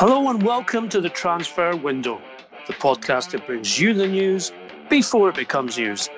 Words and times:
Hello 0.00 0.28
and 0.30 0.40
welcome 0.44 0.88
to 0.90 1.00
the 1.00 1.08
Transfer 1.08 1.74
Window, 1.74 2.22
the 2.68 2.72
podcast 2.74 3.32
that 3.32 3.44
brings 3.48 3.80
you 3.80 3.92
the 3.92 4.06
news 4.06 4.52
before 4.88 5.28
it 5.30 5.34
becomes 5.34 5.76
news, 5.76 6.08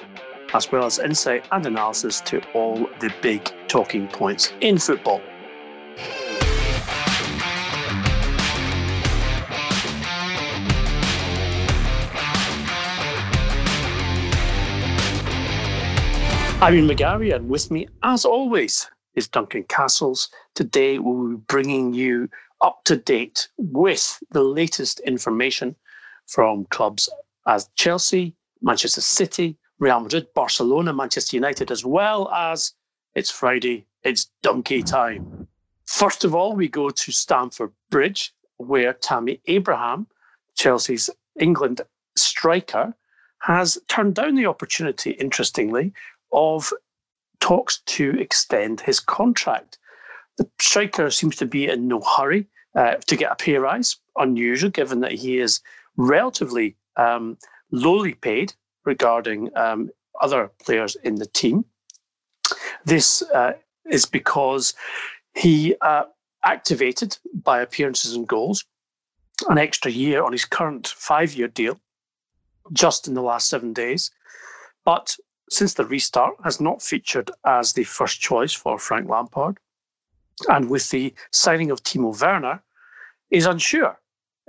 as 0.53 0.71
well 0.71 0.85
as 0.85 0.99
insight 0.99 1.47
and 1.51 1.65
analysis 1.65 2.21
to 2.21 2.43
all 2.53 2.77
the 3.01 3.11
big 3.23 3.51
talking 3.69 4.07
points 4.07 4.53
in 4.61 4.77
football. 4.77 5.23
I'm 16.61 16.75
Ian 16.75 16.87
McGarry, 16.87 17.35
and 17.35 17.49
with 17.49 17.71
me, 17.71 17.89
as 18.03 18.27
always, 18.27 18.91
is 19.15 19.27
Duncan 19.27 19.63
Castles. 19.71 20.29
Today, 20.55 20.99
we'll 20.99 21.31
be 21.31 21.43
bringing 21.49 21.95
you 21.95 22.29
up 22.63 22.85
to 22.85 22.97
date 22.97 23.49
with 23.57 24.23
the 24.31 24.43
latest 24.43 25.01
information 25.01 25.75
from 26.27 26.67
clubs 26.67 27.09
as 27.47 27.69
Chelsea, 27.75 28.35
Manchester 28.63 29.01
City, 29.01 29.57
Real 29.79 30.01
Madrid, 30.01 30.27
Barcelona, 30.35 30.93
Manchester 30.93 31.37
United, 31.37 31.71
as 31.71 31.85
well 31.85 32.29
as 32.31 32.75
it's 33.15 33.31
Friday, 33.31 33.87
it's 34.05 34.31
donkey 34.43 34.83
time. 34.83 35.49
First 35.87 36.25
of 36.25 36.35
all, 36.35 36.55
we 36.55 36.69
go 36.69 36.91
to 36.91 37.13
Stamford 37.13 37.73
Bridge, 37.91 38.33
where 38.59 38.93
Tammy 38.93 39.41
Abraham, 39.47 40.07
Chelsea's 40.55 41.11
England 41.39 41.81
striker, 42.17 42.95
has 43.39 43.79
turned 43.89 44.15
down 44.15 44.35
the 44.35 44.47
opportunity, 44.47 45.13
interestingly, 45.13 45.93
of 46.33 46.73
talks 47.41 47.81
to 47.87 48.11
extend 48.21 48.83
his 48.83 49.01
contract. 49.01 49.79
The 50.37 50.49
striker 50.61 51.11
seems 51.11 51.37
to 51.37 51.47
be 51.47 51.69
in 51.69 51.89
no 51.89 52.01
hurry 52.01 52.47
uh, 52.75 52.95
to 53.07 53.17
get 53.17 53.33
a 53.33 53.37
pay 53.37 53.57
rise, 53.57 53.97
unusual 54.17 54.71
given 54.71 55.01
that 55.01 55.13
he 55.13 55.39
is 55.39 55.61
relatively 55.97 56.77
um, 56.97 57.37
lowly 57.71 58.15
paid 58.15 58.53
regarding 58.85 59.51
um, 59.57 59.91
other 60.21 60.51
players 60.65 60.97
in 61.03 61.17
the 61.17 61.27
team. 61.27 61.65
This 62.85 63.23
uh, 63.23 63.53
is 63.91 64.07
because 64.07 64.75
he 65.35 65.75
uh, 65.81 66.05
activated 66.45 67.19
by 67.35 67.61
appearances 67.61 68.15
and 68.15 68.27
goals 68.27 68.65
an 69.49 69.59
extra 69.59 69.91
year 69.91 70.23
on 70.23 70.33
his 70.33 70.45
current 70.45 70.89
five 70.89 71.33
year 71.33 71.49
deal 71.49 71.81
just 72.73 73.09
in 73.09 73.15
the 73.15 73.23
last 73.23 73.49
seven 73.49 73.73
days. 73.73 74.11
But 74.85 75.17
since 75.51 75.75
the 75.75 75.85
restart 75.85 76.35
has 76.45 76.61
not 76.61 76.83
featured 76.83 77.31
as 77.45 77.73
the 77.73 77.85
first 77.85 78.21
choice 78.21 78.53
for 78.53 78.79
Frank 78.79 79.09
Lampard, 79.09 79.59
and 80.49 80.71
with 80.71 80.91
the 80.91 81.15
signing 81.31 81.71
of 81.71 81.83
Timo 81.83 82.19
Werner, 82.21 82.63
is 83.31 83.47
unsure 83.47 83.99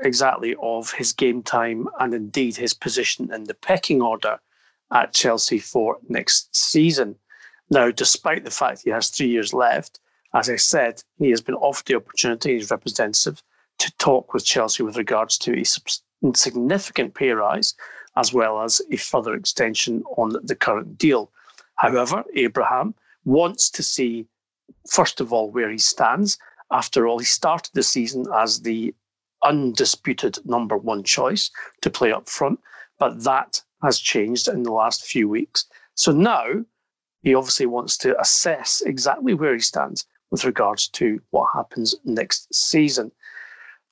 exactly 0.04 0.56
of 0.62 0.92
his 0.92 1.14
game 1.14 1.44
time 1.44 1.88
and 2.00 2.14
indeed 2.14 2.56
his 2.56 2.74
position 2.74 3.32
in 3.34 3.44
the 3.44 3.54
pecking 3.54 4.02
order 4.02 4.40
at 4.92 5.14
Chelsea 5.14 5.60
for 5.60 5.98
next 6.10 6.56
season. 6.56 7.16
Now, 7.70 7.92
despite 7.92 8.44
the 8.44 8.52
fact 8.52 8.82
he 8.84 8.90
has 8.90 9.10
three 9.10 9.30
years 9.30 9.54
left, 9.54 10.00
as 10.34 10.50
I 10.50 10.56
said, 10.56 11.04
he 11.20 11.30
has 11.30 11.42
been 11.42 11.56
offered 11.56 11.86
the 11.86 11.96
opportunity, 11.96 12.58
his 12.58 12.72
representative, 12.72 13.44
to 13.80 13.92
talk 13.98 14.34
with 14.34 14.46
Chelsea 14.46 14.84
with 14.84 14.98
regards 14.98 15.38
to 15.40 15.60
a 15.60 16.34
significant 16.36 17.14
pay 17.14 17.32
rise 17.32 17.74
as 18.18 18.34
well 18.34 18.62
as 18.62 18.82
a 18.92 18.98
further 18.98 19.36
extension 19.36 20.04
on 20.18 20.36
the 20.44 20.56
current 20.56 20.98
deal. 20.98 21.32
However, 21.76 22.24
Abraham 22.36 22.94
wants 23.26 23.70
to 23.72 23.84
see, 23.84 24.28
first 24.90 25.22
of 25.22 25.32
all, 25.34 25.52
where 25.52 25.70
he 25.70 25.78
stands. 25.78 26.38
After 26.72 27.08
all, 27.08 27.20
he 27.20 27.26
started 27.26 27.72
the 27.74 27.84
season 27.84 28.26
as 28.34 28.62
the 28.62 28.94
undisputed 29.44 30.38
number 30.46 30.78
one 30.78 31.04
choice 31.04 31.50
to 31.82 31.90
play 31.90 32.12
up 32.12 32.30
front, 32.30 32.60
but 33.00 33.24
that 33.24 33.62
has 33.82 34.00
changed 34.00 34.48
in 34.48 34.64
the 34.64 34.72
last 34.72 35.06
few 35.06 35.28
weeks. 35.28 35.66
So 35.96 36.12
now 36.12 36.64
he 37.24 37.36
obviously 37.36 37.66
wants 37.66 37.98
to 37.98 38.20
assess 38.20 38.82
exactly 38.82 39.34
where 39.34 39.54
he 39.54 39.60
stands 39.60 40.06
with 40.30 40.46
regards 40.46 40.88
to 40.88 41.22
what 41.32 41.50
happens 41.54 41.96
next 42.06 42.54
season. 42.54 43.12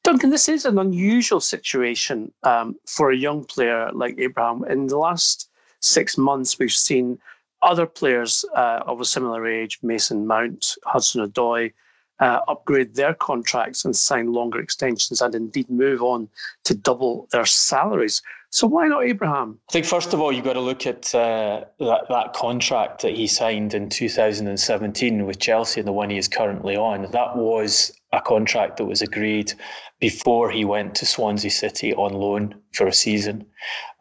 Duncan, 0.04 0.30
this 0.30 0.48
is 0.48 0.66
an 0.66 0.80
unusual 0.80 1.42
situation 1.42 2.32
um, 2.44 2.76
for 2.88 3.12
a 3.12 3.18
young 3.18 3.44
player 3.44 3.92
like 3.94 4.18
Abraham. 4.18 4.64
In 4.64 4.88
the 4.88 4.98
last 4.98 5.50
six 5.82 6.18
months, 6.18 6.58
we've 6.58 6.72
seen 6.72 7.20
other 7.62 7.86
players 7.86 8.46
uh, 8.56 8.82
of 8.86 9.02
a 9.02 9.06
similar 9.06 9.48
age, 9.48 9.80
Mason 9.82 10.26
Mount, 10.26 10.76
Hudson 10.86 11.28
Odoi, 11.28 11.74
uh, 12.20 12.42
upgrade 12.48 12.96
their 12.96 13.14
contracts 13.14 13.86
and 13.86 13.96
sign 13.96 14.34
longer 14.34 14.60
extensions 14.60 15.22
and 15.22 15.36
indeed 15.36 15.70
move 15.70 16.02
on 16.02 16.28
to 16.66 16.74
double 16.74 17.28
their 17.32 17.46
salaries. 17.46 18.22
So 18.52 18.66
why 18.66 18.88
not 18.88 19.04
Abraham? 19.06 19.60
I 19.70 19.74
think 19.74 19.86
first 19.86 20.14
of 20.14 20.20
all 20.20 20.32
you've 20.32 20.46
got 20.46 20.54
to 20.54 20.60
look 20.60 20.88
at 20.88 21.14
uh, 21.14 21.66
that 21.80 22.02
that 22.10 22.34
contract 22.34 23.04
that 23.04 23.16
he 23.16 23.28
signed 23.28 23.76
in 23.76 23.90
2017 23.90 25.26
with 25.26 25.40
Chelsea 25.40 25.80
and 25.80 25.88
the 25.88 25.94
one 25.94 26.10
he 26.10 26.18
is 26.18 26.28
currently 26.28 26.76
on. 26.76 27.04
That 27.12 27.38
was 27.38 27.92
a 28.12 28.20
contract 28.20 28.78
that 28.78 28.86
was 28.86 29.04
agreed 29.04 29.54
before 30.00 30.50
he 30.50 30.66
went 30.66 30.96
to 30.96 31.06
Swansea 31.06 31.52
City 31.52 31.94
on 31.94 32.14
loan 32.14 32.56
for 32.74 32.88
a 32.88 32.94
season. 32.94 33.46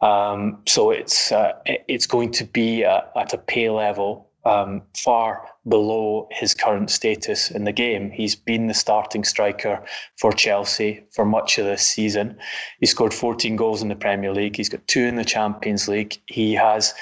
Um, 0.01 0.63
so 0.67 0.89
it's 0.89 1.31
uh, 1.31 1.51
it's 1.65 2.07
going 2.07 2.31
to 2.31 2.45
be 2.45 2.83
at 2.83 3.33
a 3.33 3.37
pay 3.37 3.69
level 3.69 4.28
um, 4.49 4.81
far 4.97 5.47
below 5.67 6.27
his 6.31 6.55
current 6.55 6.89
status 6.89 7.51
in 7.51 7.65
the 7.65 7.71
game. 7.71 8.09
He's 8.09 8.35
been 8.35 8.67
the 8.67 8.73
starting 8.73 9.23
striker 9.23 9.83
for 10.19 10.31
Chelsea 10.31 11.03
for 11.13 11.23
much 11.23 11.59
of 11.59 11.65
this 11.65 11.85
season. 11.85 12.37
He 12.79 12.87
scored 12.87 13.13
14 13.13 13.55
goals 13.55 13.83
in 13.83 13.89
the 13.89 13.95
Premier 13.95 14.33
League. 14.33 14.55
He's 14.55 14.69
got 14.69 14.87
two 14.87 15.03
in 15.03 15.15
the 15.15 15.25
Champions 15.25 15.87
League. 15.87 16.17
He 16.25 16.53
has 16.53 16.95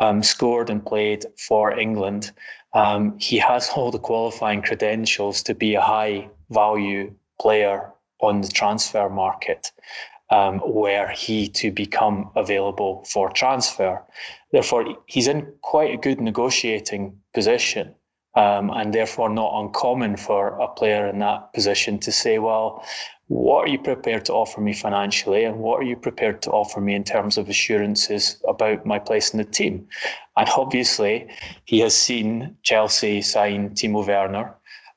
um, 0.00 0.22
scored 0.22 0.70
and 0.70 0.84
played 0.84 1.26
for 1.36 1.78
England. 1.78 2.32
Um, 2.72 3.18
he 3.18 3.36
has 3.38 3.68
all 3.76 3.90
the 3.90 3.98
qualifying 3.98 4.62
credentials 4.62 5.42
to 5.42 5.54
be 5.54 5.74
a 5.74 5.82
high 5.82 6.28
value 6.50 7.12
player 7.38 7.92
on 8.20 8.40
the 8.40 8.48
transfer 8.48 9.10
market 9.10 9.70
um, 10.30 10.60
were 10.64 11.08
he 11.08 11.48
to 11.48 11.70
become 11.70 12.30
available 12.34 13.04
for 13.04 13.30
transfer. 13.30 14.02
Therefore, 14.52 14.96
he's 15.06 15.28
in 15.28 15.52
quite 15.60 15.94
a 15.94 15.98
good 15.98 16.20
negotiating 16.20 17.18
position. 17.32 17.94
Um, 18.36 18.70
and 18.70 18.92
therefore, 18.92 19.28
not 19.28 19.52
uncommon 19.54 20.16
for 20.16 20.58
a 20.58 20.66
player 20.66 21.06
in 21.06 21.20
that 21.20 21.52
position 21.52 22.00
to 22.00 22.10
say, 22.10 22.40
Well, 22.40 22.84
what 23.28 23.64
are 23.64 23.70
you 23.70 23.78
prepared 23.78 24.24
to 24.24 24.32
offer 24.32 24.60
me 24.60 24.72
financially? 24.72 25.44
And 25.44 25.58
what 25.60 25.80
are 25.80 25.84
you 25.84 25.96
prepared 25.96 26.42
to 26.42 26.50
offer 26.50 26.80
me 26.80 26.94
in 26.94 27.04
terms 27.04 27.38
of 27.38 27.48
assurances 27.48 28.42
about 28.48 28.84
my 28.84 28.98
place 28.98 29.32
in 29.32 29.38
the 29.38 29.44
team? 29.44 29.86
And 30.36 30.48
obviously, 30.56 31.28
he 31.64 31.78
has 31.80 31.94
seen 31.96 32.56
Chelsea 32.62 33.22
sign 33.22 33.70
Timo 33.70 34.04
Werner 34.04 34.56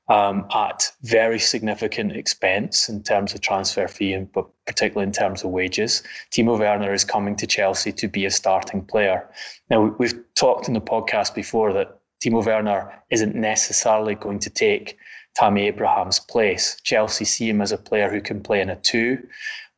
um, 0.09 0.45
at 0.53 0.91
very 1.03 1.40
significant 1.40 2.13
expense 2.13 2.88
in 2.88 3.03
terms 3.03 3.34
of 3.34 3.41
transfer 3.41 3.88
fee, 3.88 4.13
and 4.13 4.31
but 4.31 4.47
particularly 4.66 5.07
in 5.07 5.12
terms 5.12 5.44
of 5.44 5.51
wages. 5.51 6.03
Timo 6.31 6.57
Werner 6.57 6.94
is 6.94 7.03
coming 7.03 7.35
to 7.35 7.47
Chelsea 7.47 7.91
to 7.91 8.07
be 8.07 8.25
a 8.25 8.31
starting 8.31 8.84
player. 8.85 9.28
Now 9.69 9.96
we've 9.97 10.19
talked 10.35 10.67
in 10.67 10.73
the 10.73 10.81
podcast 10.81 11.35
before 11.35 11.73
that 11.73 12.00
Timo 12.23 12.46
Werner 12.46 12.94
isn't 13.09 13.35
necessarily 13.35 14.16
going 14.16 14.40
to 14.40 14.50
take 14.50 14.97
Tammy 15.35 15.67
Abraham's 15.67 16.19
place. 16.19 16.78
Chelsea 16.84 17.25
see 17.25 17.50
him 17.50 17.62
as 17.62 17.72
a 17.72 17.78
player 17.78 18.09
who 18.09 18.22
can 18.22 18.41
play 18.41 18.62
in 18.62 18.69
a 18.69 18.75
two 18.75 19.19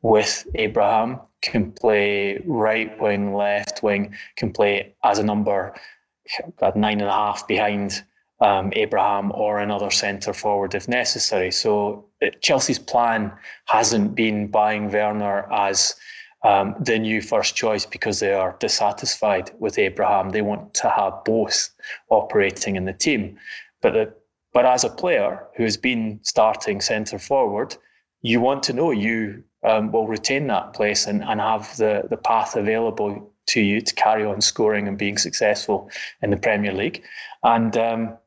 with 0.02 0.46
Abraham, 0.54 1.20
can 1.42 1.72
play 1.72 2.40
right 2.46 2.98
wing, 3.00 3.34
left 3.34 3.82
wing, 3.82 4.14
can 4.36 4.52
play 4.52 4.94
as 5.04 5.18
a 5.18 5.24
number 5.24 5.74
at 6.62 6.76
nine 6.76 7.00
and 7.00 7.10
a 7.10 7.12
half 7.12 7.46
behind 7.46 8.02
um, 8.40 8.72
Abraham 8.74 9.32
or 9.34 9.58
another 9.58 9.90
centre 9.90 10.32
forward 10.32 10.74
if 10.74 10.88
necessary. 10.88 11.50
So 11.50 12.06
uh, 12.22 12.28
Chelsea's 12.40 12.78
plan 12.78 13.32
hasn't 13.66 14.14
been 14.14 14.48
buying 14.48 14.90
Werner 14.90 15.50
as 15.52 15.94
um, 16.42 16.74
the 16.80 16.98
new 16.98 17.20
first 17.20 17.54
choice 17.54 17.84
because 17.84 18.20
they 18.20 18.32
are 18.32 18.56
dissatisfied 18.60 19.50
with 19.58 19.78
Abraham. 19.78 20.30
They 20.30 20.42
want 20.42 20.72
to 20.74 20.88
have 20.88 21.24
both 21.24 21.70
operating 22.08 22.76
in 22.76 22.86
the 22.86 22.94
team. 22.94 23.38
But 23.82 23.92
the, 23.92 24.14
but 24.52 24.66
as 24.66 24.84
a 24.84 24.88
player 24.88 25.46
who 25.56 25.64
has 25.64 25.76
been 25.76 26.18
starting 26.22 26.80
centre 26.80 27.18
forward, 27.18 27.76
you 28.22 28.40
want 28.40 28.62
to 28.64 28.72
know 28.72 28.90
you 28.90 29.44
um, 29.62 29.92
will 29.92 30.06
retain 30.06 30.46
that 30.48 30.72
place 30.72 31.06
and, 31.06 31.22
and 31.22 31.40
have 31.40 31.76
the, 31.76 32.04
the 32.08 32.16
path 32.16 32.56
available 32.56 33.32
to 33.48 33.60
you 33.60 33.80
to 33.80 33.94
carry 33.94 34.24
on 34.24 34.40
scoring 34.40 34.88
and 34.88 34.96
being 34.96 35.18
successful 35.18 35.90
in 36.22 36.30
the 36.30 36.36
Premier 36.36 36.72
League. 36.72 37.02
And 37.42 37.76
um, 37.76 38.18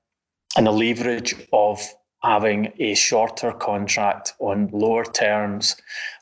and 0.55 0.67
the 0.67 0.71
leverage 0.71 1.35
of 1.51 1.81
having 2.23 2.71
a 2.79 2.93
shorter 2.93 3.51
contract 3.51 4.33
on 4.39 4.69
lower 4.71 5.03
terms, 5.03 5.75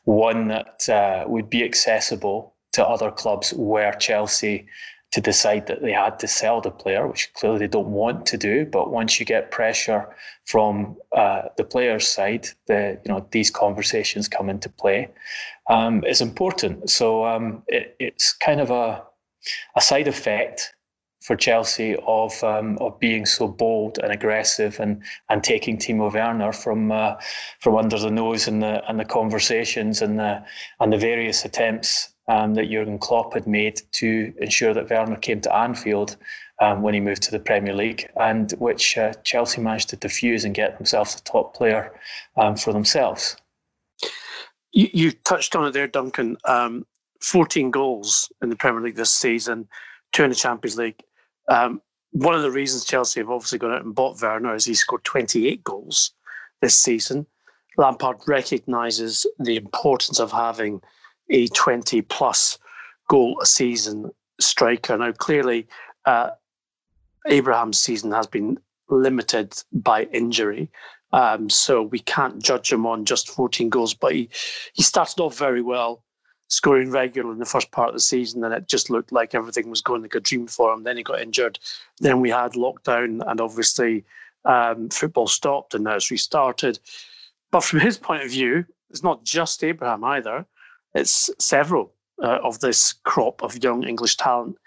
one 0.04 0.48
that 0.48 0.88
uh, 0.88 1.24
would 1.28 1.48
be 1.48 1.64
accessible 1.64 2.54
to 2.72 2.86
other 2.86 3.10
clubs 3.10 3.52
where 3.52 3.92
Chelsea 3.92 4.66
to 5.12 5.20
decide 5.20 5.66
that 5.66 5.82
they 5.82 5.92
had 5.92 6.18
to 6.18 6.26
sell 6.26 6.62
the 6.62 6.70
player, 6.70 7.06
which 7.06 7.32
clearly 7.34 7.58
they 7.58 7.66
don't 7.66 7.92
want 7.92 8.24
to 8.24 8.38
do. 8.38 8.64
But 8.64 8.90
once 8.90 9.20
you 9.20 9.26
get 9.26 9.50
pressure 9.50 10.08
from 10.46 10.96
uh, 11.14 11.42
the 11.58 11.64
player's 11.64 12.08
side, 12.08 12.48
the 12.66 12.98
you 13.04 13.12
know 13.12 13.26
these 13.30 13.50
conversations 13.50 14.26
come 14.26 14.48
into 14.48 14.70
play. 14.70 15.08
Um, 15.68 16.02
is 16.04 16.20
important. 16.22 16.90
So 16.90 17.26
um, 17.26 17.62
it, 17.68 17.94
it's 18.00 18.32
kind 18.32 18.60
of 18.60 18.70
a 18.70 19.02
a 19.76 19.80
side 19.80 20.08
effect 20.08 20.74
for 21.22 21.36
Chelsea 21.36 21.96
of 22.06 22.42
um, 22.44 22.76
of 22.78 22.98
being 22.98 23.24
so 23.26 23.48
bold 23.48 23.98
and 24.02 24.12
aggressive 24.12 24.78
and 24.80 25.02
and 25.28 25.42
taking 25.42 25.78
Timo 25.78 26.12
Werner 26.12 26.52
from 26.52 26.92
uh, 26.92 27.14
from 27.60 27.76
under 27.76 27.98
the 27.98 28.10
nose 28.10 28.48
and 28.48 28.62
the 28.62 28.82
and 28.88 28.98
the 28.98 29.04
conversations 29.04 30.02
and 30.02 30.18
the 30.18 30.44
and 30.80 30.92
the 30.92 30.98
various 30.98 31.44
attempts 31.44 32.12
um, 32.28 32.54
that 32.54 32.70
Jurgen 32.70 32.98
Klopp 32.98 33.34
had 33.34 33.46
made 33.46 33.80
to 33.92 34.32
ensure 34.40 34.74
that 34.74 34.90
Werner 34.90 35.16
came 35.16 35.40
to 35.40 35.54
Anfield 35.54 36.16
um, 36.60 36.82
when 36.82 36.94
he 36.94 37.00
moved 37.00 37.22
to 37.22 37.30
the 37.30 37.40
Premier 37.40 37.74
League, 37.74 38.08
and 38.20 38.52
which 38.52 38.96
uh, 38.96 39.12
Chelsea 39.24 39.60
managed 39.60 39.88
to 39.90 39.96
defuse 39.96 40.44
and 40.44 40.54
get 40.54 40.78
themselves 40.78 41.14
a 41.14 41.22
top 41.22 41.54
player 41.54 41.92
um, 42.36 42.56
for 42.56 42.72
themselves. 42.72 43.36
You, 44.72 44.88
you, 44.92 45.10
touched 45.10 45.54
on 45.54 45.66
it 45.66 45.72
there, 45.72 45.86
Duncan. 45.86 46.36
Um, 46.44 46.86
14 47.20 47.70
goals 47.70 48.32
in 48.42 48.48
the 48.48 48.56
Premier 48.56 48.80
League 48.80 48.96
this 48.96 49.12
season, 49.12 49.68
two 50.12 50.24
in 50.24 50.30
the 50.30 50.36
Champions 50.36 50.76
League. 50.76 51.02
Um, 51.48 51.80
one 52.12 52.34
of 52.34 52.42
the 52.42 52.50
reasons 52.50 52.84
Chelsea 52.84 53.20
have 53.20 53.30
obviously 53.30 53.58
gone 53.58 53.72
out 53.72 53.84
and 53.84 53.94
bought 53.94 54.20
Werner 54.20 54.54
is 54.54 54.66
he 54.66 54.74
scored 54.74 55.04
28 55.04 55.64
goals 55.64 56.12
this 56.60 56.76
season. 56.76 57.26
Lampard 57.78 58.18
recognises 58.26 59.26
the 59.38 59.56
importance 59.56 60.20
of 60.20 60.30
having 60.30 60.82
a 61.30 61.46
20 61.48 62.02
plus 62.02 62.58
goal 63.08 63.38
a 63.40 63.46
season 63.46 64.10
striker. 64.40 64.96
Now, 64.98 65.12
clearly, 65.12 65.66
uh, 66.04 66.30
Abraham's 67.26 67.78
season 67.78 68.12
has 68.12 68.26
been 68.26 68.58
limited 68.88 69.54
by 69.72 70.04
injury. 70.04 70.70
Um, 71.12 71.50
so 71.50 71.82
we 71.82 71.98
can't 71.98 72.42
judge 72.42 72.72
him 72.72 72.86
on 72.86 73.04
just 73.04 73.30
14 73.30 73.68
goals, 73.68 73.94
but 73.94 74.12
he, 74.12 74.30
he 74.72 74.82
started 74.82 75.20
off 75.20 75.36
very 75.36 75.62
well, 75.62 76.02
scoring 76.52 76.90
regularly 76.90 77.32
in 77.32 77.38
the 77.38 77.46
first 77.46 77.70
part 77.70 77.88
of 77.88 77.94
the 77.94 78.00
season, 78.00 78.44
and 78.44 78.52
it 78.52 78.68
just 78.68 78.90
looked 78.90 79.10
like 79.10 79.34
everything 79.34 79.70
was 79.70 79.80
going 79.80 80.02
like 80.02 80.14
a 80.14 80.20
dream 80.20 80.46
for 80.46 80.70
him. 80.70 80.82
Then 80.82 80.98
he 80.98 81.02
got 81.02 81.22
injured. 81.22 81.58
Then 81.98 82.20
we 82.20 82.28
had 82.28 82.52
lockdown, 82.52 83.22
and 83.26 83.40
obviously 83.40 84.04
um, 84.44 84.90
football 84.90 85.26
stopped, 85.26 85.72
and 85.74 85.84
now 85.84 85.94
it's 85.94 86.10
restarted. 86.10 86.78
But 87.50 87.64
from 87.64 87.80
his 87.80 87.96
point 87.96 88.22
of 88.22 88.30
view, 88.30 88.66
it's 88.90 89.02
not 89.02 89.24
just 89.24 89.64
Abraham 89.64 90.04
either. 90.04 90.44
It's 90.94 91.30
several 91.38 91.94
uh, 92.22 92.38
of 92.44 92.60
this 92.60 92.92
crop 93.04 93.42
of 93.42 93.64
young 93.64 93.84
English 93.84 94.18
talent 94.18 94.58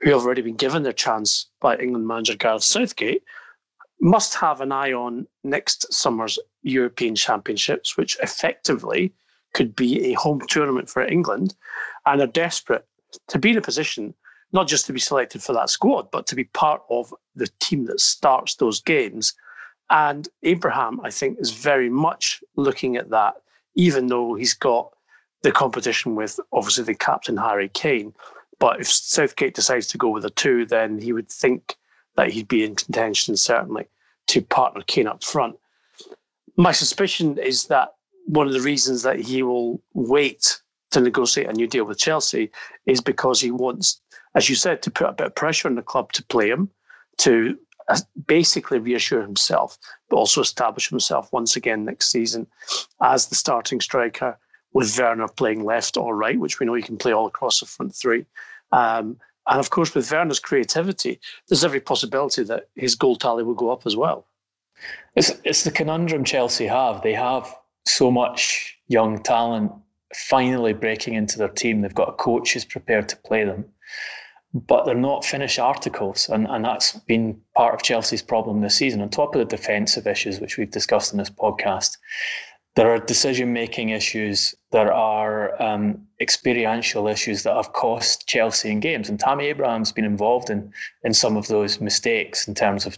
who 0.00 0.10
have 0.10 0.24
already 0.24 0.42
been 0.42 0.56
given 0.56 0.82
their 0.82 0.92
chance 0.92 1.46
by 1.60 1.76
England 1.76 2.08
manager 2.08 2.34
Gareth 2.34 2.64
Southgate 2.64 3.22
must 4.00 4.34
have 4.34 4.60
an 4.60 4.72
eye 4.72 4.92
on 4.92 5.26
next 5.44 5.92
summer's 5.92 6.38
European 6.62 7.14
Championships, 7.14 7.96
which 7.96 8.16
effectively 8.22 9.12
could 9.54 9.74
be 9.74 10.06
a 10.06 10.12
home 10.14 10.40
tournament 10.48 10.88
for 10.88 11.02
England, 11.02 11.54
and 12.06 12.20
are 12.20 12.26
desperate 12.26 12.86
to 13.28 13.38
be 13.38 13.50
in 13.50 13.58
a 13.58 13.62
position 13.62 14.14
not 14.52 14.68
just 14.68 14.86
to 14.86 14.92
be 14.92 15.00
selected 15.00 15.42
for 15.42 15.52
that 15.52 15.70
squad, 15.70 16.10
but 16.10 16.26
to 16.26 16.34
be 16.34 16.44
part 16.44 16.82
of 16.90 17.12
the 17.34 17.48
team 17.60 17.84
that 17.86 18.00
starts 18.00 18.54
those 18.54 18.80
games. 18.80 19.34
And 19.90 20.28
Abraham, 20.42 21.00
I 21.02 21.10
think, 21.10 21.38
is 21.38 21.50
very 21.50 21.90
much 21.90 22.42
looking 22.56 22.96
at 22.96 23.10
that, 23.10 23.34
even 23.74 24.06
though 24.06 24.34
he's 24.34 24.54
got 24.54 24.90
the 25.42 25.52
competition 25.52 26.14
with 26.14 26.40
obviously 26.52 26.84
the 26.84 26.94
captain 26.94 27.36
Harry 27.36 27.68
Kane. 27.68 28.14
But 28.58 28.80
if 28.80 28.88
Southgate 28.88 29.54
decides 29.54 29.86
to 29.88 29.98
go 29.98 30.08
with 30.08 30.24
a 30.24 30.30
two, 30.30 30.66
then 30.66 30.98
he 30.98 31.12
would 31.12 31.28
think 31.28 31.76
that 32.16 32.30
he'd 32.30 32.48
be 32.48 32.64
in 32.64 32.74
contention 32.74 33.36
certainly 33.36 33.86
to 34.28 34.42
partner 34.42 34.82
Kane 34.86 35.06
up 35.06 35.22
front. 35.22 35.56
My 36.56 36.72
suspicion 36.72 37.38
is 37.38 37.66
that 37.66 37.94
one 38.28 38.46
of 38.46 38.52
the 38.52 38.60
reasons 38.60 39.02
that 39.02 39.18
he 39.18 39.42
will 39.42 39.82
wait 39.94 40.60
to 40.90 41.00
negotiate 41.00 41.48
a 41.48 41.52
new 41.52 41.66
deal 41.66 41.84
with 41.84 41.98
Chelsea 41.98 42.50
is 42.84 43.00
because 43.00 43.40
he 43.40 43.50
wants, 43.50 44.00
as 44.34 44.48
you 44.48 44.54
said, 44.54 44.82
to 44.82 44.90
put 44.90 45.08
a 45.08 45.12
bit 45.12 45.26
of 45.28 45.34
pressure 45.34 45.66
on 45.66 45.76
the 45.76 45.82
club 45.82 46.12
to 46.12 46.24
play 46.24 46.48
him, 46.48 46.70
to 47.18 47.58
uh, 47.88 47.98
basically 48.26 48.78
reassure 48.78 49.22
himself, 49.22 49.78
but 50.10 50.16
also 50.16 50.42
establish 50.42 50.90
himself 50.90 51.32
once 51.32 51.56
again 51.56 51.86
next 51.86 52.10
season 52.10 52.46
as 53.02 53.26
the 53.26 53.34
starting 53.34 53.80
striker 53.80 54.38
with 54.74 54.98
Werner 54.98 55.28
playing 55.28 55.64
left 55.64 55.96
or 55.96 56.14
right, 56.14 56.38
which 56.38 56.60
we 56.60 56.66
know 56.66 56.74
he 56.74 56.82
can 56.82 56.98
play 56.98 57.12
all 57.12 57.26
across 57.26 57.60
the 57.60 57.66
front 57.66 57.94
three. 57.94 58.26
Um, 58.72 59.16
and 59.46 59.58
of 59.58 59.70
course, 59.70 59.94
with 59.94 60.12
Werner's 60.12 60.38
creativity, 60.38 61.18
there's 61.48 61.64
every 61.64 61.80
possibility 61.80 62.42
that 62.44 62.68
his 62.74 62.94
goal 62.94 63.16
tally 63.16 63.42
will 63.42 63.54
go 63.54 63.70
up 63.70 63.86
as 63.86 63.96
well. 63.96 64.26
It's, 65.16 65.32
it's 65.44 65.64
the 65.64 65.70
conundrum 65.70 66.24
Chelsea 66.24 66.66
have. 66.66 67.00
They 67.00 67.14
have 67.14 67.54
so 67.86 68.10
much 68.10 68.76
young 68.88 69.22
talent 69.22 69.72
finally 70.14 70.72
breaking 70.72 71.14
into 71.14 71.38
their 71.38 71.48
team. 71.48 71.80
They've 71.80 71.94
got 71.94 72.08
a 72.08 72.12
coach 72.12 72.52
who's 72.52 72.64
prepared 72.64 73.08
to 73.10 73.16
play 73.16 73.44
them, 73.44 73.66
but 74.54 74.84
they're 74.84 74.94
not 74.94 75.24
finished 75.24 75.58
articles. 75.58 76.28
And, 76.28 76.46
and 76.48 76.64
that's 76.64 76.92
been 76.92 77.40
part 77.54 77.74
of 77.74 77.82
Chelsea's 77.82 78.22
problem 78.22 78.60
this 78.60 78.74
season. 78.74 79.00
On 79.00 79.10
top 79.10 79.34
of 79.34 79.38
the 79.38 79.56
defensive 79.56 80.06
issues, 80.06 80.40
which 80.40 80.56
we've 80.56 80.70
discussed 80.70 81.12
in 81.12 81.18
this 81.18 81.30
podcast, 81.30 81.96
there 82.78 82.94
are 82.94 83.00
decision 83.00 83.52
making 83.52 83.88
issues, 83.88 84.54
there 84.70 84.92
are 84.92 85.60
um, 85.60 86.06
experiential 86.20 87.08
issues 87.08 87.42
that 87.42 87.56
have 87.56 87.72
cost 87.72 88.28
Chelsea 88.28 88.70
in 88.70 88.78
games. 88.78 89.08
And 89.08 89.18
Tammy 89.18 89.46
Abraham's 89.46 89.90
been 89.90 90.04
involved 90.04 90.48
in, 90.48 90.72
in 91.02 91.12
some 91.12 91.36
of 91.36 91.48
those 91.48 91.80
mistakes 91.80 92.46
in 92.46 92.54
terms 92.54 92.86
of 92.86 92.96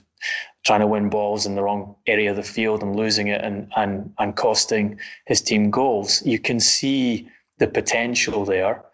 trying 0.67 0.81
to 0.81 0.87
win 0.87 1.09
balls 1.09 1.47
in 1.47 1.55
the 1.55 1.63
wrong 1.63 1.97
area 2.07 2.29
of 2.29 2.37
the 2.37 2.43
field 2.43 2.83
and 2.83 2.95
losing 2.95 3.29
it 3.29 3.43
and, 3.43 3.73
and, 3.75 4.13
and 4.19 4.37
costing 4.37 5.01
his 5.25 5.41
team 5.41 5.71
goals. 5.71 6.21
You 6.27 6.39
can 6.39 6.61
see 6.61 7.27
the 7.57 7.67
potential 7.67 8.45
there, 8.45 8.85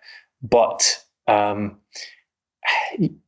but 0.40 1.04
um, 1.26 1.78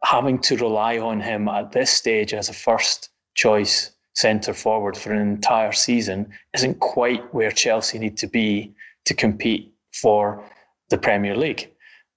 having 0.04 0.38
to 0.42 0.56
rely 0.58 0.98
on 0.98 1.20
him 1.20 1.48
at 1.48 1.72
this 1.72 1.90
stage 1.90 2.32
as 2.34 2.48
a 2.48 2.52
first 2.52 3.08
choice 3.34 3.90
centre 4.18 4.52
forward 4.52 4.96
for 4.96 5.12
an 5.12 5.20
entire 5.20 5.70
season 5.70 6.28
isn't 6.52 6.80
quite 6.80 7.22
where 7.32 7.52
Chelsea 7.52 7.98
need 7.98 8.16
to 8.16 8.26
be 8.26 8.74
to 9.04 9.14
compete 9.14 9.72
for 9.92 10.44
the 10.90 10.98
Premier 10.98 11.36
League 11.36 11.70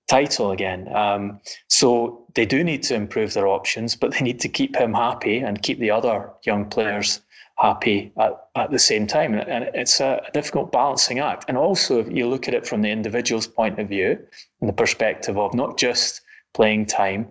title 0.09 0.49
again. 0.51 0.93
Um, 0.95 1.39
so 1.67 2.25
they 2.33 2.45
do 2.45 2.63
need 2.63 2.81
to 2.83 2.95
improve 2.95 3.33
their 3.33 3.47
options, 3.47 3.95
but 3.95 4.11
they 4.11 4.21
need 4.21 4.39
to 4.39 4.49
keep 4.49 4.75
him 4.75 4.93
happy 4.93 5.37
and 5.37 5.61
keep 5.61 5.77
the 5.79 5.91
other 5.91 6.31
young 6.43 6.65
players 6.65 7.21
happy 7.59 8.11
at, 8.19 8.33
at 8.55 8.71
the 8.71 8.79
same 8.79 9.05
time. 9.05 9.35
And 9.35 9.69
it's 9.75 9.99
a, 9.99 10.23
a 10.27 10.31
difficult 10.31 10.71
balancing 10.71 11.19
act. 11.19 11.45
And 11.47 11.55
also, 11.55 11.99
if 11.99 12.11
you 12.11 12.27
look 12.27 12.47
at 12.47 12.55
it 12.55 12.65
from 12.65 12.81
the 12.81 12.89
individual's 12.89 13.47
point 13.47 13.77
of 13.79 13.87
view, 13.87 14.17
and 14.59 14.67
the 14.67 14.73
perspective 14.73 15.37
of 15.37 15.53
not 15.53 15.77
just 15.77 16.21
playing 16.55 16.87
time, 16.87 17.27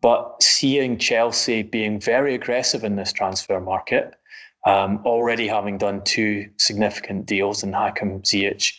but 0.00 0.42
seeing 0.42 0.98
Chelsea 0.98 1.62
being 1.62 2.00
very 2.00 2.34
aggressive 2.34 2.84
in 2.84 2.96
this 2.96 3.12
transfer 3.12 3.60
market, 3.60 4.14
um, 4.66 5.00
already 5.04 5.46
having 5.46 5.78
done 5.78 6.02
two 6.04 6.48
significant 6.56 7.26
deals 7.26 7.62
in 7.62 7.72
Hakim 7.72 8.22
Ziyech 8.22 8.72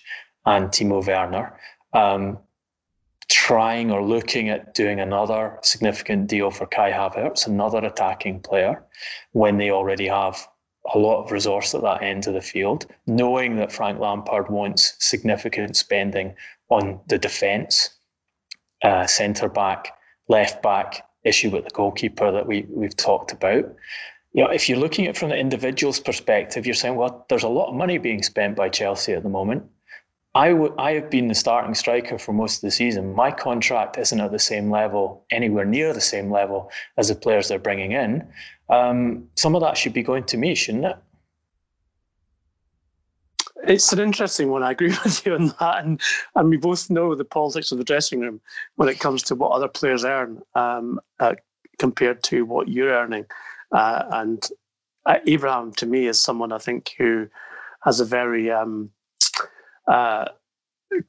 and 0.46 0.70
Timo 0.70 1.06
Werner, 1.06 1.58
um, 1.94 2.38
trying 3.30 3.92
or 3.92 4.04
looking 4.04 4.50
at 4.50 4.74
doing 4.74 5.00
another 5.00 5.58
significant 5.62 6.28
deal 6.28 6.52
for 6.52 6.66
Kai 6.66 6.92
Havertz, 6.92 7.48
another 7.48 7.80
attacking 7.80 8.42
player, 8.42 8.84
when 9.32 9.58
they 9.58 9.72
already 9.72 10.08
have 10.08 10.48
a 10.94 10.98
lot 10.98 11.24
of 11.24 11.32
resource 11.32 11.76
at 11.76 11.82
that 11.82 12.02
end 12.02 12.28
of 12.28 12.34
the 12.34 12.42
field, 12.42 12.88
knowing 13.06 13.56
that 13.58 13.72
Frank 13.72 14.00
Lampard 14.00 14.50
wants 14.50 14.96
significant 15.00 15.76
spending 15.78 16.36
on 16.70 17.00
the 17.08 17.18
defence, 17.18 17.92
uh, 18.84 19.06
centre 19.06 19.50
back, 19.50 19.94
left 20.28 20.64
back, 20.64 21.06
issue 21.24 21.50
with 21.50 21.66
the 21.66 21.72
goalkeeper 21.72 22.32
that 22.32 22.48
we, 22.48 22.66
we've 22.70 22.96
talked 22.96 23.32
about. 23.32 23.66
You 24.34 24.44
know, 24.44 24.50
if 24.52 24.70
you're 24.70 24.78
looking 24.78 25.06
at 25.06 25.12
it 25.12 25.18
from 25.18 25.30
the 25.30 25.38
individual's 25.38 26.00
perspective, 26.00 26.66
you're 26.66 26.76
saying, 26.76 26.96
well, 26.96 27.26
there's 27.30 27.44
a 27.44 27.50
lot 27.50 27.70
of 27.70 27.76
money 27.76 27.98
being 27.98 28.22
spent 28.22 28.56
by 28.56 28.70
Chelsea 28.70 29.14
at 29.14 29.24
the 29.24 29.30
moment. 29.30 29.64
I, 30.36 30.50
w- 30.50 30.76
I 30.78 30.92
have 30.92 31.10
been 31.10 31.28
the 31.28 31.36
starting 31.36 31.74
striker 31.74 32.20
for 32.20 32.34
most 32.34 32.58
of 32.58 32.62
the 32.62 32.72
season. 32.72 33.16
My 33.16 33.32
contract 33.32 33.98
isn't 33.98 34.22
at 34.22 34.32
the 34.32 34.40
same 34.40 34.70
level, 34.70 35.26
anywhere 35.32 35.66
near 35.66 35.94
the 35.94 36.02
same 36.02 36.32
level 36.32 36.72
as 36.98 37.08
the 37.08 37.16
players 37.16 37.48
they're 37.48 37.58
bringing 37.58 37.94
in. 37.94 38.28
Um, 38.70 39.28
some 39.36 39.56
of 39.56 39.62
that 39.62 39.78
should 39.78 39.94
be 39.94 40.04
going 40.04 40.26
to 40.26 40.38
me, 40.38 40.54
shouldn't 40.54 40.86
it? 40.86 40.98
It's 43.68 43.92
an 43.92 44.00
interesting 44.00 44.50
one. 44.50 44.64
I 44.64 44.72
agree 44.72 44.90
with 45.04 45.26
you 45.26 45.34
on 45.34 45.48
that, 45.60 45.84
and 45.84 46.00
and 46.36 46.50
we 46.50 46.58
both 46.58 46.90
know 46.90 47.16
the 47.16 47.26
politics 47.26 47.72
of 47.72 47.78
the 47.78 47.84
dressing 47.84 48.20
room 48.20 48.40
when 48.76 48.88
it 48.88 49.00
comes 49.00 49.24
to 49.24 49.36
what 49.36 49.52
other 49.52 49.68
players 49.68 50.06
earn 50.06 50.42
um, 50.56 51.00
uh, 51.20 51.36
compared 51.78 52.24
to 52.24 52.46
what 52.46 52.70
you're 52.70 52.92
earning. 52.92 53.26
Uh, 53.72 54.04
and 54.12 54.48
uh, 55.06 55.20
Abraham, 55.26 55.72
to 55.74 55.86
me, 55.86 56.08
is 56.08 56.20
someone 56.20 56.52
I 56.52 56.58
think 56.58 56.92
who 56.98 57.28
has 57.84 58.00
a 58.00 58.06
very 58.06 58.52
um, 58.52 58.90
uh, 59.88 60.26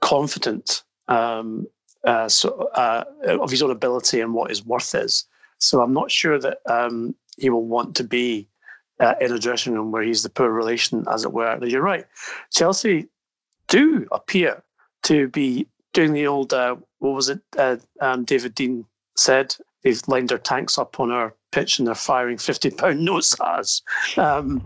confident 0.00 0.82
um, 1.08 1.66
uh, 2.04 2.28
so, 2.28 2.70
uh, 2.74 3.04
of 3.26 3.50
his 3.50 3.62
own 3.62 3.70
ability 3.70 4.20
and 4.20 4.34
what 4.34 4.50
his 4.50 4.64
worth 4.64 4.94
is. 4.94 5.24
So 5.58 5.82
I'm 5.82 5.92
not 5.92 6.10
sure 6.10 6.38
that 6.38 6.58
um, 6.66 7.14
he 7.36 7.50
will 7.50 7.66
want 7.66 7.94
to 7.96 8.04
be 8.04 8.48
uh, 9.00 9.14
in 9.20 9.32
a 9.32 9.38
dressing 9.38 9.74
room 9.74 9.90
where 9.92 10.02
he's 10.02 10.22
the 10.22 10.30
poor 10.30 10.50
relation, 10.50 11.04
as 11.10 11.24
it 11.24 11.32
were. 11.32 11.58
You're 11.64 11.82
right. 11.82 12.06
Chelsea 12.52 13.08
do 13.68 14.06
appear 14.12 14.62
to 15.04 15.28
be 15.28 15.66
doing 15.92 16.12
the 16.12 16.26
old, 16.26 16.52
what 16.52 16.80
was 17.00 17.28
it, 17.28 17.40
um, 18.00 18.24
David 18.24 18.54
Dein 18.54 18.84
said? 19.16 19.56
They've 19.82 20.02
lined 20.08 20.28
their 20.28 20.38
tanks 20.38 20.78
up 20.78 21.00
on 21.00 21.10
our 21.10 21.34
pitch 21.52 21.78
and 21.78 21.88
they're 21.88 21.94
firing 21.94 22.38
50 22.38 22.70
pound 22.70 23.04
notes 23.04 23.34
at 23.40 23.46
us. 23.46 23.82
Um, 24.16 24.64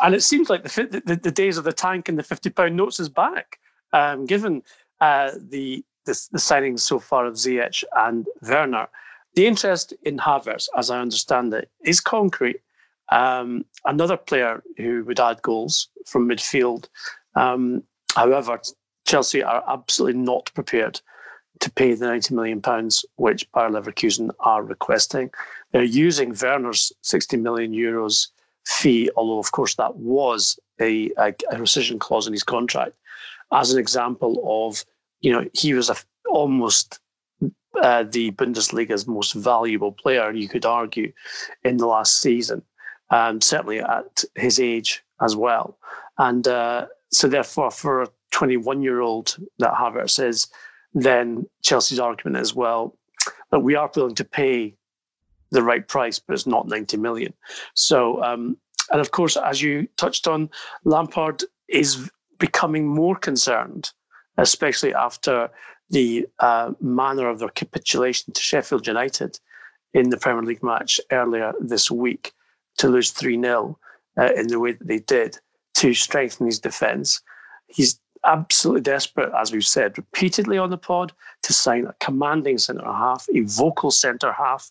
and 0.00 0.14
it 0.14 0.22
seems 0.22 0.50
like 0.50 0.64
the, 0.64 1.02
the, 1.04 1.16
the, 1.16 1.30
days 1.30 1.56
of 1.56 1.64
the 1.64 1.72
tank 1.72 2.08
and 2.08 2.18
the 2.18 2.22
50 2.22 2.50
pound 2.50 2.76
notes 2.76 2.98
is 2.98 3.08
back, 3.08 3.58
um, 3.92 4.26
given 4.26 4.62
uh, 5.00 5.32
the, 5.36 5.84
the, 6.04 6.28
the 6.32 6.38
signings 6.38 6.80
so 6.80 6.98
far 6.98 7.26
of 7.26 7.34
Ziyech 7.34 7.84
and 7.96 8.26
Werner. 8.42 8.88
The 9.34 9.46
interest 9.46 9.92
in 10.02 10.18
Havertz, 10.18 10.68
as 10.76 10.90
I 10.90 11.00
understand 11.00 11.52
it, 11.54 11.68
is 11.84 12.00
concrete. 12.00 12.60
Um, 13.10 13.64
another 13.84 14.16
player 14.16 14.62
who 14.76 15.04
would 15.04 15.20
add 15.20 15.42
goals 15.42 15.88
from 16.06 16.28
midfield. 16.28 16.88
Um, 17.34 17.82
however, 18.14 18.60
Chelsea 19.06 19.42
are 19.42 19.62
absolutely 19.68 20.20
not 20.20 20.50
prepared 20.54 21.00
to 21.60 21.70
pay 21.70 21.94
the 21.94 22.06
90 22.06 22.34
million 22.34 22.60
pounds 22.60 23.04
which 23.16 23.50
Bayer 23.52 23.70
Leverkusen 23.70 24.30
are 24.40 24.62
requesting. 24.62 25.30
They're 25.72 25.82
using 25.82 26.34
Werner's 26.40 26.92
60 27.02 27.36
million 27.36 27.72
euros 27.72 28.28
fee, 28.66 29.10
although 29.16 29.38
of 29.38 29.52
course 29.52 29.74
that 29.76 29.96
was 29.96 30.58
a, 30.80 31.10
a, 31.18 31.28
a 31.50 31.56
rescission 31.56 31.98
clause 31.98 32.26
in 32.26 32.32
his 32.32 32.42
contract, 32.42 32.94
as 33.52 33.72
an 33.72 33.78
example 33.78 34.42
of 34.44 34.84
you 35.20 35.32
know 35.32 35.48
he 35.52 35.74
was 35.74 35.90
a, 35.90 35.96
almost 36.28 37.00
uh, 37.82 38.04
the 38.04 38.30
Bundesliga's 38.32 39.06
most 39.06 39.32
valuable 39.32 39.92
player, 39.92 40.32
you 40.32 40.48
could 40.48 40.64
argue, 40.64 41.12
in 41.64 41.76
the 41.76 41.86
last 41.86 42.20
season, 42.20 42.62
um, 43.10 43.40
certainly 43.40 43.80
at 43.80 44.24
his 44.34 44.60
age 44.60 45.02
as 45.20 45.36
well. 45.36 45.78
And 46.18 46.46
uh, 46.46 46.86
so, 47.10 47.28
therefore, 47.28 47.70
for 47.70 48.02
a 48.02 48.08
21 48.30 48.82
year 48.82 49.00
old 49.00 49.36
that 49.58 49.74
Havertz 49.74 50.22
is, 50.22 50.46
then 50.94 51.46
Chelsea's 51.62 52.00
argument 52.00 52.40
is 52.40 52.54
well, 52.54 52.96
that 53.50 53.60
we 53.60 53.74
are 53.74 53.90
willing 53.94 54.14
to 54.14 54.24
pay 54.24 54.74
the 55.50 55.62
right 55.62 55.86
price, 55.86 56.18
but 56.18 56.34
it's 56.34 56.46
not 56.46 56.68
90 56.68 56.96
million. 56.96 57.34
So, 57.74 58.22
um, 58.22 58.56
and 58.90 59.00
of 59.00 59.10
course, 59.10 59.36
as 59.36 59.60
you 59.60 59.88
touched 59.96 60.26
on, 60.26 60.50
Lampard 60.84 61.44
is 61.68 62.10
becoming 62.38 62.86
more 62.86 63.16
concerned, 63.16 63.90
especially 64.38 64.94
after 64.94 65.50
the 65.90 66.26
uh, 66.40 66.72
manner 66.80 67.28
of 67.28 67.38
their 67.38 67.48
capitulation 67.50 68.32
to 68.32 68.40
Sheffield 68.40 68.86
United 68.86 69.38
in 69.92 70.10
the 70.10 70.16
Premier 70.16 70.42
League 70.42 70.62
match 70.62 71.00
earlier 71.12 71.52
this 71.60 71.90
week 71.90 72.32
to 72.78 72.88
lose 72.88 73.10
3 73.10 73.40
0 73.40 73.78
uh, 74.18 74.32
in 74.36 74.48
the 74.48 74.58
way 74.58 74.72
that 74.72 74.86
they 74.86 74.98
did 74.98 75.38
to 75.74 75.94
strengthen 75.94 76.46
his 76.46 76.58
defence. 76.58 77.20
He's 77.66 78.00
absolutely 78.24 78.82
desperate, 78.82 79.32
as 79.38 79.52
we've 79.52 79.64
said 79.64 79.96
repeatedly 79.98 80.58
on 80.58 80.70
the 80.70 80.78
pod, 80.78 81.12
to 81.42 81.52
sign 81.52 81.86
a 81.86 81.94
commanding 82.00 82.58
centre 82.58 82.84
half, 82.84 83.26
a 83.34 83.40
vocal 83.42 83.90
centre 83.90 84.32
half, 84.32 84.70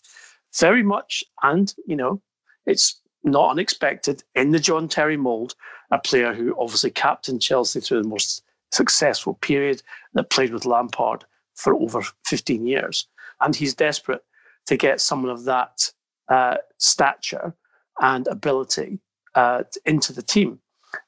very 0.58 0.82
much, 0.82 1.24
and, 1.42 1.74
you 1.86 1.96
know, 1.96 2.20
it's 2.66 3.00
not 3.24 3.50
unexpected 3.50 4.22
in 4.34 4.50
the 4.50 4.58
John 4.58 4.88
Terry 4.88 5.16
mould, 5.16 5.54
a 5.90 5.98
player 5.98 6.34
who 6.34 6.54
obviously 6.58 6.90
captained 6.90 7.42
Chelsea 7.42 7.80
through 7.80 8.02
the 8.02 8.08
most 8.08 8.42
successful 8.72 9.34
period 9.34 9.82
that 10.14 10.30
played 10.30 10.52
with 10.52 10.66
Lampard 10.66 11.24
for 11.54 11.74
over 11.74 12.02
15 12.26 12.66
years. 12.66 13.06
And 13.40 13.54
he's 13.54 13.74
desperate 13.74 14.22
to 14.66 14.76
get 14.76 15.00
someone 15.00 15.30
of 15.30 15.44
that 15.44 15.90
uh, 16.28 16.56
stature 16.78 17.54
and 18.00 18.26
ability 18.28 18.98
uh, 19.34 19.62
into 19.84 20.12
the 20.12 20.22
team. 20.22 20.58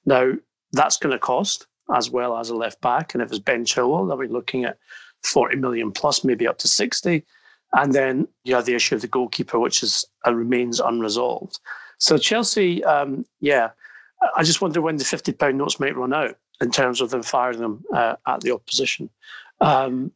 Now, 0.05 0.33
that's 0.73 0.97
going 0.97 1.13
to 1.13 1.19
cost 1.19 1.67
as 1.95 2.11
well 2.11 2.37
as 2.37 2.51
a 2.51 2.57
left 2.57 2.81
back. 2.81 3.15
And 3.15 3.23
if 3.23 3.31
it's 3.31 3.39
Ben 3.39 3.65
Chilwell, 3.65 4.09
then 4.09 4.19
we're 4.19 4.29
looking 4.29 4.65
at 4.65 4.79
40 5.23 5.57
million 5.57 5.93
plus, 5.93 6.25
maybe 6.25 6.47
up 6.47 6.59
to 6.59 6.69
60. 6.69 7.25
And 7.73 7.93
then 7.93 8.29
you 8.45 8.55
have 8.55 8.65
the 8.65 8.75
issue 8.75 8.95
of 8.95 9.03
the 9.03 9.09
goalkeeper, 9.09 9.59
which 9.59 9.83
is 9.83 10.05
uh, 10.27 10.35
remains 10.35 10.81
unresolved. 10.81 11.59
So 11.99 12.19
Chelsea, 12.19 12.85
um, 12.85 13.25
yeah, 13.41 13.71
I 14.37 14.43
just 14.43 14.61
wonder 14.61 14.81
when 14.81 14.97
the 14.97 15.05
50 15.05 15.33
pound 15.33 15.59
notes 15.59 15.81
might 15.81 15.97
run 15.97 16.13
out 16.13 16.37
in 16.61 16.71
terms 16.71 17.01
of 17.01 17.11
them 17.11 17.23
firing 17.23 17.59
them 17.59 17.85
uh, 17.93 18.17
at 18.27 18.41
the 18.41 18.53
opposition. 18.53 19.11
Um, 19.61 20.13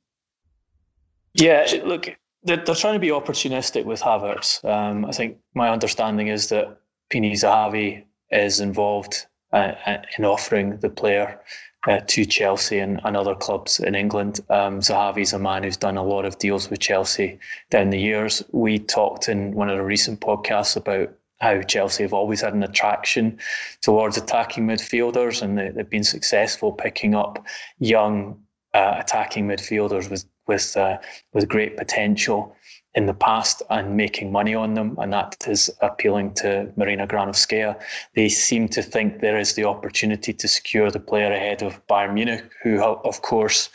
yeah, 1.35 1.67
look, 1.85 2.17
they're, 2.43 2.57
they're, 2.57 2.75
trying 2.75 2.95
to 2.95 3.01
be 3.01 3.09
opportunistic 3.09 3.85
with 3.85 4.01
Havertz. 4.01 4.65
Um, 4.65 5.05
I 5.05 5.13
think 5.13 5.39
my 5.55 5.71
understanding 5.71 6.29
is 6.29 6.49
that 6.49 6.79
Pini 7.11 7.33
Zahavi 7.33 8.05
is 8.31 8.61
involved 8.61 9.27
in 9.53 10.25
offering 10.25 10.77
the 10.79 10.91
player 10.91 11.41
uh, 11.89 12.01
to 12.07 12.25
Chelsea 12.25 12.79
and, 12.79 13.01
and, 13.05 13.17
other 13.17 13.35
clubs 13.35 13.81
in 13.81 13.95
England. 13.95 14.41
Um, 14.51 14.81
Zahavi's 14.81 15.33
a 15.33 15.39
man 15.39 15.63
who's 15.63 15.77
done 15.77 15.97
a 15.97 16.05
lot 16.05 16.25
of 16.25 16.39
deals 16.39 16.69
with 16.69 16.81
Chelsea 16.81 17.39
down 17.71 17.91
the 17.91 17.99
years. 17.99 18.43
We 18.53 18.79
talked 18.79 19.29
in 19.29 19.55
one 19.55 19.71
of 19.71 19.79
the 19.79 19.85
recent 19.85 20.21
podcasts 20.21 20.77
about 20.77 21.11
how 21.41 21.63
Chelsea 21.63 22.03
have 22.03 22.13
always 22.13 22.43
had 22.43 22.53
an 22.53 22.63
attraction 22.63 23.39
towards 23.81 24.19
attacking 24.19 24.67
midfielders, 24.67 25.41
and 25.41 25.57
they, 25.57 25.73
have 25.75 25.89
been 25.89 26.05
successful 26.05 26.73
picking 26.73 27.15
up 27.15 27.45
young 27.79 28.39
uh, 28.75 28.97
attacking 28.99 29.49
midfielders 29.49 30.11
with 30.11 30.27
with 30.47 30.77
uh, 30.77 30.99
with 31.33 31.49
great 31.49 31.77
potential 31.79 32.55
in 32.95 33.07
the 33.07 33.15
past 33.15 33.63
and 33.71 33.97
making 33.97 34.33
money 34.33 34.55
on 34.55 34.75
them, 34.75 34.97
and 35.01 35.13
that 35.13 35.37
is 35.47 35.71
appealing 35.81 36.35
to 36.35 36.73
Marina 36.77 37.07
Granovskaya. 37.07 37.81
They 38.17 38.29
seem 38.29 38.69
to 38.69 38.83
think 38.83 39.21
there 39.21 39.39
is 39.39 39.55
the 39.55 39.65
opportunity 39.65 40.33
to 40.33 40.49
secure 40.49 40.91
the 40.91 40.99
player 40.99 41.33
ahead 41.33 41.63
of 41.63 41.87
Bayern 41.87 42.15
Munich, 42.15 42.51
who, 42.63 42.83
of 42.83 43.23
course, 43.23 43.71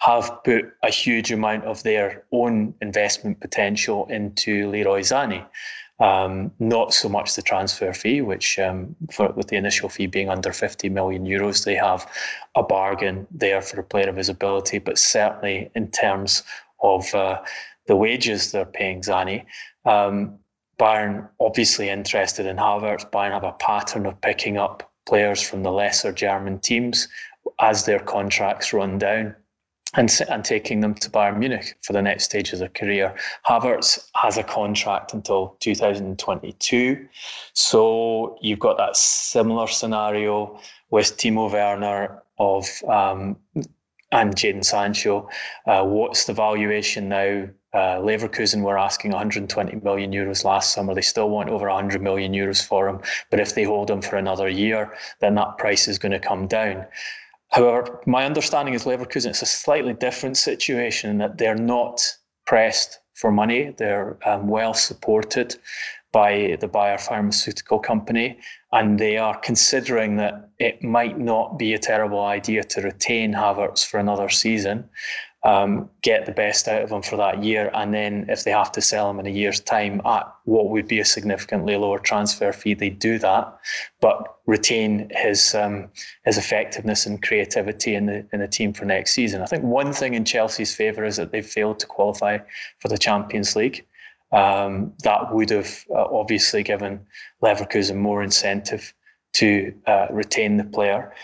have 0.00 0.30
put 0.44 0.70
a 0.82 0.90
huge 0.90 1.32
amount 1.32 1.64
of 1.64 1.82
their 1.82 2.24
own 2.30 2.74
investment 2.82 3.40
potential 3.40 4.06
into 4.10 4.68
Leroy 4.70 5.00
Sané. 5.00 5.46
Um, 6.00 6.52
not 6.60 6.94
so 6.94 7.08
much 7.08 7.34
the 7.34 7.42
transfer 7.42 7.92
fee, 7.92 8.20
which 8.20 8.58
um, 8.58 8.94
for, 9.10 9.32
with 9.32 9.48
the 9.48 9.56
initial 9.56 9.88
fee 9.88 10.06
being 10.06 10.28
under 10.28 10.52
50 10.52 10.90
million 10.90 11.24
euros, 11.24 11.64
they 11.64 11.74
have 11.74 12.06
a 12.54 12.62
bargain 12.62 13.26
there 13.32 13.60
for 13.60 13.80
a 13.80 13.82
player 13.84 14.08
of 14.08 14.16
his 14.16 14.28
ability. 14.28 14.78
But 14.78 14.98
certainly 14.98 15.70
in 15.74 15.90
terms 15.90 16.44
of 16.82 17.12
uh, 17.14 17.40
the 17.88 17.96
wages 17.96 18.52
they're 18.52 18.64
paying 18.64 19.00
Sané. 19.00 19.44
um, 19.84 20.38
Bayern 20.78 21.28
obviously 21.40 21.88
interested 21.88 22.46
in 22.46 22.56
Havertz. 22.56 23.10
Bayern 23.10 23.32
have 23.32 23.42
a 23.42 23.52
pattern 23.52 24.06
of 24.06 24.20
picking 24.20 24.56
up 24.56 24.88
players 25.06 25.42
from 25.42 25.64
the 25.64 25.72
lesser 25.72 26.12
German 26.12 26.60
teams 26.60 27.08
as 27.58 27.84
their 27.84 27.98
contracts 27.98 28.72
run 28.72 28.96
down 28.98 29.34
and, 29.94 30.16
and 30.28 30.44
taking 30.44 30.80
them 30.80 30.94
to 30.94 31.10
Bayern 31.10 31.38
Munich 31.38 31.76
for 31.82 31.94
the 31.94 32.02
next 32.02 32.24
stage 32.24 32.52
of 32.52 32.60
their 32.60 32.68
career. 32.68 33.16
Havertz 33.48 34.08
has 34.14 34.36
a 34.38 34.44
contract 34.44 35.14
until 35.14 35.56
2022. 35.60 37.08
So 37.54 38.38
you've 38.40 38.58
got 38.60 38.76
that 38.76 38.96
similar 38.96 39.66
scenario 39.66 40.60
with 40.90 41.16
Timo 41.16 41.50
Werner 41.50 42.22
of 42.38 42.68
um, 42.88 43.36
and 44.12 44.34
Jadon 44.36 44.64
Sancho. 44.64 45.28
Uh, 45.66 45.84
what's 45.84 46.24
the 46.24 46.32
valuation 46.32 47.08
now? 47.08 47.48
Uh, 47.74 47.98
Leverkusen 48.00 48.62
were 48.62 48.78
asking 48.78 49.10
120 49.10 49.80
million 49.82 50.10
euros 50.10 50.44
last 50.44 50.72
summer. 50.72 50.94
They 50.94 51.02
still 51.02 51.28
want 51.28 51.50
over 51.50 51.66
100 51.66 52.00
million 52.00 52.32
euros 52.32 52.64
for 52.64 52.88
him. 52.88 53.00
But 53.30 53.40
if 53.40 53.54
they 53.54 53.64
hold 53.64 53.90
him 53.90 54.00
for 54.00 54.16
another 54.16 54.48
year, 54.48 54.96
then 55.20 55.34
that 55.34 55.58
price 55.58 55.86
is 55.86 55.98
going 55.98 56.12
to 56.12 56.18
come 56.18 56.46
down. 56.46 56.86
However, 57.48 58.00
my 58.06 58.24
understanding 58.24 58.74
is 58.74 58.84
Leverkusen, 58.84 59.30
it's 59.30 59.42
a 59.42 59.46
slightly 59.46 59.94
different 59.94 60.36
situation 60.36 61.10
in 61.10 61.18
that 61.18 61.38
they're 61.38 61.54
not 61.54 62.00
pressed 62.46 63.00
for 63.14 63.30
money. 63.30 63.74
They're 63.76 64.18
um, 64.26 64.48
well 64.48 64.74
supported 64.74 65.56
by 66.12 66.56
the 66.60 66.68
Bayer 66.68 66.96
Pharmaceutical 66.96 67.78
Company, 67.78 68.38
and 68.72 68.98
they 68.98 69.18
are 69.18 69.38
considering 69.38 70.16
that 70.16 70.48
it 70.58 70.82
might 70.82 71.18
not 71.18 71.58
be 71.58 71.74
a 71.74 71.78
terrible 71.78 72.22
idea 72.22 72.64
to 72.64 72.80
retain 72.80 73.34
Havertz 73.34 73.84
for 73.84 74.00
another 74.00 74.28
season 74.30 74.88
um, 75.44 75.88
get 76.02 76.26
the 76.26 76.32
best 76.32 76.66
out 76.66 76.82
of 76.82 76.90
them 76.90 77.02
for 77.02 77.16
that 77.16 77.44
year. 77.44 77.70
And 77.72 77.94
then 77.94 78.26
if 78.28 78.44
they 78.44 78.50
have 78.50 78.72
to 78.72 78.80
sell 78.80 79.06
them 79.08 79.20
in 79.20 79.26
a 79.26 79.30
year's 79.30 79.60
time 79.60 80.00
at 80.04 80.32
what 80.44 80.68
would 80.70 80.88
be 80.88 80.98
a 80.98 81.04
significantly 81.04 81.76
lower 81.76 81.98
transfer 81.98 82.52
fee, 82.52 82.74
they 82.74 82.90
do 82.90 83.18
that, 83.18 83.58
but 84.00 84.38
retain 84.46 85.10
his 85.14 85.54
um, 85.54 85.88
his 86.24 86.38
effectiveness 86.38 87.06
and 87.06 87.22
creativity 87.22 87.94
in 87.94 88.06
the 88.06 88.26
in 88.32 88.40
the 88.40 88.48
team 88.48 88.72
for 88.72 88.84
next 88.84 89.12
season. 89.12 89.42
I 89.42 89.46
think 89.46 89.62
one 89.62 89.92
thing 89.92 90.14
in 90.14 90.24
Chelsea's 90.24 90.74
favour 90.74 91.04
is 91.04 91.16
that 91.16 91.30
they've 91.30 91.46
failed 91.46 91.78
to 91.80 91.86
qualify 91.86 92.38
for 92.80 92.88
the 92.88 92.98
Champions 92.98 93.54
League. 93.54 93.86
Um, 94.32 94.92
that 95.04 95.32
would 95.32 95.50
have 95.50 95.84
uh, 95.90 96.04
obviously 96.04 96.62
given 96.62 97.00
Leverkusen 97.42 97.96
more 97.96 98.22
incentive 98.22 98.92
to 99.34 99.72
uh, 99.86 100.06
retain 100.10 100.56
the 100.56 100.64
player. 100.64 101.14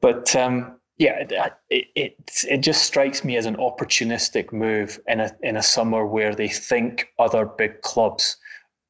But 0.00 0.34
um, 0.36 0.78
yeah, 0.98 1.24
it, 1.70 1.86
it 1.96 2.14
it 2.48 2.58
just 2.58 2.84
strikes 2.84 3.24
me 3.24 3.36
as 3.36 3.46
an 3.46 3.56
opportunistic 3.56 4.52
move 4.52 5.00
in 5.08 5.20
a 5.20 5.30
in 5.42 5.56
a 5.56 5.62
summer 5.62 6.06
where 6.06 6.34
they 6.34 6.48
think 6.48 7.08
other 7.18 7.44
big 7.44 7.82
clubs 7.82 8.36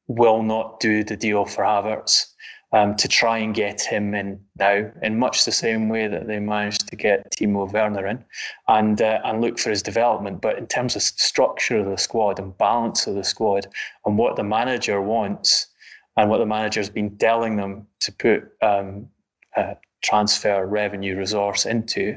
will 0.07 0.43
not 0.43 0.81
do 0.81 1.03
the 1.03 1.17
deal 1.17 1.47
for 1.47 1.65
Havertz 1.65 2.35
um, 2.73 2.97
to 2.97 3.09
try 3.09 3.39
and 3.39 3.55
get 3.55 3.81
him 3.81 4.15
in 4.15 4.41
now, 4.59 4.91
in 5.01 5.19
much 5.19 5.45
the 5.45 5.53
same 5.53 5.89
way 5.89 6.09
that 6.09 6.27
they 6.27 6.41
managed 6.41 6.89
to 6.89 6.97
get 6.97 7.33
Timo 7.33 7.73
Werner 7.73 8.07
in, 8.07 8.25
and 8.69 9.01
uh, 9.01 9.21
and 9.25 9.41
look 9.41 9.59
for 9.59 9.71
his 9.71 9.83
development. 9.83 10.41
But 10.41 10.59
in 10.59 10.67
terms 10.67 10.97
of 10.97 11.03
structure 11.03 11.79
of 11.79 11.87
the 11.87 11.97
squad 11.97 12.39
and 12.39 12.57
balance 12.59 13.07
of 13.07 13.15
the 13.15 13.25
squad, 13.25 13.67
and 14.05 14.19
what 14.19 14.37
the 14.37 14.45
manager 14.45 15.01
wants, 15.01 15.69
and 16.17 16.29
what 16.29 16.39
the 16.39 16.47
manager's 16.47 16.91
been 16.91 17.17
telling 17.17 17.57
them 17.57 17.87
to 18.01 18.13
put 18.13 18.53
um, 18.61 19.09
uh, 19.57 19.75
transfer 20.05 20.67
revenue 20.67 21.17
resource 21.17 21.65
into, 21.65 22.17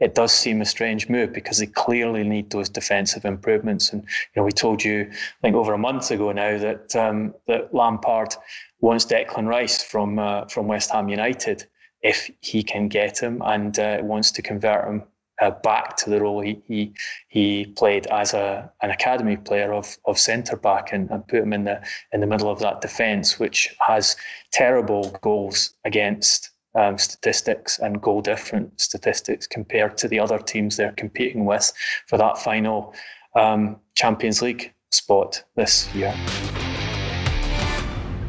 it 0.00 0.14
does 0.14 0.32
seem 0.32 0.60
a 0.60 0.66
strange 0.66 1.08
move 1.08 1.32
because 1.32 1.58
they 1.58 1.66
clearly 1.66 2.24
need 2.24 2.50
those 2.50 2.68
defensive 2.68 3.24
improvements. 3.24 3.92
And 3.92 4.02
you 4.02 4.36
know, 4.36 4.44
we 4.44 4.52
told 4.52 4.84
you, 4.84 5.08
I 5.10 5.40
think 5.40 5.56
over 5.56 5.72
a 5.72 5.78
month 5.78 6.10
ago 6.10 6.32
now, 6.32 6.58
that 6.58 6.94
um, 6.96 7.34
that 7.46 7.72
Lampard 7.72 8.34
wants 8.80 9.06
Declan 9.06 9.46
Rice 9.46 9.82
from 9.82 10.18
uh, 10.18 10.46
from 10.46 10.66
West 10.66 10.90
Ham 10.90 11.08
United 11.08 11.64
if 12.02 12.30
he 12.40 12.62
can 12.62 12.88
get 12.88 13.18
him, 13.18 13.40
and 13.44 13.78
uh, 13.78 13.98
wants 14.02 14.30
to 14.32 14.42
convert 14.42 14.88
him 14.88 15.04
uh, 15.40 15.50
back 15.50 15.96
to 15.96 16.10
the 16.10 16.20
role 16.20 16.40
he 16.40 16.60
he, 16.66 16.92
he 17.28 17.66
played 17.76 18.06
as 18.08 18.34
a 18.34 18.70
an 18.82 18.90
academy 18.90 19.36
player 19.36 19.72
of 19.72 19.96
of 20.06 20.18
centre 20.18 20.56
back 20.56 20.92
and, 20.92 21.10
and 21.10 21.26
put 21.28 21.42
him 21.42 21.52
in 21.52 21.64
the 21.64 21.80
in 22.12 22.20
the 22.20 22.26
middle 22.26 22.50
of 22.50 22.58
that 22.58 22.80
defence, 22.80 23.38
which 23.38 23.74
has 23.86 24.16
terrible 24.50 25.16
goals 25.22 25.74
against. 25.84 26.50
Um, 26.78 26.96
statistics 26.96 27.80
and 27.80 28.00
goal 28.00 28.20
difference 28.20 28.84
statistics 28.84 29.48
compared 29.48 29.98
to 29.98 30.06
the 30.06 30.20
other 30.20 30.38
teams 30.38 30.76
they're 30.76 30.92
competing 30.92 31.44
with 31.44 31.72
for 32.06 32.16
that 32.18 32.38
final 32.38 32.94
um, 33.34 33.80
Champions 33.96 34.42
League 34.42 34.72
spot 34.92 35.42
this 35.56 35.92
year. 35.92 36.14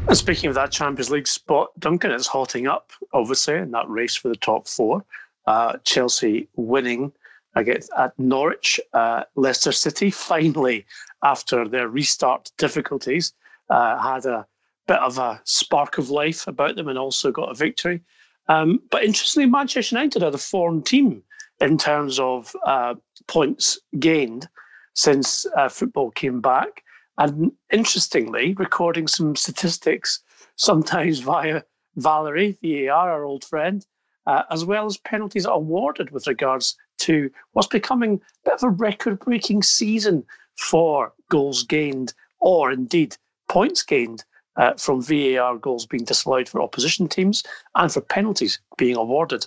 And 0.08 0.16
speaking 0.16 0.48
of 0.48 0.56
that 0.56 0.72
Champions 0.72 1.10
League 1.10 1.28
spot, 1.28 1.68
Duncan 1.78 2.10
is 2.10 2.26
hotting 2.26 2.66
up, 2.66 2.90
obviously, 3.12 3.54
in 3.54 3.70
that 3.70 3.88
race 3.88 4.16
for 4.16 4.28
the 4.28 4.34
top 4.34 4.66
four. 4.66 5.04
Uh, 5.46 5.76
Chelsea 5.84 6.48
winning 6.56 7.12
against 7.54 7.92
at 7.96 8.18
Norwich, 8.18 8.80
uh, 8.92 9.22
Leicester 9.36 9.70
City 9.70 10.10
finally, 10.32 10.84
after 11.22 11.68
their 11.68 11.86
restart 11.86 12.50
difficulties, 12.58 13.32
uh, 13.68 13.96
had 14.02 14.26
a 14.26 14.44
bit 14.88 14.98
of 14.98 15.18
a 15.18 15.40
spark 15.44 15.98
of 15.98 16.10
life 16.10 16.48
about 16.48 16.74
them 16.74 16.88
and 16.88 16.98
also 16.98 17.30
got 17.30 17.52
a 17.52 17.54
victory. 17.54 18.02
Um, 18.50 18.80
but 18.90 19.04
interestingly, 19.04 19.48
Manchester 19.48 19.94
United 19.94 20.24
are 20.24 20.32
the 20.32 20.36
form 20.38 20.82
team 20.82 21.22
in 21.60 21.78
terms 21.78 22.18
of 22.18 22.54
uh, 22.66 22.96
points 23.28 23.78
gained 24.00 24.48
since 24.94 25.46
uh, 25.56 25.68
football 25.68 26.10
came 26.10 26.40
back. 26.40 26.82
And 27.16 27.52
interestingly, 27.72 28.54
recording 28.54 29.06
some 29.06 29.36
statistics, 29.36 30.20
sometimes 30.56 31.20
via 31.32 31.62
Valerie, 31.94 32.58
VAR, 32.60 33.12
our 33.12 33.22
old 33.22 33.44
friend, 33.44 33.86
uh, 34.26 34.42
as 34.50 34.64
well 34.64 34.84
as 34.86 34.96
penalties 34.96 35.46
awarded 35.46 36.10
with 36.10 36.26
regards 36.26 36.76
to 36.98 37.30
what's 37.52 37.68
becoming 37.68 38.14
a 38.14 38.50
bit 38.50 38.54
of 38.54 38.64
a 38.64 38.68
record 38.68 39.20
breaking 39.20 39.62
season 39.62 40.24
for 40.56 41.12
goals 41.30 41.62
gained 41.62 42.14
or 42.40 42.72
indeed 42.72 43.16
points 43.48 43.84
gained 43.84 44.24
uh, 44.60 44.74
from 44.76 45.02
VAR 45.02 45.56
goals 45.56 45.86
being 45.86 46.04
disallowed 46.04 46.48
for 46.48 46.62
opposition 46.62 47.08
teams 47.08 47.42
and 47.74 47.90
for 47.90 48.02
penalties 48.02 48.60
being 48.76 48.96
awarded. 48.96 49.46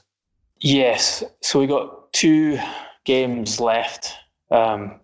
Yes. 0.60 1.24
So 1.42 1.60
we 1.60 1.68
got 1.68 2.12
two 2.14 2.60
games 3.06 3.60
left 3.60 4.12
um, 4.50 5.00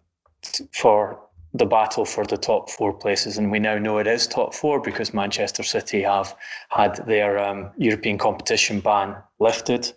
for 0.72 1.20
the 1.54 1.66
battle 1.66 2.06
for 2.06 2.26
the 2.26 2.38
top 2.38 2.70
four 2.70 2.94
places, 2.94 3.38
and 3.38 3.52
we 3.52 3.60
now 3.60 3.78
know 3.78 3.98
it 3.98 4.08
is 4.08 4.28
top 4.28 4.54
four 4.54 4.80
because 4.80 5.14
Manchester 5.14 5.64
City 5.64 6.02
have 6.02 6.36
had 6.70 6.96
their 7.08 7.40
um, 7.40 7.72
European 7.78 8.18
competition 8.18 8.80
ban 8.80 9.16
lifted 9.40 9.92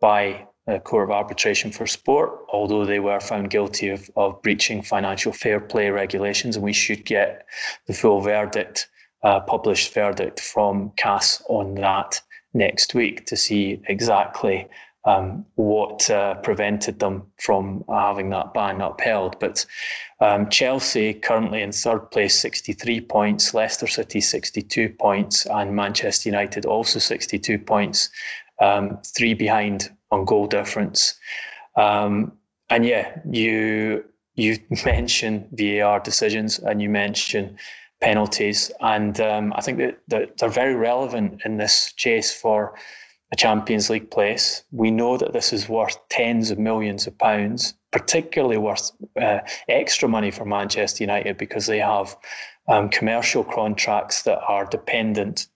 by 0.00 0.46
the 0.66 0.78
Court 0.78 1.04
of 1.04 1.10
Arbitration 1.10 1.72
for 1.72 1.86
Sport, 1.86 2.30
although 2.52 2.84
they 2.86 3.00
were 3.00 3.18
found 3.18 3.50
guilty 3.50 3.88
of, 3.88 4.08
of 4.14 4.40
breaching 4.42 4.80
financial 4.80 5.32
fair 5.32 5.58
play 5.58 5.90
regulations, 5.90 6.56
and 6.56 6.64
we 6.64 6.72
should 6.72 7.04
get 7.04 7.44
the 7.86 7.92
full 7.92 8.20
verdict, 8.20 8.88
uh, 9.22 9.40
published 9.40 9.94
verdict 9.94 10.40
from 10.40 10.92
CAS 10.96 11.42
on 11.48 11.74
that 11.76 12.20
next 12.54 12.94
week 12.94 13.26
to 13.26 13.36
see 13.36 13.80
exactly 13.86 14.66
um, 15.04 15.44
what 15.56 16.08
uh, 16.10 16.34
prevented 16.36 16.98
them 17.00 17.24
from 17.40 17.84
having 17.88 18.30
that 18.30 18.54
ban 18.54 18.80
upheld. 18.80 19.38
But 19.40 19.66
um, 20.20 20.48
Chelsea 20.48 21.14
currently 21.14 21.62
in 21.62 21.72
third 21.72 22.10
place, 22.10 22.38
63 22.38 23.00
points, 23.00 23.54
Leicester 23.54 23.86
City 23.86 24.20
62 24.20 24.90
points, 24.90 25.46
and 25.46 25.74
Manchester 25.74 26.28
United 26.28 26.66
also 26.66 26.98
62 26.98 27.58
points, 27.58 28.10
um, 28.60 28.98
three 29.04 29.34
behind 29.34 29.90
on 30.10 30.24
goal 30.24 30.46
difference. 30.46 31.18
Um, 31.76 32.32
and 32.70 32.86
yeah, 32.86 33.20
you 33.28 34.04
you 34.34 34.58
mentioned 34.84 35.48
VAR 35.52 36.00
decisions 36.00 36.58
and 36.58 36.80
you 36.80 36.88
mentioned 36.88 37.58
penalties, 38.02 38.70
and 38.80 39.20
um, 39.20 39.52
I 39.56 39.62
think 39.62 39.78
that, 39.78 39.98
that 40.08 40.38
they're 40.38 40.48
very 40.48 40.74
relevant 40.74 41.40
in 41.44 41.56
this 41.56 41.92
chase 41.94 42.34
for 42.34 42.74
a 43.32 43.36
Champions 43.36 43.88
League 43.88 44.10
place. 44.10 44.64
We 44.72 44.90
know 44.90 45.16
that 45.16 45.32
this 45.32 45.52
is 45.52 45.68
worth 45.68 45.96
tens 46.10 46.50
of 46.50 46.58
millions 46.58 47.06
of 47.06 47.16
pounds, 47.16 47.74
particularly 47.92 48.58
worth 48.58 48.90
uh, 49.20 49.38
extra 49.68 50.08
money 50.08 50.30
for 50.30 50.44
Manchester 50.44 51.04
United 51.04 51.38
because 51.38 51.66
they 51.66 51.78
have 51.78 52.16
um, 52.68 52.90
commercial 52.90 53.44
contracts 53.44 54.22
that 54.22 54.40
are 54.46 54.66
dependent 54.66 55.46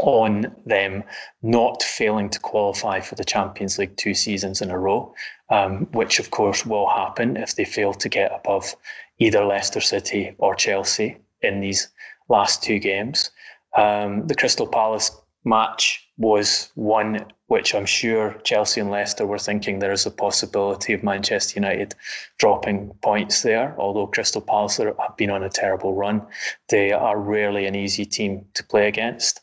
on 0.00 0.54
them 0.64 1.02
not 1.42 1.82
failing 1.82 2.30
to 2.30 2.38
qualify 2.38 3.00
for 3.00 3.16
the 3.16 3.24
Champions 3.24 3.78
League 3.78 3.96
two 3.96 4.14
seasons 4.14 4.62
in 4.62 4.70
a 4.70 4.78
row, 4.78 5.12
um, 5.50 5.86
which 5.92 6.20
of 6.20 6.30
course 6.30 6.64
will 6.64 6.88
happen 6.88 7.36
if 7.36 7.56
they 7.56 7.64
fail 7.64 7.92
to 7.94 8.08
get 8.08 8.30
above 8.32 8.76
either 9.18 9.44
Leicester 9.44 9.80
City 9.80 10.34
or 10.38 10.54
Chelsea 10.54 11.16
in 11.42 11.60
these 11.60 11.88
last 12.28 12.62
two 12.62 12.78
games. 12.78 13.30
Um, 13.76 14.26
the 14.26 14.34
Crystal 14.34 14.66
Palace 14.66 15.10
match 15.44 16.08
was 16.16 16.70
one 16.74 17.26
which 17.48 17.74
I'm 17.74 17.86
sure 17.86 18.34
Chelsea 18.44 18.80
and 18.80 18.90
Leicester 18.90 19.26
were 19.26 19.38
thinking 19.38 19.78
there 19.78 19.92
is 19.92 20.04
a 20.04 20.10
possibility 20.10 20.92
of 20.92 21.02
Manchester 21.02 21.58
United 21.58 21.94
dropping 22.38 22.90
points 23.00 23.42
there. 23.42 23.74
Although 23.78 24.06
Crystal 24.08 24.42
Palace 24.42 24.76
have 24.76 25.16
been 25.16 25.30
on 25.30 25.42
a 25.42 25.48
terrible 25.48 25.94
run, 25.94 26.26
they 26.68 26.92
are 26.92 27.18
rarely 27.18 27.64
an 27.66 27.74
easy 27.74 28.04
team 28.04 28.44
to 28.52 28.62
play 28.62 28.86
against. 28.86 29.40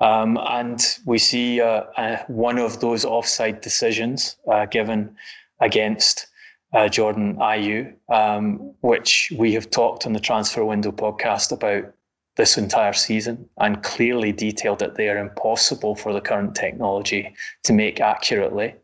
Um, 0.00 0.38
and 0.48 0.80
we 1.06 1.18
see 1.18 1.62
uh, 1.62 1.84
uh, 1.96 2.22
one 2.28 2.58
of 2.58 2.80
those 2.80 3.06
offside 3.06 3.62
decisions 3.62 4.36
uh, 4.50 4.66
given 4.66 5.16
against 5.60 6.26
uh, 6.72 6.88
Jordan 6.88 7.36
Ayew, 7.36 7.94
um, 8.08 8.74
which 8.80 9.32
we 9.36 9.52
have 9.54 9.70
talked 9.70 10.06
on 10.06 10.12
the 10.12 10.20
Transfer 10.20 10.64
Window 10.64 10.92
podcast 10.92 11.52
about 11.52 11.92
this 12.36 12.56
entire 12.56 12.92
season 12.92 13.48
and 13.58 13.82
clearly 13.82 14.32
detailed 14.32 14.78
that 14.78 14.94
they 14.94 15.08
are 15.08 15.18
impossible 15.18 15.94
for 15.94 16.12
the 16.12 16.20
current 16.20 16.54
technology 16.54 17.34
to 17.64 17.72
make 17.72 18.00
accurately. 18.00 18.74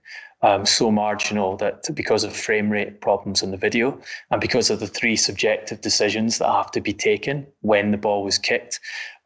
Um, 0.43 0.67
so 0.67 0.91
marginal 0.91 1.57
that 1.57 1.85
because 1.95 2.23
of 2.23 2.37
frame 2.37 2.71
rate 2.71 3.01
problems 3.01 3.43
in 3.43 3.53
the 3.53 3.57
video 3.57 3.99
and 4.31 4.41
because 4.41 4.69
of 4.69 4.81
the 4.81 4.87
three 4.87 5.17
subjective 5.17 5.81
decisions 5.81 6.39
that 6.39 6.53
have 6.53 6.71
to 6.73 6.81
be 6.81 6.93
taken 6.93 7.47
when 7.63 7.91
the 7.91 7.97
ball 7.97 8.23
was 8.23 8.37
kicked 8.37 8.79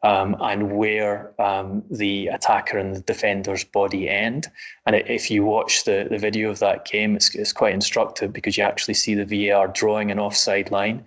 um, 0.03 0.35
and 0.39 0.75
where 0.75 1.33
um, 1.39 1.83
the 1.91 2.27
attacker 2.27 2.77
and 2.77 2.95
the 2.95 3.01
defender's 3.01 3.63
body 3.63 4.09
end. 4.09 4.47
And 4.85 4.95
if 4.95 5.29
you 5.29 5.45
watch 5.45 5.83
the, 5.83 6.07
the 6.09 6.17
video 6.17 6.49
of 6.49 6.59
that 6.59 6.85
game, 6.85 7.15
it's, 7.15 7.35
it's 7.35 7.53
quite 7.53 7.73
instructive 7.73 8.33
because 8.33 8.57
you 8.57 8.63
actually 8.63 8.95
see 8.95 9.13
the 9.13 9.49
VAR 9.49 9.67
drawing 9.67 10.09
an 10.11 10.19
offside 10.19 10.71
line 10.71 11.05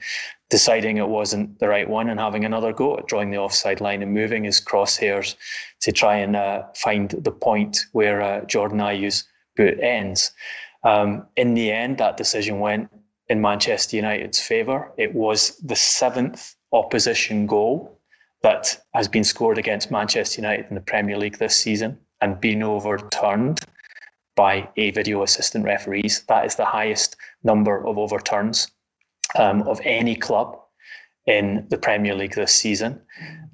deciding 0.50 0.98
it 0.98 1.08
wasn't 1.08 1.58
the 1.58 1.66
right 1.66 1.88
one 1.88 2.08
and 2.08 2.20
having 2.20 2.44
another 2.44 2.72
go 2.72 2.96
at 2.96 3.08
drawing 3.08 3.30
the 3.30 3.38
offside 3.38 3.80
line 3.80 4.02
and 4.02 4.12
moving 4.12 4.44
his 4.44 4.60
crosshairs 4.60 5.34
to 5.80 5.90
try 5.90 6.16
and 6.16 6.36
uh, 6.36 6.62
find 6.76 7.10
the 7.10 7.32
point 7.32 7.86
where 7.92 8.22
uh, 8.22 8.44
Jordan 8.44 8.80
Ayew's 8.80 9.24
boot 9.56 9.80
ends. 9.80 10.30
Um, 10.84 11.26
in 11.36 11.54
the 11.54 11.72
end, 11.72 11.98
that 11.98 12.16
decision 12.16 12.60
went 12.60 12.88
in 13.28 13.40
Manchester 13.40 13.96
United's 13.96 14.38
favour. 14.38 14.92
It 14.98 15.14
was 15.14 15.56
the 15.56 15.76
seventh 15.76 16.54
opposition 16.72 17.46
goal 17.46 17.98
that 18.44 18.78
has 18.92 19.08
been 19.08 19.24
scored 19.24 19.56
against 19.56 19.90
Manchester 19.90 20.42
United 20.42 20.66
in 20.68 20.74
the 20.74 20.82
Premier 20.82 21.16
League 21.16 21.38
this 21.38 21.56
season 21.56 21.98
and 22.20 22.38
been 22.42 22.62
overturned 22.62 23.60
by 24.36 24.68
a 24.76 24.90
video 24.90 25.22
assistant 25.22 25.64
referees. 25.64 26.24
That 26.28 26.44
is 26.44 26.54
the 26.54 26.66
highest 26.66 27.16
number 27.42 27.86
of 27.86 27.96
overturns 27.96 28.70
um, 29.38 29.62
of 29.62 29.80
any 29.82 30.14
club 30.14 30.60
in 31.26 31.66
the 31.70 31.78
Premier 31.78 32.14
League 32.14 32.34
this 32.34 32.52
season. 32.52 33.00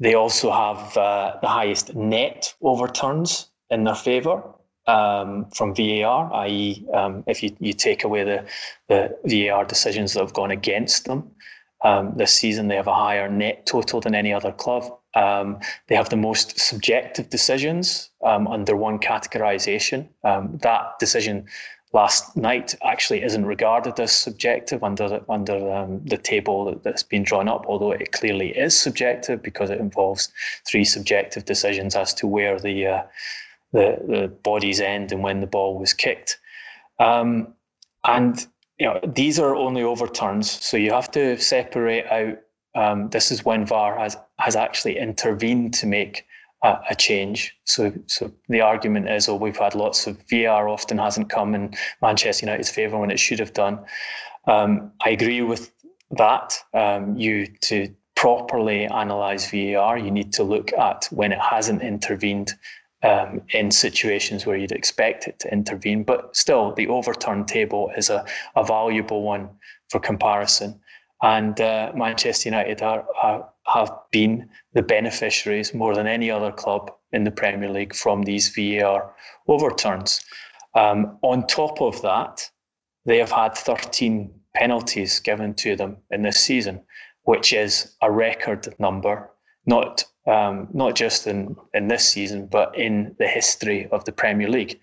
They 0.01 0.15
also 0.15 0.51
have 0.51 0.97
uh, 0.97 1.37
the 1.41 1.49
highest 1.49 1.95
net 1.95 2.53
overturns 2.61 3.49
in 3.71 3.85
their 3.85 3.95
favour 3.95 4.43
um, 4.89 5.47
from 5.55 5.73
VAR, 5.73 6.33
i.e., 6.33 6.85
um, 6.93 7.23
if 7.29 7.45
you, 7.45 7.57
you 7.61 7.75
take 7.75 8.03
away 8.03 8.25
the, 8.25 8.45
the 8.89 9.17
VAR 9.25 9.65
decisions 9.65 10.15
that 10.15 10.21
have 10.21 10.35
gone 10.35 10.51
against 10.51 11.05
them 11.05 11.31
um, 11.83 12.13
this 12.17 12.35
season, 12.35 12.69
they 12.69 12.77
have 12.77 12.87
a 12.87 12.95
higher 12.95 13.29
net 13.29 13.67
total 13.67 14.01
than 14.01 14.15
any 14.15 14.33
other 14.33 14.53
club. 14.53 14.85
Um, 15.15 15.59
they 15.89 15.97
have 15.97 16.11
the 16.11 16.17
most 16.17 16.59
subjective 16.59 17.31
decisions 17.31 18.11
um, 18.25 18.47
under 18.47 18.77
one 18.77 18.99
categorisation. 18.99 20.09
Um, 20.23 20.59
that 20.63 20.99
decision 20.99 21.47
last 21.93 22.37
night 22.37 22.75
actually 22.85 23.23
isn't 23.23 23.45
regarded 23.45 23.99
as 23.99 24.13
subjective 24.13 24.85
under 24.85 25.09
the, 25.09 25.25
under 25.29 25.73
um, 25.73 26.01
the 26.05 26.17
table 26.17 26.79
that's 26.85 27.03
been 27.03 27.25
drawn 27.25 27.49
up, 27.49 27.65
although 27.67 27.93
it 27.93 28.13
clearly 28.13 28.51
is 28.51 28.77
subjective 28.77 29.43
because 29.43 29.71
it 29.71 29.81
involves 29.81 30.31
three 30.69 30.85
subjective 30.85 31.45
decisions 31.45 31.97
as 31.97 32.15
to 32.15 32.27
where 32.27 32.59
the 32.61 32.87
uh, 32.87 33.03
the, 33.73 33.99
the 34.07 34.29
bodies 34.43 34.81
end 34.81 35.13
and 35.13 35.23
when 35.23 35.41
the 35.41 35.47
ball 35.47 35.79
was 35.79 35.93
kicked. 35.93 36.39
Um, 36.99 37.55
and 38.05 38.47
you 38.81 38.87
know 38.87 38.99
these 39.07 39.39
are 39.39 39.55
only 39.55 39.83
overturns, 39.83 40.51
so 40.51 40.77
you 40.77 40.93
have 40.93 41.11
to 41.13 41.39
separate 41.39 42.07
out. 42.07 42.39
Um, 42.75 43.11
this 43.11 43.31
is 43.31 43.45
when 43.45 43.67
VAR 43.67 43.99
has 43.99 44.17
has 44.39 44.57
actually 44.57 44.99
intervened 44.99 45.75
to 45.75 45.87
make 45.87 46.25
a, 46.65 46.79
a, 46.91 46.95
change. 46.95 47.55
So, 47.65 47.93
so 48.07 48.33
the 48.49 48.61
argument 48.61 49.09
is, 49.09 49.29
oh, 49.29 49.35
we've 49.35 49.57
had 49.57 49.75
lots 49.75 50.07
of 50.07 50.19
VAR 50.31 50.69
often 50.69 50.99
hasn't 50.99 51.31
come 51.31 51.55
in 51.55 51.75
Manchester 52.01 52.47
United's 52.47 52.71
favour 52.71 52.99
when 52.99 53.11
it 53.11 53.19
should 53.19 53.39
have 53.39 53.53
done. 53.53 53.81
Um, 54.47 54.93
I 55.05 55.11
agree 55.11 55.43
with 55.43 55.73
that. 56.13 56.55
Um, 56.73 57.17
you 57.17 57.49
to 57.63 57.95
properly 58.15 58.85
analyse 58.85 59.51
VAR, 59.51 59.99
you 59.99 60.11
need 60.11 60.33
to 60.35 60.43
look 60.43 60.73
at 60.75 61.09
when 61.11 61.33
it 61.33 61.41
hasn't 61.41 61.83
intervened 61.83 62.53
um, 63.03 63.43
in 63.53 63.71
situations 63.71 64.45
where 64.45 64.57
you'd 64.57 64.73
expect 64.73 65.27
it 65.27 65.39
to 65.41 65.53
intervene. 65.53 66.05
But 66.05 66.37
still, 66.37 66.73
the 66.75 66.89
overturned 66.89 67.49
table 67.49 67.91
is 67.97 68.11
a, 68.11 68.25
a 68.57 68.65
valuable 68.65 69.23
one 69.23 69.49
for 69.89 70.01
comparison. 70.01 70.81
And 71.23 71.61
uh, 71.61 71.93
Manchester 71.95 72.49
United 72.49 72.83
are, 72.83 73.05
are, 73.23 73.49
have 73.67 73.93
been 74.11 74.49
the 74.75 74.83
beneficiaries 74.83 75.75
more 75.75 75.95
than 75.95 76.07
any 76.07 76.31
other 76.31 76.53
club 76.53 76.91
in 77.13 77.25
the 77.25 77.31
Premier 77.31 77.71
League 77.71 77.95
from 77.95 78.23
these 78.23 78.49
VAR 78.49 79.15
overturns. 79.49 80.25
Um, 80.75 81.19
on 81.23 81.47
top 81.47 81.81
of 81.81 82.01
that, 82.03 82.49
they 83.05 83.19
have 83.19 83.33
had 83.33 83.55
13 83.55 84.33
penalties 84.55 85.21
given 85.21 85.55
to 85.55 85.77
them 85.77 85.97
in 86.11 86.23
this 86.23 86.39
season, 86.41 86.81
which 87.25 87.53
is 87.53 87.95
a 88.03 88.11
record 88.11 88.75
number, 88.79 89.31
not 89.67 90.05
um, 90.31 90.69
not 90.73 90.95
just 90.95 91.27
in, 91.27 91.57
in 91.75 91.89
this 91.89 92.09
season, 92.09 92.47
but 92.47 92.77
in 92.79 93.15
the 93.19 93.27
history 93.27 93.89
of 93.91 94.05
the 94.05 94.13
Premier 94.13 94.49
League. 94.49 94.81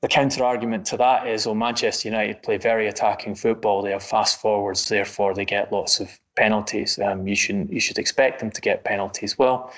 The 0.00 0.08
counter 0.08 0.44
argument 0.44 0.86
to 0.86 0.96
that 0.98 1.26
is, 1.26 1.44
well, 1.44 1.56
Manchester 1.56 2.08
United 2.08 2.42
play 2.42 2.56
very 2.56 2.86
attacking 2.86 3.34
football. 3.34 3.82
They 3.82 3.90
have 3.90 4.04
fast 4.04 4.40
forwards, 4.40 4.88
therefore 4.88 5.34
they 5.34 5.44
get 5.44 5.72
lots 5.72 5.98
of 5.98 6.20
penalties. 6.36 6.98
Um, 7.00 7.26
you 7.26 7.34
shouldn't. 7.34 7.72
You 7.72 7.80
should 7.80 7.98
expect 7.98 8.38
them 8.38 8.52
to 8.52 8.60
get 8.60 8.84
penalties. 8.84 9.36
Well, 9.36 9.72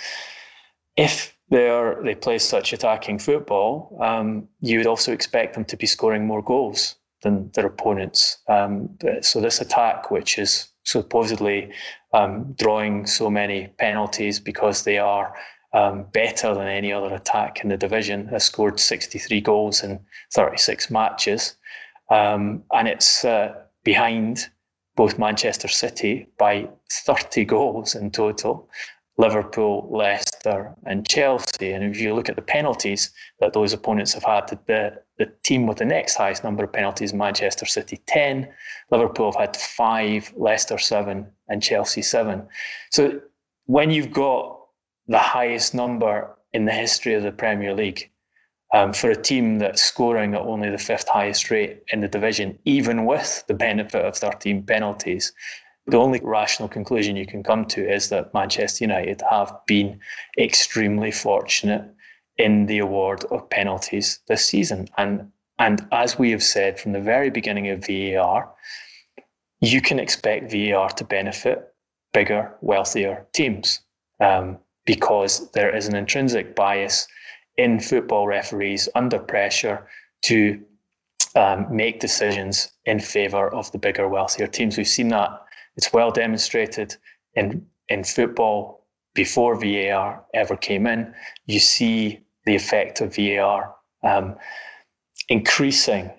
if 0.97 1.35
they 1.49 1.71
are 1.71 2.03
they 2.05 2.15
play 2.15 2.39
such 2.39 2.75
attacking 2.75 3.19
football, 3.19 3.97
um, 4.03 4.47
you 4.61 4.77
would 4.79 4.87
also 4.87 5.13
expect 5.13 5.55
them 5.55 5.65
to 5.65 5.77
be 5.77 5.87
scoring 5.87 6.27
more 6.27 6.43
goals 6.43 6.97
than 7.23 7.51
their 7.55 7.67
opponents. 7.67 8.39
Um, 8.47 8.99
so 9.23 9.41
this 9.41 9.61
attack, 9.61 10.11
which 10.11 10.39
is 10.39 10.69
supposedly 10.85 11.73
um, 12.13 12.55
drawing 12.59 13.07
so 13.07 13.31
many 13.31 13.69
penalties 13.79 14.41
because 14.41 14.85
they 14.85 14.99
are 14.99 15.35
um, 15.73 16.07
better 16.13 16.55
than 16.55 16.67
any 16.67 16.93
other 16.93 17.15
attack 17.15 17.61
in 17.63 17.69
the 17.69 17.77
division, 17.77 18.27
has 18.29 18.45
scored 18.45 18.81
63 18.81 19.41
goals 19.41 19.83
in 19.83 20.01
36 20.33 20.91
matches. 20.91 21.57
Um, 22.11 22.65
and 22.73 22.89
it's 22.89 23.25
uh, 23.25 23.55
behind 23.85 24.49
both 24.97 25.19
Manchester 25.19 25.69
City 25.69 26.27
by 26.39 26.69
30 26.91 27.45
goals 27.45 27.95
in 27.95 28.11
total, 28.11 28.69
Liverpool, 29.19 29.89
Leicester, 29.91 30.75
and 30.85 31.07
Chelsea. 31.07 31.73
And 31.73 31.85
if 31.85 32.01
you 32.01 32.15
look 32.15 32.29
at 32.29 32.37
the 32.37 32.43
penalties 32.43 33.11
that 33.41 33.53
those 33.53 33.73
opponents 33.73 34.15
have 34.15 34.25
had, 34.25 34.47
the, 34.67 35.03
the 35.19 35.27
team 35.43 35.67
with 35.67 35.79
the 35.79 35.85
next 35.85 36.15
highest 36.15 36.43
number 36.43 36.65
of 36.65 36.73
penalties, 36.73 37.13
Manchester 37.13 37.67
City 37.67 38.01
10, 38.07 38.49
Liverpool 38.91 39.33
have 39.33 39.41
had 39.41 39.57
five, 39.57 40.33
Leicester 40.37 40.79
seven, 40.79 41.27
and 41.49 41.63
Chelsea 41.63 42.03
seven. 42.03 42.47
So 42.91 43.21
when 43.67 43.91
you've 43.91 44.13
got 44.13 44.61
the 45.11 45.19
highest 45.19 45.75
number 45.75 46.37
in 46.53 46.65
the 46.65 46.73
history 46.73 47.15
of 47.15 47.23
the 47.23 47.33
Premier 47.33 47.75
League. 47.75 48.11
Um, 48.73 48.93
for 48.93 49.11
a 49.11 49.21
team 49.21 49.59
that's 49.59 49.83
scoring 49.83 50.35
at 50.35 50.43
only 50.43 50.71
the 50.71 50.79
fifth 50.79 51.09
highest 51.09 51.51
rate 51.51 51.83
in 51.93 52.01
the 52.01 52.09
division, 52.09 52.57
even 52.65 53.05
with 53.05 53.43
the 53.49 53.55
benefit 53.55 54.05
of 54.05 54.17
13 54.17 54.63
penalties, 54.63 55.33
the 55.91 55.99
only 55.99 56.21
rational 56.23 56.69
conclusion 56.69 57.17
you 57.17 57.27
can 57.27 57.43
come 57.43 57.65
to 57.67 57.89
is 57.89 58.09
that 58.09 58.33
Manchester 58.33 58.85
United 58.85 59.23
have 59.29 59.53
been 59.67 60.01
extremely 60.39 61.11
fortunate 61.11 61.85
in 62.39 62.67
the 62.67 62.79
award 62.79 63.25
of 63.31 63.51
penalties 63.51 64.21
this 64.29 64.45
season. 64.45 64.89
And, 64.97 65.31
and 65.59 65.87
as 65.93 66.19
we 66.19 66.31
have 66.31 66.43
said 66.43 66.79
from 66.81 66.93
the 66.93 67.01
very 67.01 67.31
beginning 67.31 67.69
of 67.69 67.85
VAR, 67.87 68.51
you 69.61 69.81
can 69.81 69.99
expect 69.99 70.51
VAR 70.51 70.89
to 70.91 71.05
benefit 71.05 71.75
bigger, 72.13 72.55
wealthier 72.61 73.27
teams. 73.33 73.81
Um, 74.21 74.59
because 74.87 75.51
there 75.53 75.75
is 75.75 75.87
an 75.87 75.95
intrinsic 75.95 76.57
bias 76.57 77.07
in 77.57 77.79
football 77.79 78.27
referees 78.27 78.89
under 78.95 79.19
pressure 79.19 79.87
to 80.23 80.61
um, 81.37 81.67
make 81.71 82.01
decisions 82.01 82.73
in 82.87 82.99
favour 82.99 83.55
of 83.55 83.71
the 83.73 83.79
bigger, 83.79 84.09
wealthier 84.09 84.47
teams. 84.47 84.77
We've 84.77 84.89
seen 84.89 85.09
that. 85.09 85.31
It's 85.81 85.95
well 85.95 86.11
demonstrated 86.11 86.95
in, 87.33 87.67
in 87.89 88.05
football 88.05 88.87
before 89.15 89.55
VAR 89.55 90.23
ever 90.35 90.55
came 90.55 90.87
in. 90.87 91.15
You 91.47 91.59
see 91.59 92.21
the 92.45 92.55
effect 92.55 93.01
of 93.01 93.17
VAR 93.17 93.75
um, 94.03 94.37
increasing 95.31 96.11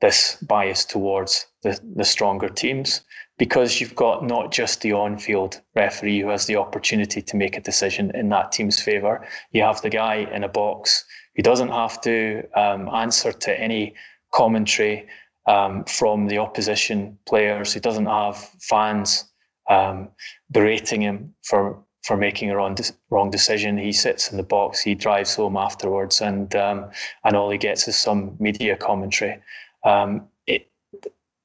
this 0.00 0.36
bias 0.36 0.86
towards 0.86 1.44
the, 1.62 1.78
the 1.94 2.06
stronger 2.06 2.48
teams 2.48 3.02
because 3.36 3.82
you've 3.82 3.94
got 3.94 4.26
not 4.26 4.50
just 4.50 4.80
the 4.80 4.94
on 4.94 5.18
field 5.18 5.60
referee 5.74 6.20
who 6.20 6.28
has 6.28 6.46
the 6.46 6.56
opportunity 6.56 7.20
to 7.20 7.36
make 7.36 7.58
a 7.58 7.60
decision 7.60 8.10
in 8.14 8.30
that 8.30 8.50
team's 8.50 8.80
favour, 8.80 9.28
you 9.50 9.60
have 9.62 9.82
the 9.82 9.90
guy 9.90 10.26
in 10.32 10.42
a 10.42 10.48
box 10.48 11.04
who 11.36 11.42
doesn't 11.42 11.68
have 11.68 12.00
to 12.00 12.44
um, 12.56 12.88
answer 12.88 13.30
to 13.30 13.60
any 13.60 13.94
commentary 14.32 15.06
um, 15.46 15.84
from 15.84 16.26
the 16.28 16.38
opposition 16.38 17.18
players, 17.26 17.72
who 17.72 17.80
doesn't 17.80 18.06
have 18.06 18.36
fans 18.60 19.24
um, 19.68 20.08
berating 20.50 21.00
him 21.00 21.34
for 21.42 21.82
for 22.02 22.16
making 22.16 22.50
a 22.50 22.56
wrong, 22.56 22.76
wrong 23.10 23.30
decision. 23.30 23.78
He 23.78 23.92
sits 23.92 24.32
in 24.32 24.36
the 24.36 24.42
box, 24.42 24.80
he 24.80 24.96
drives 24.96 25.36
home 25.36 25.56
afterwards, 25.56 26.20
and 26.20 26.54
um, 26.56 26.90
and 27.24 27.36
all 27.36 27.50
he 27.50 27.58
gets 27.58 27.86
is 27.88 27.96
some 27.96 28.36
media 28.38 28.76
commentary. 28.76 29.38
Um, 29.84 30.28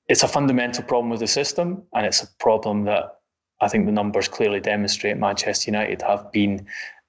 it's 0.07 0.23
a 0.23 0.27
fundamental 0.27 0.83
problem 0.83 1.09
with 1.09 1.19
the 1.19 1.27
system, 1.27 1.83
and 1.93 2.05
it's 2.05 2.23
a 2.23 2.27
problem 2.39 2.85
that 2.85 3.19
I 3.59 3.67
think 3.67 3.85
the 3.85 3.91
numbers 3.91 4.27
clearly 4.27 4.59
demonstrate 4.59 5.17
Manchester 5.17 5.71
United 5.71 6.01
have 6.03 6.31
been 6.31 6.65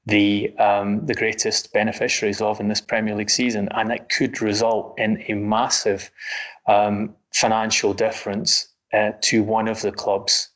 the 0.07 0.57
um, 0.59 1.05
the 1.07 1.15
greatest 1.15 1.73
beneficiaries 1.73 2.41
of 2.41 2.61
in 2.61 2.69
this 2.69 2.81
Premier 2.81 3.15
League 3.15 3.31
season, 3.31 3.69
and 3.73 3.93
it 3.93 4.09
could 4.09 4.41
result 4.41 4.99
in 4.99 5.23
a 5.29 5.35
massive 5.35 6.11
um, 6.69 7.15
financial 7.35 7.93
difference 7.93 8.69
uh, 8.93 9.13
to 9.23 9.43
one 9.43 9.69
of 9.69 9.83
the 9.83 9.93
clubs, 9.93 10.51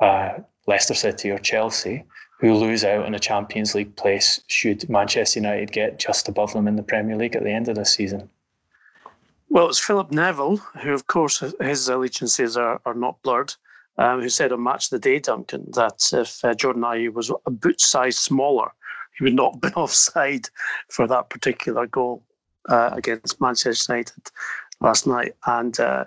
uh, 0.00 0.38
Leicester 0.66 0.94
City 0.94 1.30
or 1.30 1.38
Chelsea, 1.38 2.04
who 2.40 2.54
lose 2.54 2.84
out 2.84 3.04
on 3.04 3.14
a 3.14 3.18
Champions 3.18 3.74
League 3.74 3.94
place 3.96 4.40
should 4.48 4.88
Manchester 4.88 5.40
United 5.40 5.72
get 5.72 5.98
just 5.98 6.28
above 6.28 6.52
them 6.52 6.66
in 6.66 6.76
the 6.76 6.82
Premier 6.82 7.16
League 7.16 7.36
at 7.36 7.44
the 7.44 7.50
end 7.50 7.68
of 7.68 7.76
the 7.76 7.84
season. 7.84 8.28
Well, 9.50 9.68
it's 9.68 9.78
Philip 9.78 10.10
Neville, 10.10 10.56
who, 10.56 10.92
of 10.92 11.06
course, 11.06 11.42
his 11.60 11.88
allegiances 11.88 12.56
are, 12.56 12.80
are 12.86 12.94
not 12.94 13.20
blurred, 13.22 13.52
um, 13.98 14.20
who 14.20 14.28
said 14.28 14.52
on 14.52 14.62
Match 14.62 14.86
of 14.86 14.90
the 14.90 14.98
Day, 15.00 15.18
Duncan, 15.18 15.66
that 15.72 16.08
if 16.12 16.42
uh, 16.44 16.54
Jordan 16.54 16.82
Ayew 16.82 17.12
was 17.12 17.32
a 17.46 17.50
boot 17.50 17.80
size 17.80 18.16
smaller, 18.16 18.70
he 19.18 19.24
would 19.24 19.34
not 19.34 19.54
have 19.54 19.60
been 19.60 19.74
offside 19.74 20.48
for 20.88 21.06
that 21.08 21.28
particular 21.30 21.86
goal 21.86 22.22
uh, 22.68 22.90
against 22.92 23.40
Manchester 23.40 23.92
United 23.92 24.30
last 24.80 25.06
night. 25.06 25.36
And 25.46 25.78
uh, 25.78 26.04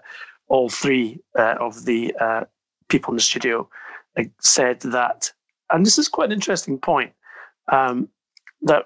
all 0.48 0.70
three 0.70 1.20
uh, 1.38 1.56
of 1.60 1.86
the 1.86 2.14
uh, 2.20 2.44
people 2.90 3.12
in 3.12 3.18
the 3.18 3.22
studio 3.22 3.70
said 4.40 4.80
that, 4.82 5.32
and 5.72 5.86
this 5.86 5.98
is 5.98 6.08
quite 6.08 6.26
an 6.26 6.34
interesting 6.34 6.78
point, 6.78 7.14
um, 7.72 8.10
that 8.62 8.86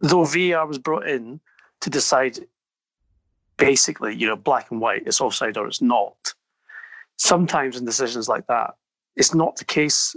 though 0.00 0.24
VAR 0.24 0.66
was 0.66 0.78
brought 0.78 1.08
in 1.08 1.40
to 1.80 1.90
decide 1.90 2.38
basically, 3.56 4.14
you 4.14 4.26
know, 4.26 4.36
black 4.36 4.70
and 4.70 4.80
white, 4.80 5.02
it's 5.06 5.20
offside 5.20 5.56
or 5.56 5.66
it's 5.66 5.80
not. 5.80 6.34
Sometimes 7.16 7.76
in 7.76 7.84
decisions 7.86 8.28
like 8.28 8.46
that, 8.48 8.74
it's 9.16 9.34
not 9.34 9.56
the 9.56 9.64
case 9.64 10.14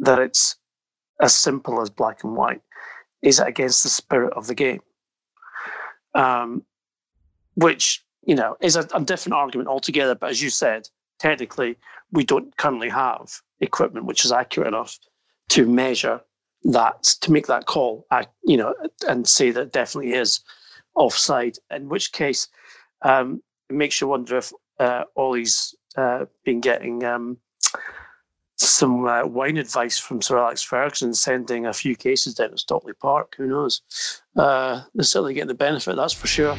that 0.00 0.18
it's 0.18 0.56
as 1.22 1.34
simple 1.34 1.80
as 1.80 1.88
black 1.88 2.22
and 2.22 2.36
white. 2.36 2.60
Is 3.22 3.40
it 3.40 3.48
against 3.48 3.82
the 3.82 3.88
spirit 3.88 4.34
of 4.34 4.46
the 4.46 4.54
game? 4.54 4.80
um, 6.16 6.64
which 7.54 8.04
you 8.26 8.34
know 8.34 8.56
is 8.60 8.76
a, 8.76 8.86
a 8.94 9.00
different 9.00 9.34
argument 9.34 9.68
altogether. 9.68 10.14
But 10.14 10.30
as 10.30 10.42
you 10.42 10.50
said, 10.50 10.88
technically, 11.18 11.76
we 12.12 12.24
don't 12.24 12.56
currently 12.56 12.90
have 12.90 13.40
equipment 13.60 14.06
which 14.06 14.24
is 14.24 14.32
accurate 14.32 14.68
enough 14.68 14.98
to 15.48 15.66
measure 15.66 16.20
that 16.64 17.04
to 17.20 17.32
make 17.32 17.46
that 17.46 17.66
call. 17.66 18.06
you 18.42 18.56
know, 18.56 18.74
and 19.08 19.26
say 19.26 19.50
that 19.52 19.72
definitely 19.72 20.12
is 20.12 20.40
offside. 20.94 21.56
In 21.70 21.88
which 21.88 22.12
case, 22.12 22.48
um, 23.02 23.42
it 23.70 23.76
makes 23.76 24.00
you 24.00 24.08
wonder 24.08 24.36
if 24.36 24.52
uh, 24.78 25.04
Ollie's 25.16 25.74
uh, 25.96 26.26
been 26.44 26.60
getting 26.60 27.04
um, 27.04 27.38
some 28.56 29.06
uh, 29.06 29.26
wine 29.26 29.56
advice 29.56 29.98
from 29.98 30.20
Sir 30.22 30.38
Alex 30.38 30.62
Ferguson, 30.62 31.14
sending 31.14 31.66
a 31.66 31.72
few 31.72 31.94
cases 31.94 32.34
down 32.34 32.50
to 32.50 32.58
Stockley 32.58 32.94
Park. 32.94 33.34
Who 33.36 33.46
knows? 33.46 33.82
Uh, 34.36 34.82
they're 34.94 35.04
certainly 35.04 35.34
getting 35.34 35.48
the 35.48 35.54
benefit, 35.54 35.96
that's 35.96 36.12
for 36.12 36.26
sure. 36.26 36.56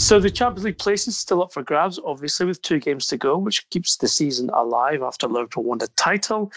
So 0.00 0.18
the 0.18 0.30
Champions 0.30 0.64
League 0.64 0.78
place 0.78 1.06
is 1.06 1.18
still 1.18 1.42
up 1.42 1.52
for 1.52 1.62
grabs, 1.62 2.00
obviously, 2.02 2.46
with 2.46 2.62
two 2.62 2.80
games 2.80 3.06
to 3.08 3.18
go, 3.18 3.36
which 3.36 3.68
keeps 3.68 3.98
the 3.98 4.08
season 4.08 4.48
alive 4.54 5.02
after 5.02 5.28
Liverpool 5.28 5.62
won 5.62 5.76
the 5.76 5.88
title. 5.88 6.50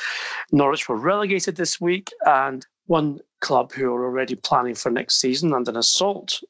Norwich 0.54 0.88
were 0.88 0.96
relegated 0.96 1.58
this 1.58 1.82
week, 1.82 2.10
and 2.26 2.66
one 2.86 3.20
club 3.42 3.74
who 3.74 3.94
are 3.94 4.06
already 4.06 4.36
planning 4.36 4.76
for 4.76 4.90
next 4.90 5.20
season 5.20 5.54
and 5.54 5.68
an 5.68 5.76
assault 5.76 6.42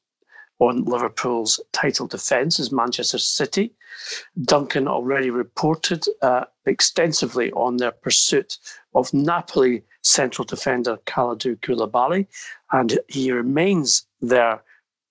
on 0.59 0.85
Liverpool's 0.85 1.59
title 1.71 2.05
defence 2.05 2.59
is 2.59 2.71
Manchester 2.71 3.17
City. 3.17 3.73
Duncan 4.43 4.87
already 4.87 5.31
reported 5.31 6.05
uh, 6.21 6.45
extensively 6.67 7.51
on 7.53 7.77
their 7.77 7.91
pursuit 7.91 8.59
of 8.93 9.11
Napoli 9.15 9.83
central 10.03 10.45
defender 10.45 10.99
Kalidou 11.07 11.59
Koulibaly, 11.61 12.27
and 12.71 12.99
he 13.07 13.31
remains 13.31 14.05
their 14.21 14.61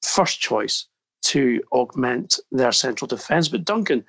first 0.01 0.41
choice 0.41 0.87
to 1.23 1.63
augment 1.73 2.39
their 2.51 2.73
central 2.73 3.09
defence. 3.09 3.49
But 3.49 3.65
Duncan, 3.65 4.05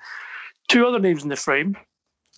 two 0.68 0.86
other 0.86 0.98
names 0.98 1.22
in 1.22 1.28
the 1.28 1.36
frame, 1.36 1.76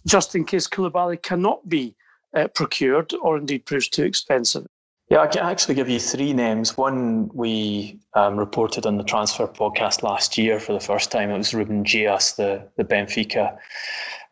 just 0.07 0.35
in 0.35 0.45
case 0.45 0.69
Koulibaly 0.69 1.23
cannot 1.23 1.69
be 1.69 1.95
uh, 2.35 2.49
procured 2.49 3.13
or 3.23 3.39
indeed 3.39 3.67
proves 3.67 3.89
too 3.89 4.05
expensive. 4.05 4.67
Yeah, 5.09 5.21
I 5.21 5.29
can 5.29 5.47
actually 5.47 5.77
give 5.77 5.89
you 5.89 6.01
three 6.01 6.33
names. 6.33 6.77
One 6.77 7.29
we 7.33 8.01
um, 8.15 8.37
reported 8.37 8.87
on 8.87 8.97
the 8.97 9.05
transfer 9.05 9.47
podcast 9.47 10.03
last 10.03 10.37
year 10.37 10.59
for 10.59 10.73
the 10.73 10.81
first 10.81 11.13
time. 11.13 11.31
It 11.31 11.39
was 11.39 11.55
Ruben 11.55 11.85
Dias, 11.85 12.33
the 12.33 12.69
the 12.77 12.85
Benfica 12.85 13.57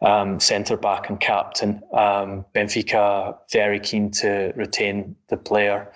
um, 0.03 0.41
centre 0.41 0.77
back 0.77 1.09
and 1.09 1.21
captain. 1.21 1.81
Um, 1.93 2.45
Benfica 2.57 3.37
very 3.53 3.79
keen 3.79 4.11
to 4.13 4.53
retain 4.57 5.15
the 5.29 5.37
player 5.37 5.93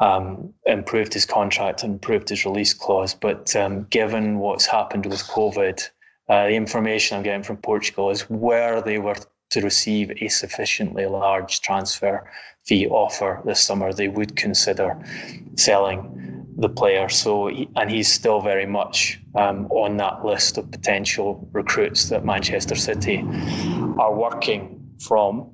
um, 0.00 0.52
improved 0.66 1.14
his 1.14 1.26
contract 1.26 1.82
and 1.82 1.94
improved 1.94 2.28
his 2.28 2.44
release 2.44 2.72
clause. 2.72 3.14
But 3.14 3.54
um, 3.54 3.84
given 3.90 4.38
what's 4.38 4.66
happened 4.66 5.06
with 5.06 5.22
COVID, 5.24 5.88
uh, 6.28 6.46
the 6.46 6.54
information 6.54 7.16
I'm 7.16 7.22
getting 7.22 7.42
from 7.42 7.58
Portugal 7.58 8.10
is 8.10 8.22
where 8.30 8.80
they 8.80 8.98
were 8.98 9.16
to 9.50 9.60
receive 9.60 10.12
a 10.22 10.28
sufficiently 10.28 11.06
large 11.06 11.60
transfer 11.60 12.30
fee 12.66 12.86
offer 12.86 13.42
this 13.44 13.60
summer, 13.60 13.92
they 13.92 14.08
would 14.08 14.36
consider 14.36 14.96
selling 15.56 16.46
the 16.56 16.68
player. 16.68 17.08
So, 17.08 17.48
and 17.48 17.90
he's 17.90 18.10
still 18.12 18.40
very 18.40 18.66
much 18.66 19.20
um, 19.34 19.66
on 19.70 19.96
that 19.96 20.24
list 20.24 20.56
of 20.58 20.70
potential 20.70 21.48
recruits 21.52 22.08
that 22.10 22.24
Manchester 22.24 22.76
City 22.76 23.24
are 23.98 24.14
working 24.14 24.80
from. 25.00 25.50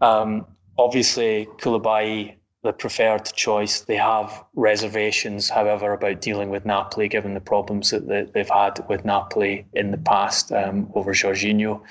Um, 0.00 0.46
obviously, 0.78 1.46
Koulibaly 1.58 2.36
the 2.64 2.72
preferred 2.72 3.26
choice. 3.26 3.80
They 3.82 3.96
have 3.96 4.42
reservations, 4.54 5.50
however, 5.50 5.92
about 5.92 6.22
dealing 6.22 6.48
with 6.48 6.64
Napoli, 6.64 7.08
given 7.08 7.34
the 7.34 7.40
problems 7.40 7.90
that 7.90 8.32
they've 8.32 8.48
had 8.48 8.84
with 8.88 9.04
Napoli 9.04 9.66
in 9.74 9.90
the 9.90 9.98
past 9.98 10.50
um, 10.50 10.90
over 10.94 11.12
Jorginho. 11.12 11.82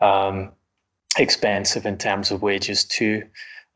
Um, 0.00 0.50
expensive 1.18 1.86
in 1.86 1.98
terms 1.98 2.30
of 2.30 2.42
wages 2.42 2.84
too. 2.84 3.22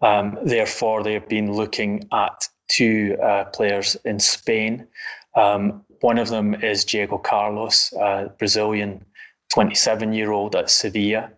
Um, 0.01 0.39
therefore, 0.43 1.03
they 1.03 1.13
have 1.13 1.29
been 1.29 1.53
looking 1.53 2.09
at 2.13 2.49
two 2.69 3.17
uh, 3.23 3.45
players 3.45 3.97
in 4.05 4.19
Spain. 4.19 4.87
Um, 5.37 5.85
one 6.01 6.19
of 6.19 6.29
them 6.29 6.55
is 6.55 6.85
Diego 6.85 7.19
Carlos, 7.19 7.93
uh, 7.93 8.29
Brazilian 8.39 9.05
27 9.53 10.13
year 10.13 10.33
old 10.33 10.57
at 10.57 10.71
Sevilla 10.71 11.31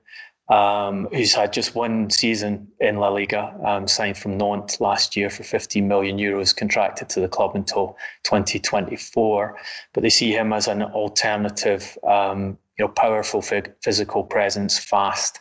um, 0.50 1.06
who's 1.12 1.32
had 1.32 1.52
just 1.52 1.76
one 1.76 2.10
season 2.10 2.66
in 2.80 2.96
La 2.96 3.08
Liga, 3.08 3.54
um, 3.64 3.86
signed 3.86 4.18
from 4.18 4.36
Nantes 4.36 4.80
last 4.80 5.16
year 5.16 5.30
for 5.30 5.44
15 5.44 5.86
million 5.86 6.18
euros, 6.18 6.54
contracted 6.54 7.08
to 7.10 7.20
the 7.20 7.28
club 7.28 7.54
until 7.54 7.96
2024. 8.24 9.56
But 9.92 10.02
they 10.02 10.10
see 10.10 10.32
him 10.32 10.52
as 10.52 10.66
an 10.66 10.82
alternative, 10.82 11.96
um, 12.02 12.58
you 12.76 12.84
know, 12.84 12.88
powerful 12.88 13.42
physical 13.42 14.24
presence, 14.24 14.76
fast, 14.76 15.38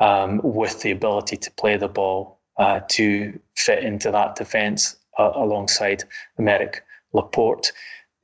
um, 0.00 0.40
with 0.42 0.82
the 0.82 0.90
ability 0.90 1.36
to 1.36 1.50
play 1.52 1.76
the 1.76 1.88
ball 1.88 2.40
uh, 2.58 2.80
to 2.88 3.38
fit 3.56 3.84
into 3.84 4.10
that 4.10 4.34
defence 4.34 4.96
uh, 5.18 5.30
alongside 5.34 6.02
Aymeric 6.38 6.80
Laporte 7.12 7.72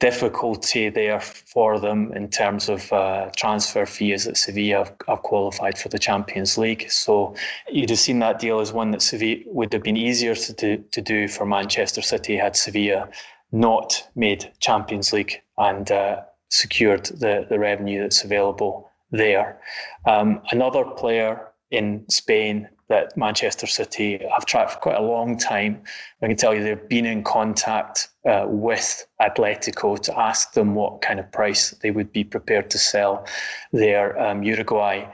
difficulty 0.00 0.88
there 0.88 1.20
for 1.20 1.78
them 1.78 2.12
in 2.14 2.28
terms 2.28 2.68
of 2.68 2.92
uh, 2.92 3.30
transfer 3.37 3.87
fees 3.87 4.24
that 4.24 4.37
Sevilla 4.37 4.85
have, 4.85 4.94
have, 5.07 5.22
qualified 5.22 5.78
for 5.78 5.88
the 5.88 5.98
Champions 5.98 6.59
League. 6.59 6.90
So 6.90 7.35
you'd 7.70 7.90
have 7.90 7.98
seen 7.98 8.18
that 8.18 8.38
deal 8.38 8.61
as 8.61 8.72
one 8.72 8.90
that 8.90 9.02
Sevilla 9.02 9.42
would 9.46 9.72
have 9.72 9.83
been 9.83 9.96
easier 9.96 10.35
to 10.35 10.52
do, 10.52 10.85
to 10.90 11.00
do 11.00 11.28
for 11.28 11.46
Manchester 11.46 12.02
City 12.02 12.37
had 12.37 12.57
Sevilla 12.57 13.09
not 13.52 14.07
made 14.16 14.50
Champions 14.59 15.12
League 15.12 15.40
and 15.59 15.90
uh, 15.90 16.22
secured 16.50 17.07
the, 17.07 17.46
the 17.48 17.59
revenue 17.59 18.02
that's 18.02 18.24
available 18.24 18.90
there. 19.11 19.61
Um, 20.07 20.42
another 20.50 20.85
player 20.85 21.48
in 21.70 22.04
Spain 22.09 22.68
that 22.94 23.16
Manchester 23.16 23.66
City 23.66 24.20
have 24.33 24.46
tracked 24.46 24.72
for 24.74 24.78
quite 24.78 24.96
a 24.96 25.02
long 25.02 25.37
time. 25.37 25.83
I 26.22 26.28
can 26.28 26.37
tell 26.37 26.54
you 26.54 26.62
they've 26.62 26.88
been 26.88 27.07
in 27.07 27.24
contact 27.24 28.09
uh, 28.24 28.44
with 28.48 29.04
Atletico 29.20 29.98
to 30.07 30.18
ask 30.18 30.52
them 30.52 30.76
what 30.76 31.02
kind 31.02 31.18
of 31.18 31.26
price 31.33 31.70
they 31.83 31.90
would 31.90 32.12
be 32.12 32.22
prepared 32.22 32.70
to 32.70 32.78
sell 32.78 33.26
their 33.72 34.07
um, 34.24 34.44
Uruguay 34.44 35.04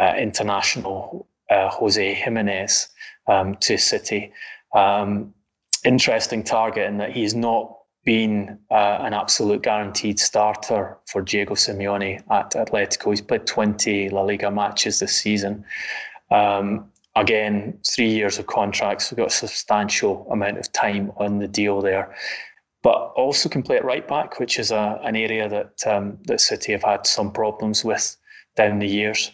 uh, 0.00 0.14
international 0.16 1.26
uh, 1.50 1.68
Jose 1.70 2.14
Gimenez, 2.14 2.88
um, 3.26 3.56
to 3.56 3.76
City. 3.78 4.32
Um, 4.74 5.34
interesting 5.84 6.44
target 6.44 6.86
in 6.86 6.98
that 6.98 7.12
he's 7.12 7.34
not 7.34 7.78
been 8.04 8.58
uh, 8.70 8.98
an 9.00 9.12
absolute 9.12 9.62
guaranteed 9.62 10.20
starter 10.20 10.98
for 11.06 11.20
Diego 11.22 11.54
Simeone 11.54 12.22
at 12.30 12.52
Atletico. 12.52 13.10
He's 13.10 13.22
played 13.22 13.46
20 13.46 14.10
La 14.10 14.22
Liga 14.22 14.50
matches 14.50 15.00
this 15.00 15.16
season. 15.16 15.64
Um, 16.30 16.90
again, 17.16 17.78
three 17.86 18.08
years 18.08 18.38
of 18.38 18.46
contracts. 18.46 19.10
We've 19.10 19.18
got 19.18 19.28
a 19.28 19.30
substantial 19.30 20.26
amount 20.30 20.58
of 20.58 20.72
time 20.72 21.12
on 21.16 21.38
the 21.38 21.48
deal 21.48 21.80
there. 21.80 22.14
But 22.82 23.12
also 23.16 23.48
can 23.48 23.62
play 23.62 23.76
at 23.76 23.84
right 23.84 24.06
back, 24.06 24.38
which 24.38 24.58
is 24.58 24.70
a, 24.70 25.00
an 25.02 25.16
area 25.16 25.48
that 25.48 25.86
um, 25.86 26.18
that 26.24 26.40
City 26.40 26.72
have 26.72 26.82
had 26.82 27.06
some 27.06 27.32
problems 27.32 27.82
with 27.82 28.16
down 28.56 28.78
the 28.78 28.86
years. 28.86 29.32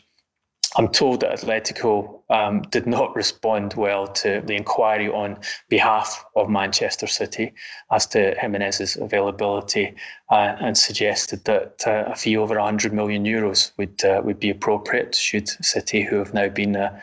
I'm 0.77 0.89
told 0.89 1.21
that 1.21 1.33
Atletico 1.33 2.23
um, 2.31 2.63
did 2.63 2.87
not 2.87 3.17
respond 3.17 3.75
well 3.75 4.07
to 4.07 4.41
the 4.45 4.55
inquiry 4.55 5.09
on 5.09 5.39
behalf 5.69 6.25
of 6.37 6.49
Manchester 6.49 7.09
City 7.09 7.53
as 7.91 8.07
to 8.07 8.37
Gimenez's 8.41 8.97
availability 8.97 9.95
uh, 10.31 10.55
and 10.61 10.79
suggested 10.79 11.45
that 11.47 11.85
uh, 11.87 12.05
a 12.13 12.15
fee 12.15 12.37
over 12.37 12.55
100 12.55 12.93
million 12.93 13.25
euros 13.25 13.73
would 13.79 14.05
uh, 14.05 14.23
would 14.25 14.39
be 14.39 14.51
appropriate 14.51 15.17
should 15.17 15.49
City, 15.49 16.03
who 16.03 16.17
have 16.17 16.35
now 16.35 16.49
been 16.49 16.77
uh, 16.77 17.01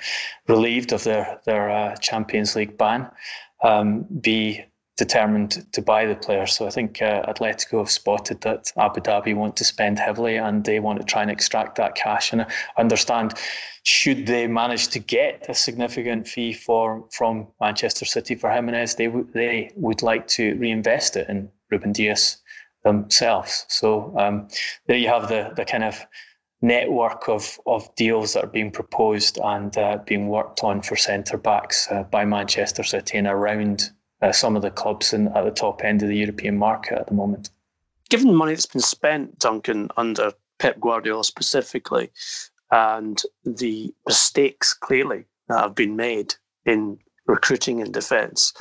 relieved 0.47 0.93
of 0.93 1.03
their 1.03 1.41
their 1.45 1.69
uh, 1.69 1.95
Champions 1.97 2.55
League 2.55 2.77
ban, 2.77 3.09
um, 3.63 4.05
be 4.21 4.63
determined 4.97 5.65
to 5.71 5.81
buy 5.81 6.05
the 6.05 6.15
player. 6.15 6.45
So 6.47 6.65
I 6.65 6.71
think 6.71 7.01
uh, 7.01 7.23
Atletico 7.31 7.77
have 7.77 7.89
spotted 7.89 8.41
that 8.41 8.71
Abu 8.77 8.99
Dhabi 8.99 9.35
want 9.35 9.55
to 9.57 9.63
spend 9.63 9.99
heavily 9.99 10.37
and 10.37 10.63
they 10.63 10.79
want 10.79 10.99
to 10.99 11.05
try 11.05 11.21
and 11.21 11.31
extract 11.31 11.75
that 11.75 11.95
cash. 11.95 12.33
And 12.33 12.41
I 12.41 12.47
understand 12.77 13.35
should 13.83 14.25
they 14.25 14.47
manage 14.47 14.89
to 14.89 14.99
get 14.99 15.45
a 15.47 15.53
significant 15.53 16.27
fee 16.27 16.51
for 16.51 17.05
from 17.13 17.47
Manchester 17.61 18.05
City 18.05 18.35
for 18.35 18.51
Gimenez, 18.51 18.95
they 18.95 19.05
w- 19.05 19.27
they 19.33 19.71
would 19.75 20.01
like 20.01 20.27
to 20.29 20.55
reinvest 20.55 21.15
it 21.15 21.29
in 21.29 21.49
Ruben 21.71 21.93
Dias 21.93 22.37
themselves. 22.83 23.65
So 23.69 24.13
um, 24.17 24.47
there 24.87 24.97
you 24.97 25.07
have 25.07 25.29
the 25.29 25.53
the 25.55 25.63
kind 25.63 25.83
of 25.83 26.05
network 26.61 27.29
of, 27.29 27.59
of 27.67 27.93
deals 27.95 28.33
that 28.33 28.45
are 28.45 28.47
being 28.47 28.71
proposed 28.71 29.37
and 29.43 29.77
uh, 29.77 29.99
being 30.07 30.27
worked 30.27 30.63
on 30.63 30.81
for 30.81 30.95
centre 30.95 31.37
backs 31.37 31.87
uh, 31.91 32.01
by 32.03 32.25
Manchester 32.25 32.83
City 32.83 33.17
and 33.17 33.27
around 33.27 33.91
uh, 34.21 34.31
some 34.31 34.55
of 34.55 34.61
the 34.61 34.71
clubs 34.71 35.13
in, 35.13 35.27
at 35.29 35.43
the 35.43 35.51
top 35.51 35.83
end 35.83 36.01
of 36.01 36.09
the 36.09 36.17
European 36.17 36.57
market 36.57 36.97
at 36.97 37.07
the 37.07 37.13
moment. 37.13 37.49
Given 38.09 38.27
the 38.27 38.33
money 38.33 38.53
that's 38.53 38.65
been 38.65 38.81
spent, 38.81 39.37
Duncan, 39.39 39.89
under 39.97 40.31
Pep 40.59 40.79
Guardiola 40.79 41.23
specifically, 41.23 42.09
and 42.71 43.21
the 43.45 43.93
mistakes 44.05 44.73
clearly 44.73 45.25
that 45.47 45.59
have 45.59 45.75
been 45.75 45.95
made 45.95 46.35
in 46.65 46.99
recruiting 47.27 47.79
in 47.79 47.91
defence. 47.91 48.53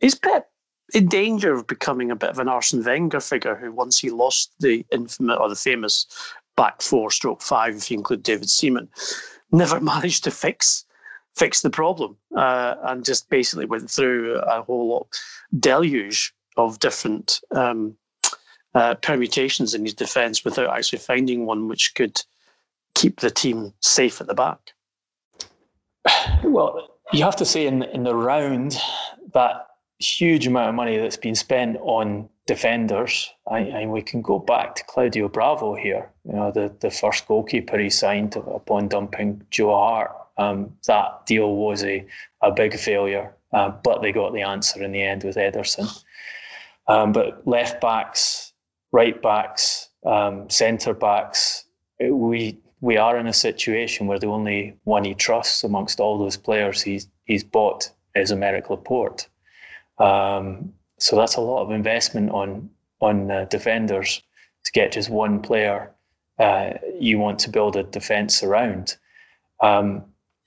Is 0.00 0.14
Pep 0.14 0.50
in 0.94 1.08
danger 1.08 1.52
of 1.52 1.66
becoming 1.66 2.10
a 2.10 2.16
bit 2.16 2.30
of 2.30 2.38
an 2.38 2.48
Arsene 2.48 2.84
Wenger 2.84 3.20
figure 3.20 3.54
who, 3.54 3.72
once 3.72 3.98
he 3.98 4.10
lost 4.10 4.52
the 4.60 4.84
infamous 4.92 5.36
or 5.40 5.48
the 5.48 5.56
famous 5.56 6.06
back 6.56 6.80
four 6.80 7.10
stroke 7.10 7.42
five, 7.42 7.76
if 7.76 7.90
you 7.90 7.98
include 7.98 8.22
David 8.22 8.50
Seaman, 8.50 8.88
never 9.52 9.80
managed 9.94 10.24
to 10.24 10.30
fix 10.30 10.85
fix 11.36 11.60
the 11.60 11.70
problem 11.70 12.16
uh, 12.36 12.74
and 12.84 13.04
just 13.04 13.28
basically 13.28 13.66
went 13.66 13.90
through 13.90 14.36
a 14.38 14.62
whole 14.62 14.88
lot 14.88 15.06
deluge 15.60 16.34
of 16.56 16.78
different 16.78 17.40
um, 17.52 17.94
uh, 18.74 18.94
permutations 18.96 19.74
in 19.74 19.84
his 19.84 19.94
defence 19.94 20.44
without 20.44 20.76
actually 20.76 20.98
finding 20.98 21.46
one 21.46 21.68
which 21.68 21.94
could 21.94 22.20
keep 22.94 23.20
the 23.20 23.30
team 23.30 23.72
safe 23.80 24.20
at 24.20 24.26
the 24.26 24.34
back. 24.34 24.58
Well, 26.44 26.88
you 27.12 27.22
have 27.24 27.36
to 27.36 27.44
say 27.44 27.66
in 27.66 27.82
in 27.82 28.04
the 28.04 28.14
round 28.14 28.78
that 29.34 29.66
huge 29.98 30.46
amount 30.46 30.68
of 30.68 30.74
money 30.74 30.98
that's 30.98 31.16
been 31.16 31.34
spent 31.34 31.76
on 31.80 32.28
defenders. 32.46 33.32
I, 33.50 33.58
I, 33.70 33.86
we 33.86 34.02
can 34.02 34.22
go 34.22 34.38
back 34.38 34.74
to 34.76 34.84
Claudio 34.84 35.28
Bravo 35.28 35.74
here. 35.74 36.10
You 36.24 36.34
know, 36.34 36.50
the, 36.52 36.74
the 36.80 36.90
first 36.90 37.26
goalkeeper 37.26 37.78
he 37.78 37.90
signed 37.90 38.36
upon 38.36 38.88
dumping 38.88 39.42
Joe 39.50 39.74
Hart. 39.74 40.12
Um, 40.38 40.76
that 40.86 41.24
deal 41.26 41.56
was 41.56 41.82
a, 41.84 42.06
a 42.42 42.52
big 42.52 42.78
failure, 42.78 43.34
uh, 43.52 43.70
but 43.82 44.02
they 44.02 44.12
got 44.12 44.32
the 44.32 44.42
answer 44.42 44.82
in 44.82 44.92
the 44.92 45.02
end 45.02 45.24
with 45.24 45.36
Ederson. 45.36 45.88
Um, 46.88 47.12
but 47.12 47.46
left 47.46 47.80
backs, 47.80 48.52
right 48.92 49.20
backs, 49.20 49.88
um, 50.04 50.48
centre 50.50 50.94
backs, 50.94 51.64
we 52.00 52.58
we 52.80 52.96
are 52.98 53.16
in 53.16 53.26
a 53.26 53.32
situation 53.32 54.06
where 54.06 54.18
the 54.18 54.26
only 54.26 54.76
one 54.84 55.04
he 55.04 55.14
trusts 55.14 55.64
amongst 55.64 55.98
all 55.98 56.18
those 56.18 56.36
players 56.36 56.82
he's 56.82 57.08
he's 57.24 57.42
bought 57.42 57.90
is 58.14 58.30
Aymeric 58.30 58.68
Laporte. 58.70 59.28
Um, 59.98 60.72
so 60.98 61.16
that's 61.16 61.36
a 61.36 61.40
lot 61.40 61.62
of 61.62 61.70
investment 61.70 62.30
on 62.30 62.70
on 63.00 63.30
uh, 63.30 63.44
defenders 63.46 64.22
to 64.64 64.72
get 64.72 64.92
just 64.92 65.10
one 65.10 65.40
player 65.40 65.92
uh, 66.38 66.74
you 66.98 67.18
want 67.18 67.38
to 67.40 67.50
build 67.50 67.76
a 67.76 67.82
defence 67.82 68.42
around. 68.42 68.96
Um, 69.62 70.04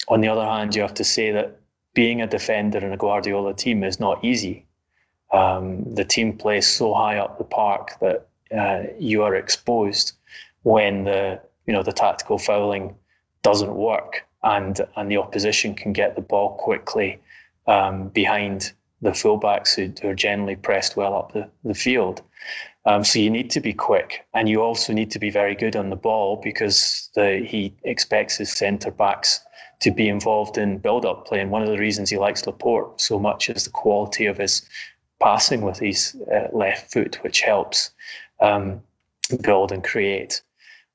on 0.09 0.21
the 0.21 0.27
other 0.27 0.45
hand, 0.45 0.75
you 0.75 0.81
have 0.81 0.95
to 0.95 1.03
say 1.03 1.31
that 1.31 1.59
being 1.93 2.21
a 2.21 2.27
defender 2.27 2.79
in 2.79 2.91
a 2.91 2.97
Guardiola 2.97 3.53
team 3.53 3.83
is 3.83 3.99
not 3.99 4.23
easy. 4.23 4.65
Um, 5.31 5.83
the 5.93 6.03
team 6.03 6.37
plays 6.37 6.67
so 6.67 6.93
high 6.93 7.17
up 7.17 7.37
the 7.37 7.43
park 7.43 7.99
that 8.01 8.27
uh, 8.55 8.83
you 8.97 9.21
are 9.23 9.35
exposed 9.35 10.13
when 10.63 11.03
the 11.03 11.39
you 11.67 11.73
know 11.73 11.83
the 11.83 11.91
tactical 11.91 12.39
fouling 12.39 12.95
doesn't 13.43 13.75
work 13.75 14.25
and 14.43 14.81
and 14.95 15.11
the 15.11 15.17
opposition 15.17 15.75
can 15.75 15.93
get 15.93 16.15
the 16.15 16.21
ball 16.21 16.57
quickly 16.57 17.19
um, 17.67 18.09
behind 18.09 18.73
the 19.01 19.11
fullbacks 19.11 19.75
who, 19.75 20.07
are 20.07 20.15
generally 20.15 20.55
pressed 20.55 20.97
well 20.97 21.15
up 21.15 21.31
the, 21.33 21.47
the 21.63 21.73
field. 21.73 22.21
Um, 22.85 23.03
so 23.03 23.19
you 23.19 23.29
need 23.29 23.49
to 23.51 23.59
be 23.59 23.73
quick, 23.73 24.25
and 24.33 24.49
you 24.49 24.61
also 24.61 24.93
need 24.93 25.11
to 25.11 25.19
be 25.19 25.29
very 25.29 25.55
good 25.55 25.75
on 25.75 25.89
the 25.89 25.95
ball 25.95 26.41
because 26.43 27.09
the, 27.15 27.45
he 27.47 27.73
expects 27.83 28.37
his 28.37 28.51
centre 28.51 28.91
backs 28.91 29.41
to 29.79 29.91
be 29.91 30.09
involved 30.09 30.57
in 30.57 30.77
build-up 30.77 31.25
play. 31.25 31.39
And 31.39 31.51
one 31.51 31.61
of 31.61 31.69
the 31.69 31.77
reasons 31.77 32.09
he 32.09 32.17
likes 32.17 32.45
Laporte 32.45 32.99
so 32.99 33.17
much 33.19 33.49
is 33.49 33.63
the 33.63 33.69
quality 33.69 34.25
of 34.25 34.37
his 34.37 34.67
passing 35.19 35.61
with 35.61 35.79
his 35.79 36.15
uh, 36.33 36.47
left 36.51 36.91
foot, 36.91 37.21
which 37.23 37.41
helps 37.41 37.91
um, 38.39 38.81
build 39.41 39.71
and 39.71 39.83
create 39.83 40.41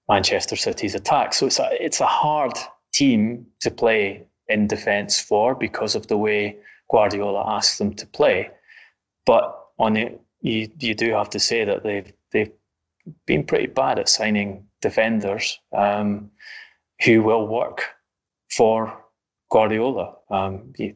Manchester 0.08 0.56
City's 0.56 0.94
attack. 0.94 1.34
So 1.34 1.46
it's 1.46 1.58
a 1.58 1.68
it's 1.84 2.00
a 2.00 2.06
hard 2.06 2.52
team 2.92 3.46
to 3.60 3.70
play 3.70 4.26
in 4.48 4.66
defence 4.66 5.20
for 5.20 5.54
because 5.54 5.94
of 5.94 6.06
the 6.06 6.18
way 6.18 6.56
Guardiola 6.90 7.56
asks 7.56 7.78
them 7.78 7.94
to 7.94 8.06
play. 8.06 8.50
But 9.24 9.58
on 9.78 9.96
it, 9.96 10.20
you 10.40 10.70
you 10.78 10.94
do 10.94 11.12
have 11.12 11.30
to 11.30 11.40
say 11.40 11.64
that 11.64 11.82
they've 11.82 12.12
they've 12.32 12.52
been 13.26 13.44
pretty 13.44 13.66
bad 13.66 13.98
at 13.98 14.08
signing 14.08 14.66
defenders 14.80 15.58
um, 15.72 16.30
who 17.04 17.22
will 17.22 17.46
work 17.46 17.93
for 18.56 19.04
Guardiola. 19.50 20.16
Um, 20.30 20.72
the, 20.76 20.94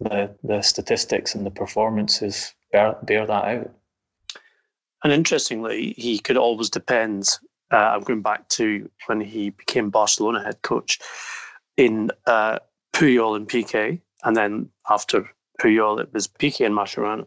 the 0.00 0.34
the 0.42 0.62
statistics 0.62 1.34
and 1.34 1.44
the 1.44 1.50
performances 1.50 2.54
bear, 2.72 2.96
bear 3.02 3.26
that 3.26 3.44
out. 3.44 3.70
And 5.02 5.12
interestingly, 5.12 5.94
he 5.96 6.18
could 6.18 6.36
always 6.36 6.70
depend. 6.70 7.28
Uh, 7.72 7.76
I'm 7.76 8.02
going 8.02 8.22
back 8.22 8.48
to 8.50 8.90
when 9.06 9.20
he 9.20 9.50
became 9.50 9.90
Barcelona 9.90 10.42
head 10.42 10.60
coach 10.62 10.98
in 11.76 12.10
uh, 12.26 12.58
Puyol 12.92 13.36
and 13.36 13.48
Piqué, 13.48 14.00
and 14.24 14.36
then 14.36 14.68
after 14.88 15.30
Puyol, 15.60 16.00
it 16.00 16.12
was 16.12 16.28
Piqué 16.28 16.66
and 16.66 16.74
Mascherano. 16.74 17.26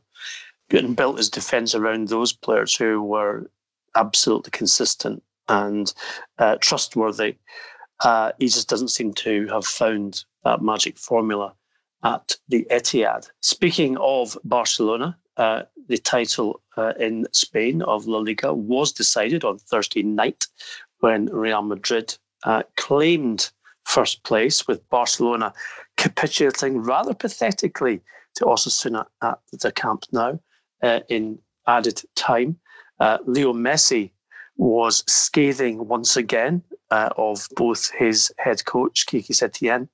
And 0.72 0.96
built 0.96 1.18
his 1.18 1.30
defence 1.30 1.76
around 1.76 2.08
those 2.08 2.34
players 2.34 2.74
who 2.76 3.02
were 3.04 3.50
absolutely 3.96 4.50
consistent 4.50 5.22
and 5.48 5.94
uh, 6.40 6.56
trustworthy. 6.62 7.36
Uh, 8.00 8.32
he 8.40 8.48
just 8.48 8.70
doesn't 8.70 8.90
seem 8.90 9.14
to 9.14 9.48
have 9.48 9.66
found 9.66 10.26
that 10.44 10.62
magic 10.62 10.98
formula 10.98 11.54
at 12.04 12.36
the 12.50 12.66
Etihad. 12.70 13.30
Speaking 13.42 13.98
of 13.98 14.38
Barcelona, 14.44 15.18
uh, 15.38 15.64
the 15.88 15.98
title 15.98 16.62
uh, 16.78 16.94
in 17.00 17.28
Spain 17.32 17.82
of 17.82 18.06
La 18.06 18.20
Liga 18.20 18.54
was 18.54 18.92
decided 18.92 19.44
on 19.44 19.58
Thursday 19.58 20.04
night 20.04 20.48
when 21.00 21.26
Real 21.28 21.62
Madrid 21.62 22.18
uh, 22.44 22.64
claimed 22.76 23.52
first 23.86 24.24
place, 24.24 24.68
with 24.68 24.88
Barcelona 24.90 25.54
capitulating 25.98 26.82
rather 26.82 27.14
pathetically 27.14 28.02
to 28.36 28.46
Osasuna 28.46 29.06
at 29.22 29.40
the 29.52 29.72
Camp 29.72 30.06
Nou 30.12 30.40
uh, 30.82 31.00
in 31.10 31.40
added 31.68 32.02
time. 32.16 32.58
Uh, 33.00 33.18
Leo 33.26 33.54
Messi 33.54 34.12
was 34.58 35.04
scathing 35.08 35.88
once 35.88 36.16
again 36.16 36.64
uh, 36.92 37.10
of 37.18 37.48
both 37.56 37.92
his 37.92 38.32
head 38.38 38.66
coach, 38.66 39.06
Quique 39.08 39.34
Setien, 39.34 39.88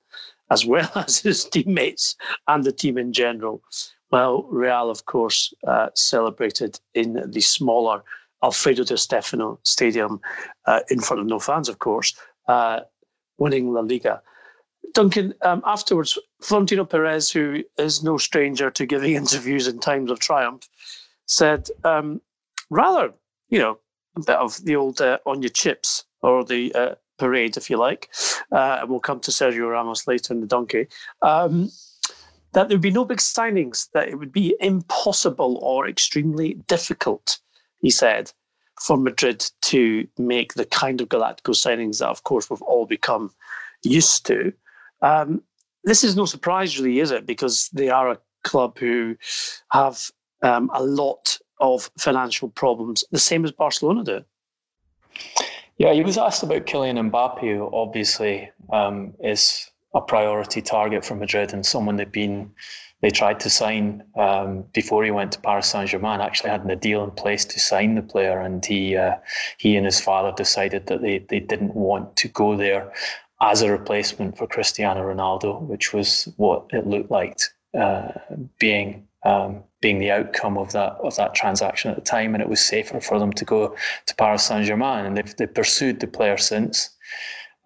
as 0.50 0.66
well 0.66 0.90
as 0.94 1.20
his 1.20 1.44
teammates 1.44 2.16
and 2.46 2.64
the 2.64 2.72
team 2.72 2.98
in 2.98 3.12
general. 3.12 3.62
Well, 4.10 4.42
Real, 4.50 4.90
of 4.90 5.06
course, 5.06 5.54
uh, 5.66 5.88
celebrated 5.94 6.80
in 6.94 7.30
the 7.30 7.40
smaller 7.40 8.02
Alfredo 8.42 8.84
Di 8.84 8.96
Stefano 8.96 9.60
Stadium 9.62 10.20
uh, 10.66 10.80
in 10.90 11.00
front 11.00 11.20
of 11.20 11.26
no 11.26 11.38
fans, 11.38 11.68
of 11.68 11.78
course, 11.78 12.14
uh, 12.48 12.80
winning 13.38 13.72
La 13.72 13.80
Liga. 13.80 14.20
Duncan, 14.92 15.34
um, 15.42 15.62
afterwards, 15.64 16.18
Florentino 16.42 16.84
Perez, 16.84 17.30
who 17.30 17.62
is 17.78 18.02
no 18.02 18.18
stranger 18.18 18.70
to 18.70 18.86
giving 18.86 19.14
interviews 19.22 19.68
in 19.68 19.78
times 19.78 20.10
of 20.10 20.18
triumph, 20.18 20.68
said, 21.26 21.68
um, 21.84 22.20
rather, 22.70 23.12
you 23.50 23.58
know, 23.58 23.78
bit 24.18 24.36
of 24.36 24.62
the 24.64 24.76
old 24.76 25.00
uh, 25.00 25.18
on 25.26 25.42
your 25.42 25.50
chips 25.50 26.04
or 26.22 26.44
the 26.44 26.74
uh, 26.74 26.94
parade, 27.18 27.56
if 27.56 27.70
you 27.70 27.76
like. 27.76 28.10
Uh, 28.52 28.78
and 28.80 28.90
we'll 28.90 29.00
come 29.00 29.20
to 29.20 29.30
Sergio 29.30 29.70
Ramos 29.70 30.06
later 30.06 30.34
in 30.34 30.40
the 30.40 30.46
donkey. 30.46 30.88
Um, 31.22 31.70
that 32.52 32.68
there 32.68 32.76
would 32.76 32.82
be 32.82 32.90
no 32.90 33.04
big 33.04 33.18
signings, 33.18 33.88
that 33.94 34.08
it 34.08 34.16
would 34.16 34.32
be 34.32 34.56
impossible 34.60 35.58
or 35.62 35.88
extremely 35.88 36.54
difficult, 36.66 37.38
he 37.80 37.90
said, 37.90 38.32
for 38.80 38.96
Madrid 38.96 39.48
to 39.62 40.06
make 40.18 40.54
the 40.54 40.64
kind 40.64 41.00
of 41.00 41.08
Galactico 41.08 41.54
signings 41.54 41.98
that, 41.98 42.08
of 42.08 42.24
course, 42.24 42.50
we've 42.50 42.62
all 42.62 42.86
become 42.86 43.30
used 43.84 44.26
to. 44.26 44.52
Um, 45.02 45.42
this 45.84 46.02
is 46.02 46.16
no 46.16 46.24
surprise, 46.24 46.78
really, 46.78 46.98
is 46.98 47.10
it? 47.10 47.26
Because 47.26 47.68
they 47.72 47.88
are 47.88 48.10
a 48.10 48.18
club 48.42 48.78
who 48.78 49.16
have 49.72 50.10
um, 50.42 50.70
a 50.74 50.82
lot 50.82 51.38
of 51.60 51.90
financial 51.98 52.48
problems, 52.48 53.04
the 53.10 53.18
same 53.18 53.44
as 53.44 53.52
Barcelona 53.52 54.04
do. 54.04 54.24
Yeah, 55.78 55.92
he 55.92 56.02
was 56.02 56.18
asked 56.18 56.42
about 56.42 56.66
Kylian 56.66 57.10
Mbappe, 57.10 57.40
who 57.40 57.70
obviously 57.72 58.50
um, 58.72 59.14
is 59.22 59.70
a 59.94 60.00
priority 60.00 60.62
target 60.62 61.04
for 61.04 61.14
Madrid 61.14 61.52
and 61.52 61.64
someone 61.64 61.96
they've 61.96 62.10
been 62.10 62.52
they 63.00 63.10
tried 63.10 63.40
to 63.40 63.50
sign 63.50 64.04
um, 64.16 64.64
before 64.74 65.04
he 65.04 65.10
went 65.10 65.32
to 65.32 65.40
Paris 65.40 65.68
Saint 65.68 65.88
Germain. 65.88 66.20
Actually, 66.20 66.50
had 66.50 66.70
a 66.70 66.76
deal 66.76 67.02
in 67.02 67.10
place 67.10 67.44
to 67.46 67.58
sign 67.58 67.94
the 67.94 68.02
player, 68.02 68.40
and 68.40 68.64
he 68.64 68.96
uh, 68.96 69.16
he 69.56 69.76
and 69.76 69.86
his 69.86 70.00
father 70.00 70.32
decided 70.36 70.86
that 70.86 71.00
they 71.00 71.18
they 71.18 71.40
didn't 71.40 71.74
want 71.74 72.16
to 72.16 72.28
go 72.28 72.56
there 72.56 72.92
as 73.40 73.62
a 73.62 73.70
replacement 73.70 74.36
for 74.36 74.46
Cristiano 74.46 75.00
Ronaldo, 75.00 75.62
which 75.62 75.94
was 75.94 76.28
what 76.36 76.66
it 76.70 76.86
looked 76.86 77.10
like 77.10 77.38
uh, 77.72 78.12
being 78.58 79.06
um, 79.24 79.62
being 79.80 79.98
the 79.98 80.10
outcome 80.10 80.56
of 80.56 80.72
that 80.72 80.92
of 81.02 81.16
that 81.16 81.34
transaction 81.34 81.90
at 81.90 81.96
the 81.96 82.02
time, 82.02 82.34
and 82.34 82.42
it 82.42 82.48
was 82.48 82.60
safer 82.64 83.00
for 83.00 83.18
them 83.18 83.32
to 83.34 83.44
go 83.44 83.76
to 84.06 84.16
Paris 84.16 84.44
Saint 84.44 84.66
Germain, 84.66 85.06
and 85.06 85.16
they've, 85.16 85.36
they've 85.36 85.54
pursued 85.54 86.00
the 86.00 86.06
player 86.06 86.36
since. 86.36 86.90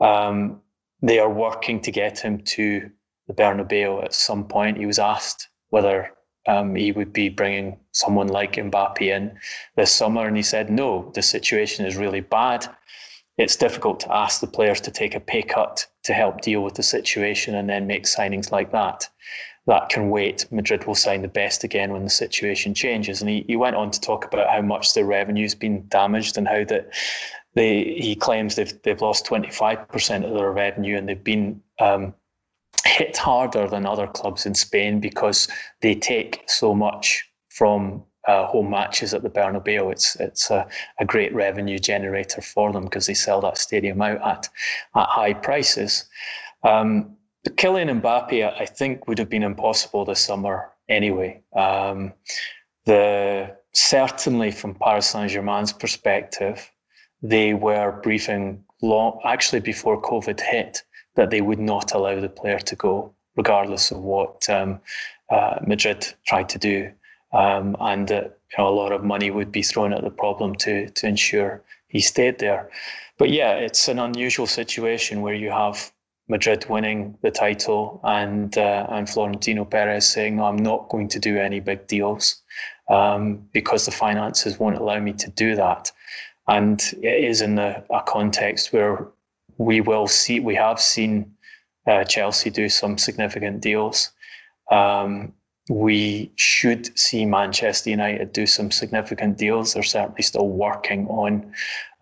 Um, 0.00 0.60
they 1.02 1.18
are 1.18 1.30
working 1.30 1.80
to 1.82 1.90
get 1.90 2.18
him 2.18 2.38
to 2.38 2.90
the 3.26 3.34
Bernabeu 3.34 4.02
at 4.04 4.14
some 4.14 4.46
point. 4.48 4.78
He 4.78 4.86
was 4.86 4.98
asked 4.98 5.48
whether 5.68 6.10
um, 6.46 6.74
he 6.74 6.92
would 6.92 7.12
be 7.12 7.28
bringing 7.28 7.78
someone 7.92 8.28
like 8.28 8.54
Mbappe 8.54 9.02
in 9.02 9.38
this 9.76 9.92
summer, 9.92 10.26
and 10.26 10.36
he 10.36 10.42
said 10.42 10.70
no. 10.70 11.10
The 11.14 11.22
situation 11.22 11.86
is 11.86 11.96
really 11.96 12.20
bad 12.20 12.68
it's 13.36 13.56
difficult 13.56 14.00
to 14.00 14.14
ask 14.14 14.40
the 14.40 14.46
players 14.46 14.80
to 14.82 14.90
take 14.90 15.14
a 15.14 15.20
pay 15.20 15.42
cut 15.42 15.86
to 16.04 16.14
help 16.14 16.40
deal 16.40 16.62
with 16.62 16.74
the 16.74 16.82
situation 16.82 17.54
and 17.54 17.68
then 17.68 17.86
make 17.86 18.04
signings 18.04 18.52
like 18.52 18.70
that. 18.72 19.08
That 19.66 19.88
can 19.88 20.10
wait. 20.10 20.46
Madrid 20.50 20.86
will 20.86 20.94
sign 20.94 21.22
the 21.22 21.28
best 21.28 21.64
again 21.64 21.92
when 21.92 22.04
the 22.04 22.10
situation 22.10 22.74
changes. 22.74 23.20
And 23.20 23.30
he, 23.30 23.44
he 23.46 23.56
went 23.56 23.76
on 23.76 23.90
to 23.90 24.00
talk 24.00 24.24
about 24.24 24.50
how 24.50 24.60
much 24.60 24.94
their 24.94 25.06
revenue's 25.06 25.54
been 25.54 25.86
damaged 25.88 26.36
and 26.36 26.46
how 26.46 26.64
that 26.64 26.92
they 27.54 27.84
he 27.98 28.14
claims 28.14 28.56
they've 28.56 28.82
they've 28.82 29.00
lost 29.00 29.26
25% 29.26 30.24
of 30.24 30.34
their 30.34 30.50
revenue 30.50 30.96
and 30.96 31.08
they've 31.08 31.24
been 31.24 31.62
um, 31.80 32.14
hit 32.84 33.16
harder 33.16 33.68
than 33.68 33.86
other 33.86 34.06
clubs 34.06 34.44
in 34.44 34.54
Spain 34.54 35.00
because 35.00 35.48
they 35.80 35.94
take 35.94 36.42
so 36.46 36.74
much 36.74 37.24
from 37.48 38.02
uh, 38.26 38.46
home 38.46 38.70
matches 38.70 39.14
at 39.14 39.22
the 39.22 39.30
Bernabeu. 39.30 39.92
It's 39.92 40.16
it's 40.16 40.50
a, 40.50 40.66
a 40.98 41.04
great 41.04 41.34
revenue 41.34 41.78
generator 41.78 42.42
for 42.42 42.72
them 42.72 42.84
because 42.84 43.06
they 43.06 43.14
sell 43.14 43.40
that 43.42 43.58
stadium 43.58 44.02
out 44.02 44.20
at 44.22 44.48
at 44.94 45.08
high 45.08 45.34
prices. 45.34 46.04
Um, 46.64 47.16
Kylian 47.50 48.00
Mbappe, 48.00 48.60
I 48.60 48.66
think, 48.66 49.06
would 49.06 49.18
have 49.18 49.28
been 49.28 49.42
impossible 49.42 50.04
this 50.04 50.20
summer 50.20 50.70
anyway. 50.88 51.42
Um, 51.54 52.12
the 52.86 53.56
certainly 53.72 54.50
from 54.50 54.74
Paris 54.74 55.06
Saint 55.06 55.30
Germain's 55.30 55.72
perspective, 55.72 56.70
they 57.22 57.54
were 57.54 58.00
briefing 58.02 58.64
long 58.82 59.20
actually 59.24 59.60
before 59.60 60.00
COVID 60.00 60.40
hit 60.40 60.82
that 61.16 61.30
they 61.30 61.40
would 61.40 61.58
not 61.58 61.94
allow 61.94 62.20
the 62.20 62.28
player 62.28 62.58
to 62.58 62.76
go, 62.76 63.14
regardless 63.36 63.90
of 63.90 63.98
what 63.98 64.48
um, 64.48 64.80
uh, 65.30 65.58
Madrid 65.66 66.06
tried 66.26 66.48
to 66.50 66.58
do 66.58 66.90
um, 67.32 67.76
and 67.80 68.08
that 68.08 68.38
you 68.56 68.62
know, 68.62 68.68
a 68.68 68.70
lot 68.70 68.92
of 68.92 69.04
money 69.04 69.30
would 69.30 69.50
be 69.50 69.62
thrown 69.62 69.92
at 69.92 70.02
the 70.02 70.10
problem 70.10 70.54
to 70.54 70.88
to 70.90 71.06
ensure 71.06 71.62
he 71.88 72.00
stayed 72.00 72.38
there. 72.38 72.70
But 73.18 73.30
yeah, 73.30 73.52
it's 73.54 73.88
an 73.88 73.98
unusual 73.98 74.46
situation 74.46 75.20
where 75.20 75.34
you 75.34 75.50
have 75.50 75.92
Madrid 76.28 76.66
winning 76.68 77.18
the 77.22 77.30
title 77.30 78.00
and 78.02 78.56
uh, 78.56 78.86
and 78.88 79.08
Florentino 79.08 79.64
Perez 79.64 80.06
saying, 80.06 80.36
"No, 80.36 80.44
I'm 80.44 80.56
not 80.56 80.88
going 80.88 81.08
to 81.08 81.18
do 81.18 81.38
any 81.38 81.60
big 81.60 81.86
deals 81.86 82.42
um, 82.88 83.46
because 83.52 83.84
the 83.84 83.92
finances 83.92 84.58
won't 84.58 84.78
allow 84.78 85.00
me 85.00 85.12
to 85.14 85.30
do 85.30 85.54
that." 85.56 85.90
And 86.48 86.80
it 87.02 87.24
is 87.24 87.40
in 87.40 87.54
the, 87.54 87.84
a 87.90 88.02
context 88.02 88.72
where 88.72 89.08
we 89.58 89.80
will 89.80 90.06
see, 90.06 90.40
we 90.40 90.54
have 90.54 90.80
seen 90.80 91.32
uh, 91.86 92.04
Chelsea 92.04 92.50
do 92.50 92.68
some 92.68 92.98
significant 92.98 93.60
deals. 93.60 94.10
Um, 94.70 95.32
we 95.70 96.32
should 96.36 96.98
see 96.98 97.24
Manchester 97.24 97.90
United 97.90 98.32
do 98.32 98.46
some 98.46 98.70
significant 98.70 99.38
deals. 99.38 99.72
They're 99.72 99.82
certainly 99.82 100.22
still 100.22 100.48
working 100.48 101.06
on 101.08 101.52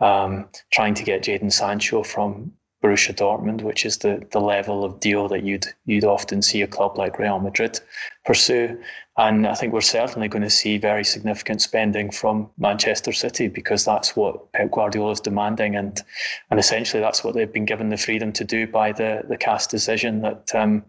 um, 0.00 0.48
trying 0.72 0.94
to 0.94 1.04
get 1.04 1.22
Jadon 1.22 1.52
Sancho 1.52 2.02
from 2.02 2.52
Borussia 2.82 3.14
Dortmund, 3.14 3.62
which 3.62 3.86
is 3.86 3.98
the, 3.98 4.26
the 4.32 4.40
level 4.40 4.84
of 4.84 5.00
deal 5.00 5.28
that 5.28 5.44
you'd 5.44 5.66
you'd 5.86 6.04
often 6.04 6.42
see 6.42 6.62
a 6.62 6.66
club 6.66 6.98
like 6.98 7.18
Real 7.18 7.38
Madrid 7.38 7.80
pursue. 8.24 8.78
And 9.16 9.46
I 9.46 9.54
think 9.54 9.72
we're 9.72 9.82
certainly 9.82 10.28
going 10.28 10.42
to 10.42 10.50
see 10.50 10.78
very 10.78 11.04
significant 11.04 11.62
spending 11.62 12.10
from 12.10 12.50
Manchester 12.58 13.12
City 13.12 13.48
because 13.48 13.84
that's 13.84 14.16
what 14.16 14.52
Pep 14.52 14.70
Guardiola 14.70 15.12
is 15.12 15.20
demanding, 15.20 15.76
and 15.76 16.02
and 16.50 16.58
essentially 16.58 17.00
that's 17.00 17.22
what 17.22 17.34
they've 17.34 17.52
been 17.52 17.66
given 17.66 17.90
the 17.90 17.96
freedom 17.96 18.32
to 18.32 18.44
do 18.44 18.66
by 18.66 18.92
the 18.92 19.22
the 19.28 19.36
CAS 19.36 19.66
decision 19.66 20.22
that. 20.22 20.54
Um, 20.54 20.84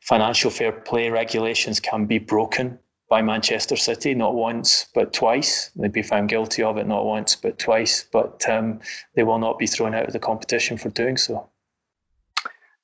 financial 0.00 0.50
fair 0.50 0.70
play 0.70 1.08
regulations 1.08 1.80
can 1.80 2.04
be 2.04 2.18
broken 2.18 2.78
by 3.14 3.22
Manchester 3.22 3.76
City, 3.76 4.12
not 4.12 4.34
once, 4.34 4.88
but 4.92 5.12
twice. 5.12 5.70
They'd 5.76 5.92
be 5.92 6.02
found 6.02 6.28
guilty 6.28 6.64
of 6.64 6.78
it 6.78 6.88
not 6.88 7.04
once, 7.04 7.36
but 7.36 7.60
twice. 7.60 8.04
But 8.10 8.42
um, 8.48 8.80
they 9.14 9.22
will 9.22 9.38
not 9.38 9.56
be 9.56 9.68
thrown 9.68 9.94
out 9.94 10.08
of 10.08 10.12
the 10.12 10.18
competition 10.18 10.76
for 10.76 10.88
doing 10.88 11.16
so. 11.16 11.48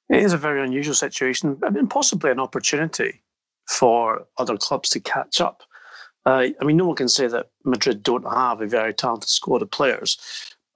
It 0.08 0.22
is 0.22 0.32
a 0.32 0.38
very 0.38 0.62
unusual 0.62 0.94
situation. 0.94 1.58
I 1.64 1.70
mean, 1.70 1.88
possibly 1.88 2.30
an 2.30 2.38
opportunity 2.38 3.22
for 3.66 4.24
other 4.38 4.56
clubs 4.56 4.88
to 4.90 5.00
catch 5.00 5.40
up. 5.40 5.64
Uh, 6.24 6.46
I 6.60 6.64
mean, 6.64 6.76
no 6.76 6.86
one 6.86 6.94
can 6.94 7.08
say 7.08 7.26
that 7.26 7.50
Madrid 7.64 8.04
don't 8.04 8.32
have 8.32 8.60
a 8.60 8.68
very 8.68 8.94
talented 8.94 9.30
squad 9.30 9.62
of 9.62 9.72
players, 9.72 10.16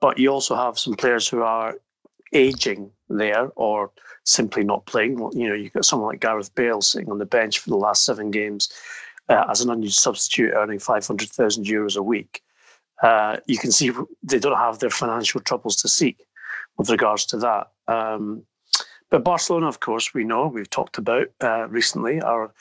but 0.00 0.18
you 0.18 0.30
also 0.30 0.57
have 0.57 0.80
some 0.80 0.94
players 0.94 1.28
who 1.28 1.42
are 1.42 1.76
aging 2.32 2.90
there 3.09 3.52
or 3.55 3.92
simply 4.24 4.64
not 4.64 4.86
playing. 4.86 5.16
You 5.32 5.48
know, 5.48 5.55
you've 5.55 5.74
got 5.74 5.84
someone 5.84 6.09
like 6.09 6.18
Gareth 6.18 6.52
Bale 6.57 6.82
sitting 6.82 7.12
on 7.12 7.18
the 7.18 7.24
bench 7.24 7.61
for 7.61 7.70
the 7.70 7.76
last 7.76 8.05
seven 8.05 8.32
games 8.32 8.68
uh, 9.29 9.45
as 9.51 9.61
an 9.61 9.70
unused 9.70 10.01
substitute, 10.01 10.53
earning 10.55 10.79
500,000 10.79 11.64
euros 11.64 11.97
a 11.97 12.03
week. 12.03 12.43
Uh, 13.03 13.37
you 13.47 13.59
can 13.59 13.72
see 13.72 13.91
they 14.22 14.39
don't 14.39 14.57
have 14.57 14.79
their 14.79 14.91
financial 14.91 15.41
troubles 15.41 15.77
to 15.77 15.89
seek 15.89 16.27
with 16.79 16.91
regards 16.91 17.27
to 17.27 17.37
that. 17.39 17.68
Um, 17.89 18.45
but 19.11 19.25
Barcelona, 19.25 19.68
of 19.68 19.81
course, 19.81 20.14
we 20.14 20.25
know, 20.25 20.47
we've 20.47 20.70
talked 20.70 20.99
about 20.99 21.29
uh, 21.43 21.68
recently, 21.68 22.20
are 22.20 22.53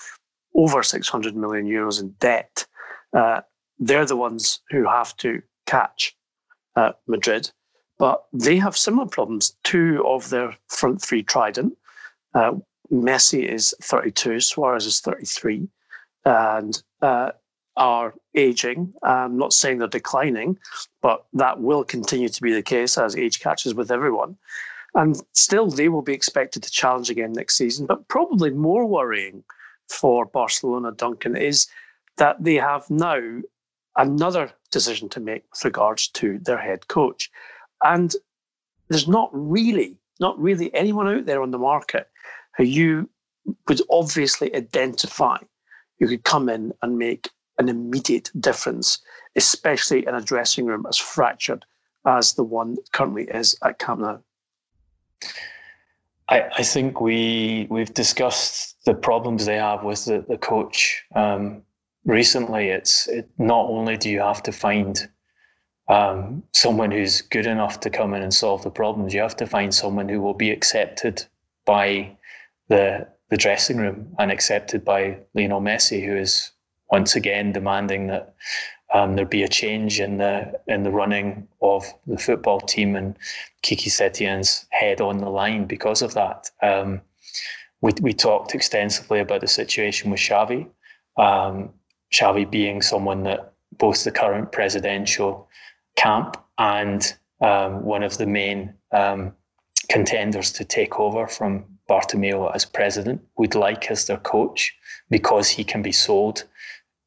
over 0.56 0.84
600 0.84 1.36
million 1.36 1.66
euros 1.68 2.02
in 2.02 2.10
debt. 2.20 2.66
Uh, 3.14 3.42
they're 3.80 4.06
the 4.06 4.16
ones 4.16 4.60
who 4.70 4.88
have 4.88 5.16
to 5.18 5.42
catch 5.66 6.16
uh, 6.76 6.92
Madrid. 7.08 7.50
But 7.98 8.24
they 8.34 8.58
have 8.58 8.76
similar 8.76 9.08
problems. 9.08 9.56
Two 9.64 10.04
of 10.06 10.30
their 10.30 10.56
front 10.68 11.02
three 11.02 11.24
trident. 11.24 11.78
Uh, 12.34 12.54
Messi 12.92 13.48
is 13.48 13.74
32, 13.82 14.40
Suarez 14.40 14.86
is 14.86 15.00
33, 15.00 15.68
and 16.26 16.82
uh, 17.02 17.32
are 17.76 18.14
aging. 18.36 18.94
I'm 19.04 19.38
not 19.38 19.54
saying 19.54 19.80
they're 19.80 19.88
declining, 19.88 20.58
but 21.02 21.26
that 21.34 21.62
will 21.62 21.84
continue 21.84 22.30
to 22.30 22.42
be 22.42 22.54
the 22.54 22.62
case 22.62 22.98
as 22.98 23.16
age 23.16 23.40
catches 23.40 23.74
with 23.74 23.92
everyone. 23.92 24.38
And 24.96 25.20
still, 25.34 25.70
they 25.70 25.90
will 25.90 26.04
be 26.04 26.14
expected 26.14 26.62
to 26.64 26.72
challenge 26.72 27.10
again 27.10 27.34
next 27.34 27.58
season. 27.58 27.88
But 27.88 28.08
probably 28.08 28.52
more 28.52 28.86
worrying 28.86 29.44
for 29.90 30.26
Barcelona, 30.26 30.92
Duncan, 30.92 31.36
is 31.36 31.68
that 32.18 32.44
they 32.44 32.56
have 32.56 32.90
now 32.90 33.40
another 33.98 34.52
decision 34.72 35.10
to 35.10 35.20
make 35.20 35.44
with 35.52 35.66
regards 35.66 36.08
to 36.10 36.40
their 36.40 36.58
head 36.58 36.88
coach. 36.88 37.32
And 37.84 38.14
there's 38.90 39.08
not 39.08 39.30
really, 39.34 39.98
not 40.20 40.40
really 40.40 40.74
anyone 40.76 41.08
out 41.08 41.26
there 41.26 41.42
on 41.42 41.52
the 41.52 41.58
market 41.58 42.08
who 42.56 42.64
you 42.64 43.10
would 43.68 43.82
obviously 43.90 44.56
identify 44.56 45.38
who 46.00 46.08
could 46.08 46.24
come 46.24 46.50
in 46.50 46.74
and 46.82 46.98
make 46.98 47.30
an 47.60 47.70
immediate 47.70 48.32
difference, 48.40 49.00
especially 49.36 50.06
in 50.06 50.16
a 50.16 50.22
dressing 50.22 50.66
room 50.66 50.86
as 50.88 50.98
fractured 50.98 51.66
as 52.06 52.34
the 52.34 52.44
one 52.44 52.78
currently 52.92 53.24
is 53.24 53.56
at 53.64 53.80
Camp 53.80 54.02
Nou. 54.02 54.18
I, 56.30 56.50
I 56.58 56.64
think 56.64 57.00
we 57.02 57.68
we've 57.70 57.94
discussed 57.94 58.78
the 58.86 58.94
problems 58.94 59.46
they 59.46 59.58
have 59.58 59.84
with 59.84 60.06
the, 60.06 60.26
the 60.28 60.38
coach 60.38 61.04
um, 61.16 61.62
recently. 62.06 62.70
It's 62.70 63.08
it, 63.08 63.30
not 63.38 63.66
only 63.70 63.98
do 63.98 64.10
you 64.10 64.22
have 64.22 64.44
to 64.44 64.52
find 64.52 65.08
um, 65.90 66.44
someone 66.54 66.92
who's 66.92 67.22
good 67.22 67.46
enough 67.46 67.80
to 67.82 67.90
come 67.90 68.14
in 68.14 68.22
and 68.22 68.34
solve 68.34 68.64
the 68.64 68.72
problems. 68.72 69.14
You 69.14 69.22
have 69.22 69.36
to 69.38 69.46
find 69.46 69.74
someone 69.74 70.08
who 70.08 70.22
will 70.22 70.34
be 70.34 70.52
accepted 70.52 71.26
by 71.66 72.18
the 72.70 73.08
the 73.34 73.38
dressing 73.38 73.78
room 73.78 74.16
and 74.20 74.32
accepted 74.32 74.86
by 74.86 75.18
Lionel 75.34 75.60
Messi, 75.60 76.06
who 76.06 76.16
is 76.16 76.52
once 76.92 77.16
again 77.16 77.52
demanding 77.52 78.06
that 78.06 78.36
um, 78.94 79.16
there 79.16 79.26
be 79.26 79.42
a 79.42 79.48
change 79.48 80.00
in 80.00 80.20
the 80.20 80.54
in 80.68 80.84
the 80.84 80.92
running 80.92 81.48
of 81.60 81.84
the 82.06 82.20
football 82.20 82.60
team 82.60 82.96
and 82.96 83.18
Quique 83.66 83.90
Setien's 83.90 84.68
head 84.70 85.02
on 85.02 85.18
the 85.18 85.32
line 85.32 85.66
because 85.66 86.04
of 86.04 86.14
that. 86.14 86.52
Um, 86.62 87.02
we 87.82 87.92
we 88.02 88.14
talked 88.14 88.54
extensively 88.54 89.20
about 89.20 89.42
the 89.42 89.48
situation 89.48 90.12
with 90.12 90.20
Xavi. 90.20 90.70
Um, 91.18 91.72
Xavi 92.14 92.46
being 92.52 92.84
someone 92.84 93.24
that 93.24 93.54
both 93.80 94.04
the 94.04 94.12
current 94.12 94.52
presidential 94.52 95.50
camp 95.96 96.38
and 96.60 97.02
um, 97.42 97.84
one 97.84 98.04
of 98.04 98.20
the 98.20 98.28
main 98.28 98.76
um, 98.92 99.34
contenders 99.90 100.52
to 100.52 100.64
take 100.64 101.00
over 101.00 101.26
from 101.28 101.73
Bartomeu 101.90 102.54
as 102.54 102.66
president 102.66 103.22
would 103.38 103.56
like 103.56 103.92
as 103.92 104.08
their 104.08 104.18
coach 104.18 104.74
because 105.10 105.50
he 105.50 105.64
can 105.64 105.82
be 105.82 105.92
sold 105.92 106.44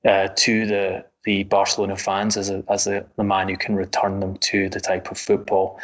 uh, 0.07 0.29
to 0.37 0.67
the 0.67 1.05
the 1.25 1.43
Barcelona 1.43 1.97
fans 1.97 2.37
as 2.37 2.51
a, 2.51 2.63
as 2.71 2.87
a, 2.87 3.05
the 3.17 3.25
man 3.25 3.49
who 3.49 3.57
can 3.57 3.75
return 3.75 4.21
them 4.21 4.37
to 4.37 4.69
the 4.69 4.79
type 4.79 5.11
of 5.11 5.19
football 5.19 5.81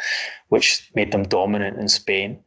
which 0.47 0.89
made 0.95 1.11
them 1.11 1.23
dominant 1.23 1.77
in 1.77 1.89
Spain 1.89 2.39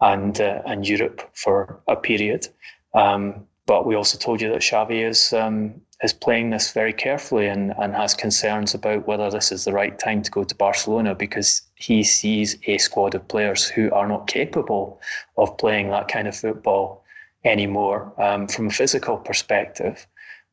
and 0.00 0.40
uh, 0.40 0.62
and 0.66 0.88
Europe 0.88 1.28
for 1.34 1.80
a 1.88 1.96
period. 1.96 2.48
Um, 2.94 3.46
but 3.66 3.86
we 3.86 3.94
also 3.94 4.16
told 4.16 4.40
you 4.40 4.48
that 4.48 4.62
Xavi 4.62 5.06
is 5.06 5.32
um, 5.32 5.80
is 6.02 6.12
playing 6.12 6.50
this 6.50 6.72
very 6.72 6.92
carefully 6.92 7.48
and, 7.48 7.74
and 7.78 7.94
has 7.94 8.14
concerns 8.14 8.74
about 8.74 9.06
whether 9.06 9.30
this 9.30 9.50
is 9.50 9.64
the 9.64 9.72
right 9.72 9.98
time 9.98 10.22
to 10.22 10.30
go 10.30 10.44
to 10.44 10.54
Barcelona 10.54 11.14
because 11.14 11.62
he 11.78 12.02
sees 12.02 12.58
a 12.66 12.78
squad 12.78 13.14
of 13.14 13.26
players 13.28 13.68
who 13.68 13.90
are 13.92 14.08
not 14.08 14.26
capable 14.26 15.00
of 15.36 15.56
playing 15.58 15.90
that 15.90 16.08
kind 16.08 16.26
of 16.26 16.36
football 16.36 17.04
anymore 17.44 18.12
um, 18.18 18.48
from 18.48 18.66
a 18.66 18.70
physical 18.70 19.16
perspective. 19.16 20.06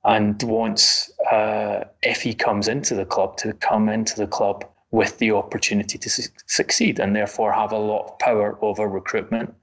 And 0.04 0.42
wants, 0.44 1.12
uh, 1.32 1.86
if 2.04 2.22
he 2.22 2.36
comes 2.36 2.68
into 2.68 2.94
the 2.94 3.06
club, 3.06 3.38
to 3.38 3.54
come 3.54 3.90
into 3.90 4.16
the 4.16 4.28
club 4.28 4.66
with 4.92 5.18
the 5.18 5.32
opportunity 5.32 5.98
to 5.98 6.10
su- 6.10 6.30
succeed 6.46 7.00
and 7.00 7.16
therefore 7.16 7.52
have 7.52 7.72
a 7.72 7.78
lot 7.78 8.06
of 8.06 8.20
power 8.20 8.58
over 8.62 8.88
recruitment 8.88 9.54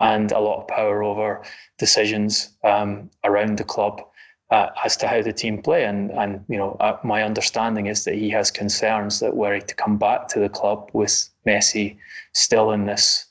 and 0.00 0.32
a 0.32 0.38
lot 0.38 0.60
of 0.60 0.68
power 0.68 1.02
over 1.02 1.42
decisions 1.78 2.50
um, 2.62 3.10
around 3.24 3.56
the 3.56 3.64
club 3.64 4.02
uh, 4.50 4.68
as 4.84 4.96
to 4.98 5.08
how 5.08 5.22
the 5.22 5.32
team 5.32 5.62
play. 5.62 5.84
And, 5.84 6.10
and 6.12 6.44
you 6.48 6.56
know, 6.56 6.76
uh, 6.80 6.98
my 7.02 7.22
understanding 7.22 7.86
is 7.86 8.04
that 8.04 8.14
he 8.14 8.30
has 8.30 8.50
concerns 8.50 9.20
that 9.20 9.36
were 9.36 9.54
he 9.54 9.60
to 9.60 9.74
come 9.74 9.98
back 9.98 10.28
to 10.28 10.38
the 10.38 10.48
club 10.48 10.90
with 10.92 11.28
Messi 11.46 11.96
still 12.32 12.70
in 12.72 12.86
this 12.86 13.26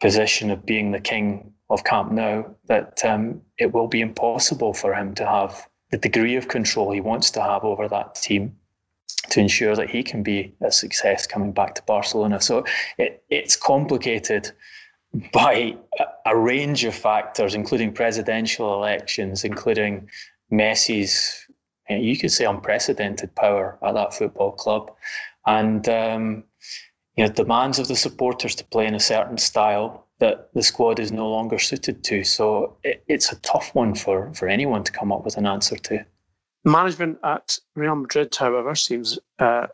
position 0.00 0.50
of 0.50 0.64
being 0.64 0.92
the 0.92 1.00
king 1.00 1.52
of 1.70 1.84
Camp 1.84 2.12
Nou, 2.12 2.44
that 2.66 3.04
um, 3.04 3.40
it 3.58 3.72
will 3.72 3.88
be 3.88 4.00
impossible 4.00 4.74
for 4.74 4.94
him 4.94 5.14
to 5.14 5.26
have 5.26 5.66
the 5.90 5.98
degree 5.98 6.36
of 6.36 6.48
control 6.48 6.92
he 6.92 7.00
wants 7.00 7.30
to 7.30 7.42
have 7.42 7.64
over 7.64 7.88
that 7.88 8.14
team 8.14 8.54
to 9.30 9.40
ensure 9.40 9.74
that 9.74 9.90
he 9.90 10.02
can 10.02 10.22
be 10.22 10.54
a 10.60 10.70
success 10.70 11.26
coming 11.26 11.52
back 11.52 11.74
to 11.74 11.82
Barcelona. 11.84 12.40
So 12.40 12.64
it, 12.98 13.22
it's 13.30 13.56
complicated 13.56 14.52
by 15.32 15.76
a, 15.98 16.04
a 16.26 16.36
range 16.36 16.84
of 16.84 16.94
factors, 16.94 17.54
including 17.54 17.92
presidential 17.92 18.74
elections, 18.74 19.44
including 19.44 20.08
Messi's, 20.56 21.46
you 21.88 22.16
could 22.18 22.32
say, 22.32 22.44
unprecedented 22.44 23.34
power 23.34 23.78
at 23.82 23.94
that 23.94 24.14
football 24.14 24.52
club, 24.52 24.90
and 25.46 25.88
um, 25.88 26.44
you 27.16 27.26
know 27.26 27.32
demands 27.32 27.78
of 27.78 27.88
the 27.88 27.96
supporters 27.96 28.54
to 28.56 28.64
play 28.64 28.86
in 28.86 28.94
a 28.94 29.00
certain 29.00 29.38
style 29.38 30.06
that 30.20 30.48
the 30.54 30.62
squad 30.62 30.98
is 30.98 31.12
no 31.12 31.28
longer 31.28 31.58
suited 31.58 32.04
to. 32.04 32.24
So 32.24 32.76
it, 32.84 33.04
it's 33.08 33.32
a 33.32 33.40
tough 33.40 33.74
one 33.74 33.94
for 33.94 34.32
for 34.34 34.48
anyone 34.48 34.84
to 34.84 34.92
come 34.92 35.12
up 35.12 35.24
with 35.24 35.36
an 35.36 35.46
answer 35.46 35.76
to. 35.76 36.04
Management 36.64 37.18
at 37.22 37.58
Real 37.74 37.94
Madrid, 37.94 38.34
however, 38.34 38.74
seems 38.74 39.18
uh, 39.38 39.66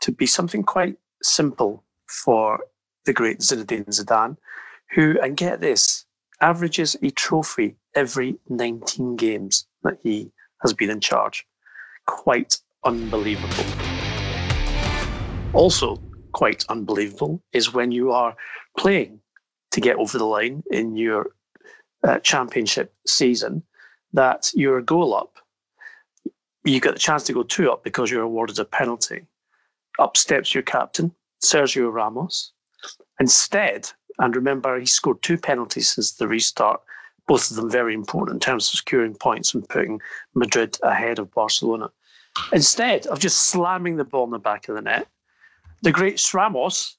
to 0.00 0.12
be 0.12 0.26
something 0.26 0.64
quite 0.64 0.96
simple 1.22 1.84
for 2.06 2.58
the 3.04 3.12
great 3.12 3.38
Zinedine 3.38 3.86
Zidane, 3.86 4.36
who, 4.94 5.16
and 5.22 5.36
get 5.36 5.60
this, 5.60 6.04
averages 6.42 6.96
a 7.02 7.10
trophy 7.10 7.76
every 7.94 8.36
19 8.48 9.16
games 9.16 9.66
that 9.82 9.98
he 10.02 10.30
has 10.60 10.74
been 10.74 10.90
in 10.90 11.00
charge. 11.00 11.46
Quite 12.06 12.58
unbelievable. 12.84 13.64
Also, 15.54 15.96
quite 16.32 16.64
unbelievable 16.68 17.42
is 17.52 17.72
when 17.72 17.92
you 17.92 18.12
are 18.12 18.36
playing 18.78 19.20
to 19.70 19.80
get 19.80 19.96
over 19.96 20.18
the 20.18 20.24
line 20.24 20.62
in 20.70 20.96
your 20.96 21.30
uh, 22.04 22.18
championship 22.18 22.92
season 23.06 23.62
that 24.12 24.50
you're 24.54 24.78
a 24.78 24.84
goal 24.84 25.14
up 25.14 25.38
you 26.64 26.80
get 26.80 26.94
the 26.94 27.00
chance 27.00 27.24
to 27.24 27.32
go 27.32 27.42
two 27.42 27.70
up 27.70 27.82
because 27.82 28.10
you're 28.10 28.22
awarded 28.22 28.58
a 28.58 28.64
penalty. 28.64 29.26
Up 29.98 30.16
steps 30.16 30.54
your 30.54 30.62
captain, 30.62 31.12
Sergio 31.44 31.92
Ramos. 31.92 32.52
Instead, 33.20 33.90
and 34.18 34.36
remember, 34.36 34.78
he 34.78 34.86
scored 34.86 35.22
two 35.22 35.38
penalties 35.38 35.90
since 35.90 36.12
the 36.12 36.28
restart, 36.28 36.80
both 37.26 37.50
of 37.50 37.56
them 37.56 37.70
very 37.70 37.94
important 37.94 38.36
in 38.36 38.40
terms 38.40 38.68
of 38.68 38.78
securing 38.78 39.14
points 39.14 39.54
and 39.54 39.68
putting 39.68 40.00
Madrid 40.34 40.78
ahead 40.82 41.18
of 41.18 41.32
Barcelona. 41.32 41.90
Instead 42.52 43.06
of 43.06 43.18
just 43.18 43.46
slamming 43.46 43.96
the 43.96 44.04
ball 44.04 44.24
in 44.24 44.30
the 44.30 44.38
back 44.38 44.68
of 44.68 44.74
the 44.74 44.82
net, 44.82 45.06
the 45.82 45.92
great 45.92 46.22
Ramos 46.32 46.96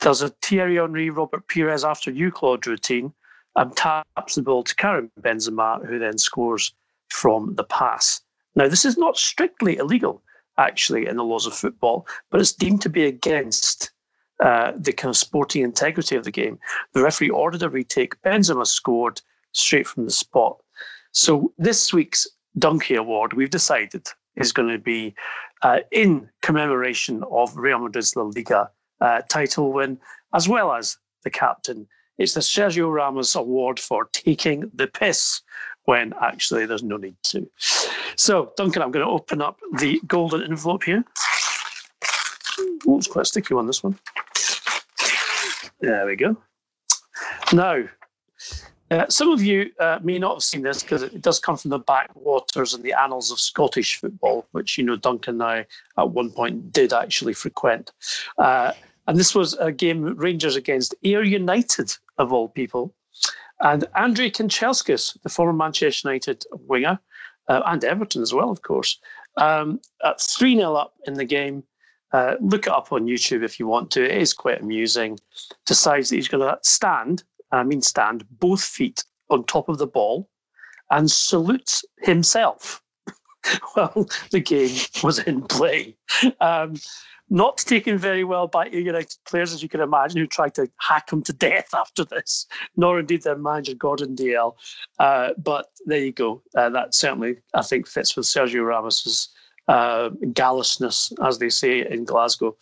does 0.00 0.22
a 0.22 0.28
Thierry 0.28 0.76
Henry, 0.76 1.10
Robert 1.10 1.48
Pires 1.48 1.84
after 1.84 2.10
you, 2.10 2.30
Claude 2.30 2.66
routine 2.66 3.12
and 3.56 3.74
taps 3.76 4.34
the 4.34 4.42
ball 4.42 4.64
to 4.64 4.74
Karim 4.74 5.10
Benzema, 5.20 5.84
who 5.86 5.98
then 5.98 6.18
scores 6.18 6.74
from 7.08 7.54
the 7.54 7.64
pass. 7.64 8.20
Now, 8.56 8.68
this 8.68 8.84
is 8.84 8.98
not 8.98 9.16
strictly 9.16 9.76
illegal, 9.76 10.22
actually, 10.58 11.06
in 11.06 11.16
the 11.16 11.24
laws 11.24 11.46
of 11.46 11.54
football, 11.54 12.06
but 12.30 12.40
it's 12.40 12.52
deemed 12.52 12.82
to 12.82 12.88
be 12.88 13.04
against 13.04 13.92
uh, 14.40 14.72
the 14.76 14.92
kind 14.92 15.10
of 15.10 15.16
sporting 15.16 15.62
integrity 15.62 16.16
of 16.16 16.24
the 16.24 16.30
game. 16.30 16.58
The 16.92 17.02
referee 17.02 17.30
ordered 17.30 17.62
a 17.62 17.68
retake. 17.70 18.20
Benzema 18.22 18.66
scored 18.66 19.20
straight 19.52 19.86
from 19.86 20.04
the 20.04 20.10
spot. 20.10 20.58
So 21.12 21.52
this 21.58 21.92
week's 21.92 22.26
Donkey 22.58 22.96
Award, 22.96 23.32
we've 23.32 23.50
decided, 23.50 24.06
is 24.36 24.52
going 24.52 24.68
to 24.68 24.78
be 24.78 25.14
uh, 25.62 25.80
in 25.92 26.28
commemoration 26.42 27.22
of 27.30 27.56
Real 27.56 27.78
Madrid's 27.78 28.16
La 28.16 28.24
Liga 28.24 28.70
uh, 29.00 29.22
title 29.28 29.72
win, 29.72 29.98
as 30.34 30.48
well 30.48 30.72
as 30.72 30.98
the 31.22 31.30
captain. 31.30 31.86
It's 32.18 32.34
the 32.34 32.40
Sergio 32.40 32.92
Ramos 32.92 33.34
Award 33.34 33.80
for 33.80 34.08
taking 34.12 34.70
the 34.74 34.86
piss 34.86 35.40
when 35.84 36.14
actually 36.20 36.66
there's 36.66 36.82
no 36.82 36.96
need 36.96 37.16
to. 37.24 37.48
So, 38.16 38.52
Duncan, 38.56 38.82
I'm 38.82 38.90
going 38.90 39.04
to 39.04 39.10
open 39.12 39.42
up 39.42 39.58
the 39.78 40.00
golden 40.06 40.42
envelope 40.42 40.84
here. 40.84 41.04
Oh, 42.86 42.98
it's 42.98 43.06
quite 43.06 43.26
sticky 43.26 43.54
one, 43.54 43.66
this 43.66 43.82
one. 43.82 43.98
There 45.80 46.06
we 46.06 46.16
go. 46.16 46.36
Now, 47.52 47.84
uh, 48.90 49.08
some 49.08 49.30
of 49.30 49.42
you 49.42 49.70
uh, 49.80 49.98
may 50.02 50.18
not 50.18 50.34
have 50.34 50.42
seen 50.42 50.62
this 50.62 50.82
because 50.82 51.02
it 51.02 51.20
does 51.20 51.38
come 51.38 51.56
from 51.56 51.70
the 51.70 51.78
backwaters 51.78 52.74
and 52.74 52.82
the 52.84 52.92
annals 52.92 53.30
of 53.30 53.40
Scottish 53.40 54.00
football, 54.00 54.46
which 54.52 54.78
you 54.78 54.84
know 54.84 54.96
Duncan 54.96 55.34
and 55.34 55.42
I 55.42 55.66
at 55.98 56.10
one 56.10 56.30
point 56.30 56.72
did 56.72 56.92
actually 56.92 57.34
frequent. 57.34 57.92
Uh, 58.38 58.72
and 59.06 59.18
this 59.18 59.34
was 59.34 59.54
a 59.54 59.72
game 59.72 60.16
Rangers 60.16 60.56
against 60.56 60.94
Ayr 61.02 61.22
United, 61.22 61.94
of 62.18 62.32
all 62.32 62.48
people. 62.48 62.94
And 63.60 63.84
Andrei 63.96 64.30
Kanchelskis, 64.30 65.20
the 65.22 65.28
former 65.28 65.52
Manchester 65.52 66.08
United 66.08 66.44
winger, 66.52 66.98
uh, 67.48 67.62
and 67.66 67.84
Everton 67.84 68.22
as 68.22 68.32
well, 68.32 68.50
of 68.50 68.62
course, 68.62 68.98
um, 69.36 69.80
at 70.04 70.20
3 70.20 70.56
0 70.56 70.74
up 70.74 70.94
in 71.06 71.14
the 71.14 71.24
game. 71.24 71.62
Uh, 72.14 72.36
look 72.40 72.68
it 72.68 72.72
up 72.72 72.92
on 72.92 73.06
YouTube 73.06 73.42
if 73.42 73.58
you 73.58 73.66
want 73.66 73.90
to. 73.90 74.04
It 74.04 74.16
is 74.22 74.32
quite 74.32 74.60
amusing. 74.60 75.18
Decides 75.66 76.10
that 76.10 76.16
he's 76.16 76.28
going 76.28 76.46
to 76.46 76.56
stand, 76.62 77.24
I 77.50 77.64
mean, 77.64 77.82
stand 77.82 78.24
both 78.38 78.62
feet 78.62 79.02
on 79.30 79.42
top 79.42 79.68
of 79.68 79.78
the 79.78 79.88
ball 79.88 80.30
and 80.92 81.10
salutes 81.10 81.84
himself. 82.02 82.80
well, 83.76 84.08
the 84.30 84.38
game 84.38 84.76
was 85.02 85.18
in 85.18 85.42
play. 85.42 85.96
Um, 86.40 86.76
not 87.30 87.58
taken 87.58 87.98
very 87.98 88.22
well 88.22 88.46
by 88.46 88.66
United 88.66 89.16
players, 89.26 89.52
as 89.52 89.60
you 89.60 89.68
can 89.68 89.80
imagine, 89.80 90.20
who 90.20 90.28
tried 90.28 90.54
to 90.54 90.70
hack 90.78 91.12
him 91.12 91.20
to 91.24 91.32
death 91.32 91.70
after 91.74 92.04
this, 92.04 92.46
nor 92.76 93.00
indeed 93.00 93.24
their 93.24 93.36
manager, 93.36 93.74
Gordon 93.74 94.14
Dalziel. 94.14 94.54
Uh, 95.00 95.30
but 95.36 95.66
there 95.84 95.98
you 95.98 96.12
go. 96.12 96.42
Uh, 96.54 96.70
that 96.70 96.94
certainly, 96.94 97.38
I 97.54 97.62
think, 97.62 97.88
fits 97.88 98.16
with 98.16 98.26
Sergio 98.26 98.64
Ramos's 98.64 99.30
uh, 99.68 100.10
gallousness, 100.32 101.12
as 101.22 101.38
they 101.38 101.48
say 101.48 101.86
in 101.88 102.04
Glasgow. 102.04 102.56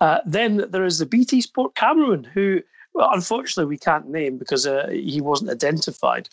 Uh, 0.00 0.18
then 0.24 0.64
there 0.70 0.84
is 0.84 0.98
the 0.98 1.06
BT 1.06 1.40
Sport 1.40 1.74
Cameroon, 1.74 2.24
who 2.24 2.62
well, 2.92 3.10
unfortunately, 3.12 3.68
we 3.68 3.78
can't 3.78 4.08
name 4.08 4.36
because 4.36 4.66
uh, 4.66 4.88
he 4.90 5.20
wasn't 5.20 5.50
identified, 5.50 6.28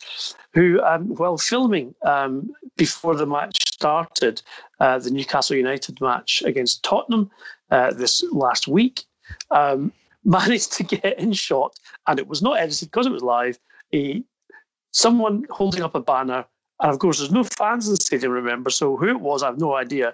who, 0.53 0.81
um, 0.81 1.15
while 1.15 1.37
filming 1.37 1.93
um, 2.03 2.51
before 2.77 3.15
the 3.15 3.27
match 3.27 3.57
started, 3.71 4.41
uh, 4.79 4.97
the 4.97 5.11
Newcastle 5.11 5.55
United 5.55 6.01
match 6.01 6.41
against 6.45 6.83
Tottenham 6.83 7.29
uh, 7.69 7.93
this 7.93 8.23
last 8.31 8.67
week, 8.67 9.03
um, 9.51 9.91
managed 10.25 10.73
to 10.73 10.83
get 10.83 11.19
in 11.19 11.31
shot, 11.31 11.75
and 12.07 12.19
it 12.19 12.27
was 12.27 12.41
not 12.41 12.57
edited 12.57 12.89
because 12.89 13.05
it 13.05 13.13
was 13.13 13.23
live. 13.23 13.59
A, 13.93 14.23
someone 14.91 15.45
holding 15.51 15.83
up 15.83 15.95
a 15.95 16.01
banner, 16.01 16.43
and 16.79 16.91
of 16.91 16.99
course, 16.99 17.17
there's 17.17 17.31
no 17.31 17.43
fans 17.43 17.87
in 17.87 17.93
the 17.93 18.01
stadium, 18.01 18.31
remember, 18.31 18.69
so 18.69 18.97
who 18.97 19.09
it 19.09 19.19
was, 19.19 19.43
I 19.43 19.47
have 19.47 19.59
no 19.59 19.75
idea. 19.75 20.13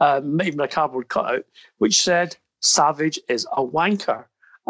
Even 0.00 0.60
a 0.60 0.68
cardboard 0.68 1.08
cutout, 1.08 1.44
which 1.78 2.00
said, 2.00 2.36
Savage 2.60 3.18
is 3.28 3.46
a 3.56 3.64
wanker. 3.64 4.24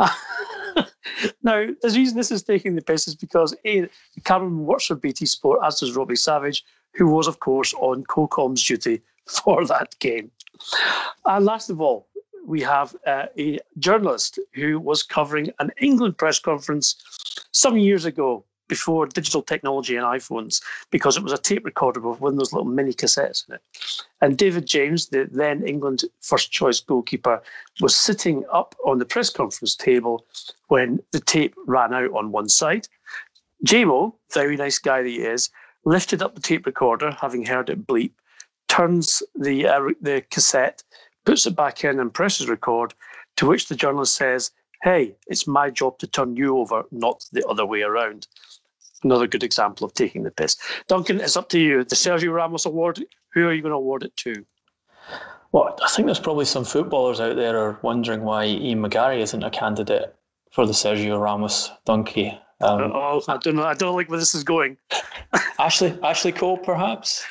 now, 1.43 1.67
the 1.83 1.93
reason 1.95 2.17
this 2.17 2.31
is 2.31 2.43
taking 2.43 2.75
the 2.75 2.83
piss 2.83 3.09
is 3.09 3.15
because 3.15 3.55
A, 3.67 3.89
Cameron 4.25 4.65
works 4.65 4.87
for 4.87 4.95
BT 4.95 5.27
Sport, 5.27 5.61
as 5.65 5.81
does 5.81 5.97
Robbie 5.97 6.17
Savage, 6.17 6.65
who 6.95 7.07
was, 7.07 7.27
of 7.27 7.41
course, 7.41 7.75
on 7.75 8.05
COCOM's 8.05 8.63
duty 8.65 9.03
for 9.27 9.67
that 9.67 9.99
game. 9.99 10.31
And 11.25 11.45
last 11.45 11.71
of 11.71 11.81
all, 11.81 12.09
we 12.47 12.61
have 12.61 12.95
uh, 13.07 13.27
a 13.39 13.59
journalist 13.79 14.39
who 14.55 14.79
was 14.79 15.03
covering 15.03 15.51
an 15.59 15.71
England 15.81 16.19
press 16.19 16.39
conference 16.39 16.97
some 17.53 17.77
years 17.79 18.05
ago 18.05 18.45
before 18.73 19.07
digital 19.07 19.43
technology 19.43 19.97
and 19.97 20.07
iPhones 20.07 20.63
because 20.91 21.19
it 21.19 21.23
was 21.23 21.33
a 21.35 21.45
tape 21.49 21.65
recorder 21.67 22.01
with 22.01 22.23
one 22.23 22.33
of 22.33 22.39
those 22.39 22.55
little 22.55 22.73
mini 22.79 22.95
cassettes 22.95 23.47
in 23.47 23.57
it. 23.57 23.63
And 24.23 24.39
David 24.39 24.65
James, 24.67 25.09
the 25.09 25.29
then 25.31 25.67
England 25.67 26.05
first 26.21 26.51
choice 26.51 26.81
goalkeeper, 26.81 27.43
was 27.83 27.95
sitting 27.95 28.45
up 28.51 28.75
on 28.87 28.99
the 28.99 29.05
press 29.05 29.29
conference 29.29 29.75
table 29.77 30.25
when 30.69 31.03
the 31.11 31.21
tape 31.21 31.55
ran 31.67 31.93
out 31.93 32.13
on 32.13 32.33
one 32.33 32.49
side. 32.49 32.89
JMO, 33.67 34.15
very 34.33 34.57
nice 34.57 34.79
guy 34.79 35.03
that 35.03 35.09
he 35.09 35.21
is, 35.21 35.51
lifted 35.85 36.23
up 36.23 36.35
the 36.35 36.41
tape 36.41 36.65
recorder, 36.65 37.11
having 37.11 37.45
heard 37.45 37.69
it 37.69 37.87
bleep, 37.87 38.13
turns 38.69 39.23
the 39.35 39.67
uh, 39.67 39.81
the 40.01 40.25
cassette, 40.31 40.83
puts 41.27 41.45
it 41.47 41.55
back 41.55 41.85
in, 41.85 42.01
and 42.01 42.15
presses 42.15 42.49
record. 42.49 42.95
To 43.37 43.47
which 43.47 43.69
the 43.69 43.77
journalist 43.77 44.15
says, 44.15 44.51
"Hey, 44.83 45.15
it's 45.27 45.47
my 45.47 45.69
job 45.69 45.99
to 45.99 46.07
turn 46.07 46.37
you 46.37 46.57
over, 46.57 46.85
not 46.91 47.27
the 47.33 47.47
other 47.47 47.67
way 47.67 47.83
around." 47.83 48.27
Another 49.03 49.27
good 49.27 49.43
example 49.43 49.87
of 49.87 49.95
taking 49.95 50.23
the 50.23 50.31
piss. 50.31 50.57
Duncan, 50.89 51.21
it's 51.21 51.37
up 51.37 51.49
to 51.51 51.59
you. 51.59 51.85
The 51.85 51.97
Sergio 51.97 52.33
Ramos 52.33 52.67
Award, 52.67 53.05
who 53.33 53.49
are 53.49 53.53
you 53.53 53.63
going 53.63 53.73
to 53.73 53.77
award 53.77 54.05
it 54.05 54.17
to? 54.19 54.45
Well, 55.53 55.79
I 55.83 55.89
think 55.91 56.07
there's 56.07 56.21
probably 56.21 56.47
some 56.47 56.65
footballers 56.65 57.21
out 57.21 57.37
there 57.37 57.59
are 57.59 57.79
wondering 57.83 58.23
why 58.23 58.47
Ian 58.47 58.83
McGarry 58.83 59.21
isn't 59.21 59.43
a 59.43 59.51
candidate 59.51 60.15
for 60.51 60.67
the 60.67 60.73
Sergio 60.73 61.21
Ramos 61.21 61.71
donkey. 61.85 62.39
Um, 62.61 62.93
oh, 62.95 63.23
I 63.29 63.37
don't 63.39 63.57
know. 63.57 63.65
I 63.65 63.75
don't 63.75 63.95
like 63.95 64.09
where 64.09 64.19
this 64.19 64.35
is 64.35 64.45
going. 64.45 64.79
Ashley, 65.59 65.99
Ashley 66.03 66.33
Cole, 66.33 66.57
perhaps. 66.57 67.25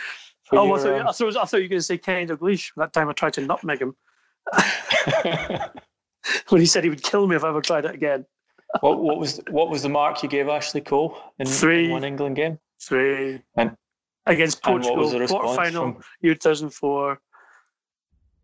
Oh, 0.52 0.66
your, 0.66 0.78
I, 0.78 0.82
thought, 0.82 1.02
um... 1.02 1.08
I, 1.08 1.12
thought, 1.12 1.38
I 1.38 1.46
thought 1.46 1.58
you 1.58 1.64
were 1.64 1.70
going 1.70 1.80
to 1.80 1.84
say 1.84 1.98
Kenny 1.98 2.28
Dalglish. 2.28 2.72
That 2.78 2.94
time 2.94 3.10
I 3.10 3.14
tried 3.14 3.34
to 3.34 3.42
nutmeg 3.42 3.82
him. 3.82 3.96
when 6.50 6.62
he 6.62 6.68
said 6.68 6.84
he 6.84 6.90
would 6.90 7.04
kill 7.04 7.28
me 7.28 7.36
if 7.36 7.44
I 7.44 7.50
ever 7.50 7.62
tried 7.62 7.86
it 7.86 7.96
again. 7.96 8.26
What, 8.80 9.00
what 9.00 9.20
was 9.20 9.42
what 9.50 9.70
was 9.70 9.84
the 9.84 9.90
mark 9.90 10.24
you 10.24 10.30
gave 10.30 10.48
Ashley 10.48 10.82
Cole 10.82 11.18
in, 11.40 11.46
Three, 11.46 11.86
in 11.86 11.92
one 11.92 12.04
England 12.04 12.36
game? 12.36 12.60
Three. 12.82 13.42
And 13.56 13.76
against 14.26 14.64
Portugal, 14.64 15.10
quarter 15.28 15.56
final, 15.56 15.94
from... 15.94 16.04
year 16.22 16.34
2004. 16.34 17.20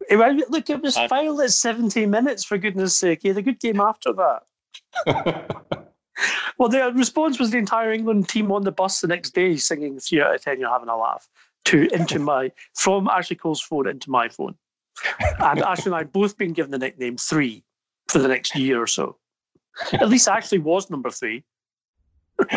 It, 0.10 0.50
look, 0.50 0.70
it 0.70 0.82
was 0.82 0.96
and... 0.98 1.10
final 1.10 1.42
at 1.42 1.52
17 1.52 2.10
minutes, 2.10 2.44
for 2.44 2.58
goodness 2.58 2.96
sake. 2.96 3.20
He 3.22 3.30
had 3.30 3.38
a 3.38 3.42
good 3.42 3.60
game 3.60 3.80
after 3.80 4.14
that. 4.14 4.44
well, 6.58 6.70
the 6.70 6.92
response 6.96 7.40
was 7.40 7.52
the 7.52 7.58
entire 7.58 7.92
England 7.92 8.30
team 8.30 8.52
on 8.52 8.64
the 8.64 8.72
bus 8.72 9.02
the 9.02 9.08
next 9.08 9.34
day 9.34 9.58
singing 9.58 10.00
3 10.00 10.22
out 10.22 10.36
of 10.36 10.42
10, 10.42 10.60
you're 10.60 10.70
having 10.70 10.90
a 10.90 10.98
laugh, 10.98 11.28
to 11.66 11.88
into 11.94 12.20
my, 12.20 12.52
from 12.76 13.08
Ashley 13.08 13.36
Cole's 13.36 13.62
phone 13.62 13.88
into 13.88 14.10
my 14.10 14.30
phone. 14.30 14.56
And 15.40 15.60
Ashley 15.62 15.92
and 15.92 15.96
I 15.96 16.04
both 16.04 16.38
been 16.38 16.54
given 16.54 16.72
the 16.72 16.80
nickname 16.80 17.18
Three 17.18 17.64
for 18.08 18.20
the 18.20 18.28
next 18.28 18.56
year 18.56 18.82
or 18.82 18.88
so. 18.88 19.18
At 19.94 20.10
least 20.10 20.28
I 20.28 20.38
actually 20.38 20.60
was 20.60 20.90
number 20.90 21.12
three. 21.12 21.44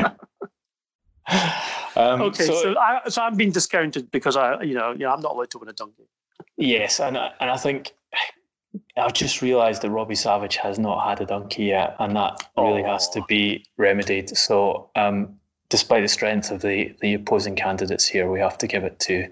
Um, 1.97 2.23
okay, 2.23 2.47
so, 2.47 2.55
so, 2.55 2.79
I, 2.79 3.09
so 3.09 3.23
I'm 3.23 3.37
being 3.37 3.51
discounted 3.51 4.11
because 4.11 4.37
I, 4.37 4.63
you 4.63 4.75
know, 4.75 4.93
you 4.93 5.01
know, 5.01 5.11
I'm 5.11 5.21
not 5.21 5.33
allowed 5.33 5.51
to 5.51 5.59
win 5.59 5.69
a 5.69 5.73
donkey. 5.73 6.05
Yes, 6.57 7.01
and 7.01 7.19
I, 7.19 7.33
and 7.41 7.51
I 7.51 7.57
think 7.57 7.93
I've 8.97 9.13
just 9.13 9.43
realised 9.43 9.83
that 9.83 9.91
Robbie 9.91 10.15
Savage 10.15 10.57
has 10.57 10.79
not 10.79 11.07
had 11.07 11.21
a 11.21 11.27
donkey 11.27 11.65
yet, 11.65 11.97
and 11.99 12.15
that 12.17 12.49
really 12.57 12.85
oh. 12.85 12.93
has 12.93 13.09
to 13.11 13.23
be 13.29 13.65
remedied. 13.77 14.37
So, 14.37 14.89
um, 14.95 15.37
despite 15.69 16.03
the 16.03 16.09
strength 16.09 16.51
of 16.51 16.63
the 16.63 16.95
the 17.01 17.15
opposing 17.15 17.57
candidates 17.57 18.07
here, 18.07 18.31
we 18.31 18.39
have 18.41 18.59
to 18.59 18.67
give 18.67 18.85
it 18.85 18.99
to 19.01 19.29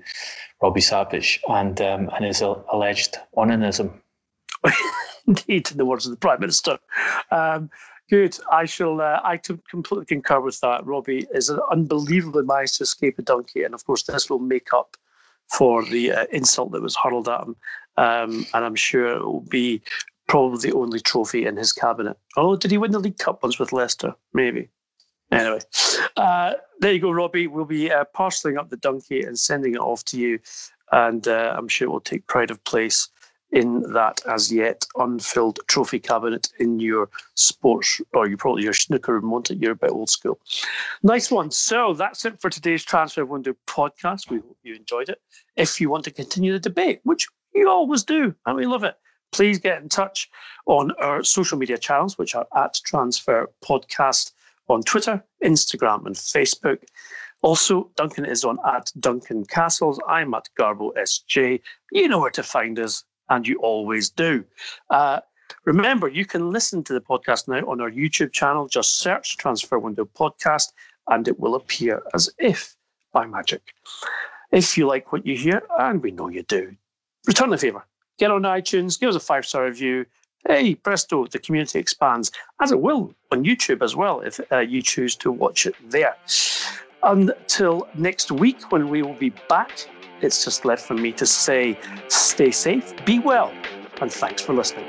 Robbie 0.60 0.80
Savage 0.80 1.40
and 1.48 1.80
um, 1.80 2.10
and 2.14 2.24
his 2.24 2.40
alleged 2.40 3.18
onanism. 3.36 3.92
Indeed, 5.28 5.70
in 5.70 5.76
the 5.76 5.84
words 5.84 6.06
of 6.06 6.10
the 6.10 6.18
Prime 6.18 6.40
Minister. 6.40 6.78
Um, 7.30 7.70
Good. 8.10 8.38
I 8.50 8.64
shall. 8.64 9.02
Uh, 9.02 9.20
I 9.22 9.36
completely 9.36 10.06
concur 10.06 10.40
with 10.40 10.58
that. 10.60 10.86
Robbie 10.86 11.26
is 11.34 11.50
an 11.50 11.60
unbelievably 11.70 12.44
managed 12.44 12.76
to 12.76 12.84
escape 12.84 13.18
a 13.18 13.22
donkey, 13.22 13.64
and 13.64 13.74
of 13.74 13.84
course, 13.84 14.02
this 14.04 14.30
will 14.30 14.38
make 14.38 14.72
up 14.72 14.96
for 15.52 15.84
the 15.84 16.12
uh, 16.12 16.24
insult 16.32 16.72
that 16.72 16.82
was 16.82 16.96
hurled 16.96 17.28
at 17.28 17.42
him. 17.42 17.56
Um, 17.98 18.46
and 18.54 18.64
I'm 18.64 18.74
sure 18.76 19.08
it 19.08 19.24
will 19.24 19.42
be 19.42 19.82
probably 20.26 20.70
the 20.70 20.76
only 20.76 21.00
trophy 21.00 21.44
in 21.44 21.56
his 21.56 21.72
cabinet. 21.72 22.16
Oh, 22.36 22.56
did 22.56 22.70
he 22.70 22.78
win 22.78 22.92
the 22.92 22.98
League 22.98 23.18
Cup 23.18 23.42
once 23.42 23.58
with 23.58 23.74
Leicester? 23.74 24.14
Maybe. 24.32 24.70
Anyway, 25.30 25.60
uh, 26.16 26.54
there 26.80 26.92
you 26.92 27.00
go, 27.00 27.10
Robbie. 27.10 27.46
We'll 27.46 27.66
be 27.66 27.92
uh, 27.92 28.04
parceling 28.14 28.56
up 28.56 28.70
the 28.70 28.78
donkey 28.78 29.22
and 29.22 29.38
sending 29.38 29.74
it 29.74 29.80
off 29.80 30.02
to 30.06 30.18
you, 30.18 30.38
and 30.92 31.28
uh, 31.28 31.54
I'm 31.54 31.68
sure 31.68 31.88
it 31.88 31.90
will 31.90 32.00
take 32.00 32.26
pride 32.26 32.50
of 32.50 32.64
place 32.64 33.08
in 33.50 33.80
that 33.92 34.20
as 34.28 34.52
yet 34.52 34.84
unfilled 34.96 35.58
trophy 35.68 35.98
cabinet 35.98 36.48
in 36.58 36.80
your 36.80 37.08
sports 37.34 38.00
or 38.12 38.28
you 38.28 38.36
probably 38.36 38.62
your 38.62 38.72
snooker 38.72 39.14
room, 39.14 39.30
won't 39.30 39.50
it? 39.50 39.58
You're 39.58 39.72
a 39.72 39.76
bit 39.76 39.90
old 39.90 40.10
school. 40.10 40.38
Nice 41.02 41.30
one. 41.30 41.50
So 41.50 41.94
that's 41.94 42.24
it 42.24 42.40
for 42.40 42.50
today's 42.50 42.84
Transfer 42.84 43.24
Window 43.24 43.54
podcast. 43.66 44.30
We 44.30 44.38
hope 44.38 44.58
you 44.62 44.74
enjoyed 44.74 45.08
it. 45.08 45.20
If 45.56 45.80
you 45.80 45.88
want 45.88 46.04
to 46.04 46.10
continue 46.10 46.52
the 46.52 46.58
debate, 46.58 47.00
which 47.04 47.26
you 47.54 47.68
always 47.68 48.04
do, 48.04 48.34
and 48.46 48.56
we 48.56 48.66
love 48.66 48.84
it, 48.84 48.96
please 49.32 49.58
get 49.58 49.82
in 49.82 49.88
touch 49.88 50.28
on 50.66 50.92
our 50.92 51.22
social 51.22 51.58
media 51.58 51.78
channels, 51.78 52.18
which 52.18 52.34
are 52.34 52.46
at 52.54 52.78
Transfer 52.84 53.50
Podcast 53.64 54.32
on 54.68 54.82
Twitter, 54.82 55.24
Instagram, 55.42 56.06
and 56.06 56.14
Facebook. 56.14 56.82
Also, 57.42 57.90
Duncan 57.96 58.24
is 58.24 58.44
on 58.44 58.58
at 58.66 58.90
Duncan 58.98 59.44
Castles. 59.44 60.00
I'm 60.08 60.34
at 60.34 60.48
Garbo 60.58 60.92
SJ. 60.94 61.60
You 61.92 62.08
know 62.08 62.18
where 62.18 62.30
to 62.30 62.42
find 62.42 62.78
us 62.78 63.04
and 63.30 63.46
you 63.46 63.58
always 63.58 64.10
do. 64.10 64.44
Uh, 64.90 65.20
remember, 65.64 66.08
you 66.08 66.24
can 66.24 66.50
listen 66.50 66.82
to 66.84 66.92
the 66.92 67.00
podcast 67.00 67.48
now 67.48 67.66
on 67.70 67.80
our 67.80 67.90
YouTube 67.90 68.32
channel. 68.32 68.68
Just 68.68 68.98
search 68.98 69.36
Transfer 69.36 69.78
Window 69.78 70.04
Podcast 70.04 70.72
and 71.08 71.26
it 71.26 71.38
will 71.38 71.54
appear 71.54 72.02
as 72.14 72.30
if 72.38 72.76
by 73.12 73.26
magic. 73.26 73.62
If 74.52 74.78
you 74.78 74.86
like 74.86 75.12
what 75.12 75.26
you 75.26 75.36
hear, 75.36 75.62
and 75.78 76.02
we 76.02 76.10
know 76.10 76.28
you 76.28 76.42
do, 76.42 76.74
return 77.26 77.50
the 77.50 77.58
favour. 77.58 77.84
Get 78.18 78.30
on 78.30 78.42
iTunes, 78.42 78.98
give 78.98 79.10
us 79.10 79.16
a 79.16 79.20
five 79.20 79.46
star 79.46 79.64
review. 79.64 80.06
Hey, 80.46 80.74
presto, 80.74 81.26
the 81.26 81.38
community 81.38 81.78
expands, 81.78 82.30
as 82.60 82.72
it 82.72 82.80
will 82.80 83.14
on 83.32 83.44
YouTube 83.44 83.82
as 83.82 83.96
well 83.96 84.20
if 84.20 84.40
uh, 84.52 84.60
you 84.60 84.80
choose 84.80 85.16
to 85.16 85.32
watch 85.32 85.66
it 85.66 85.74
there. 85.90 86.16
Until 87.02 87.88
next 87.94 88.30
week, 88.30 88.72
when 88.72 88.88
we 88.88 89.02
will 89.02 89.14
be 89.14 89.30
back 89.48 89.88
it's 90.20 90.44
just 90.44 90.64
left 90.64 90.84
for 90.84 90.94
me 90.94 91.12
to 91.12 91.26
say 91.26 91.78
stay 92.08 92.50
safe, 92.50 92.94
be 93.04 93.18
well, 93.18 93.52
and 94.00 94.12
thanks 94.12 94.42
for 94.42 94.52
listening. 94.52 94.86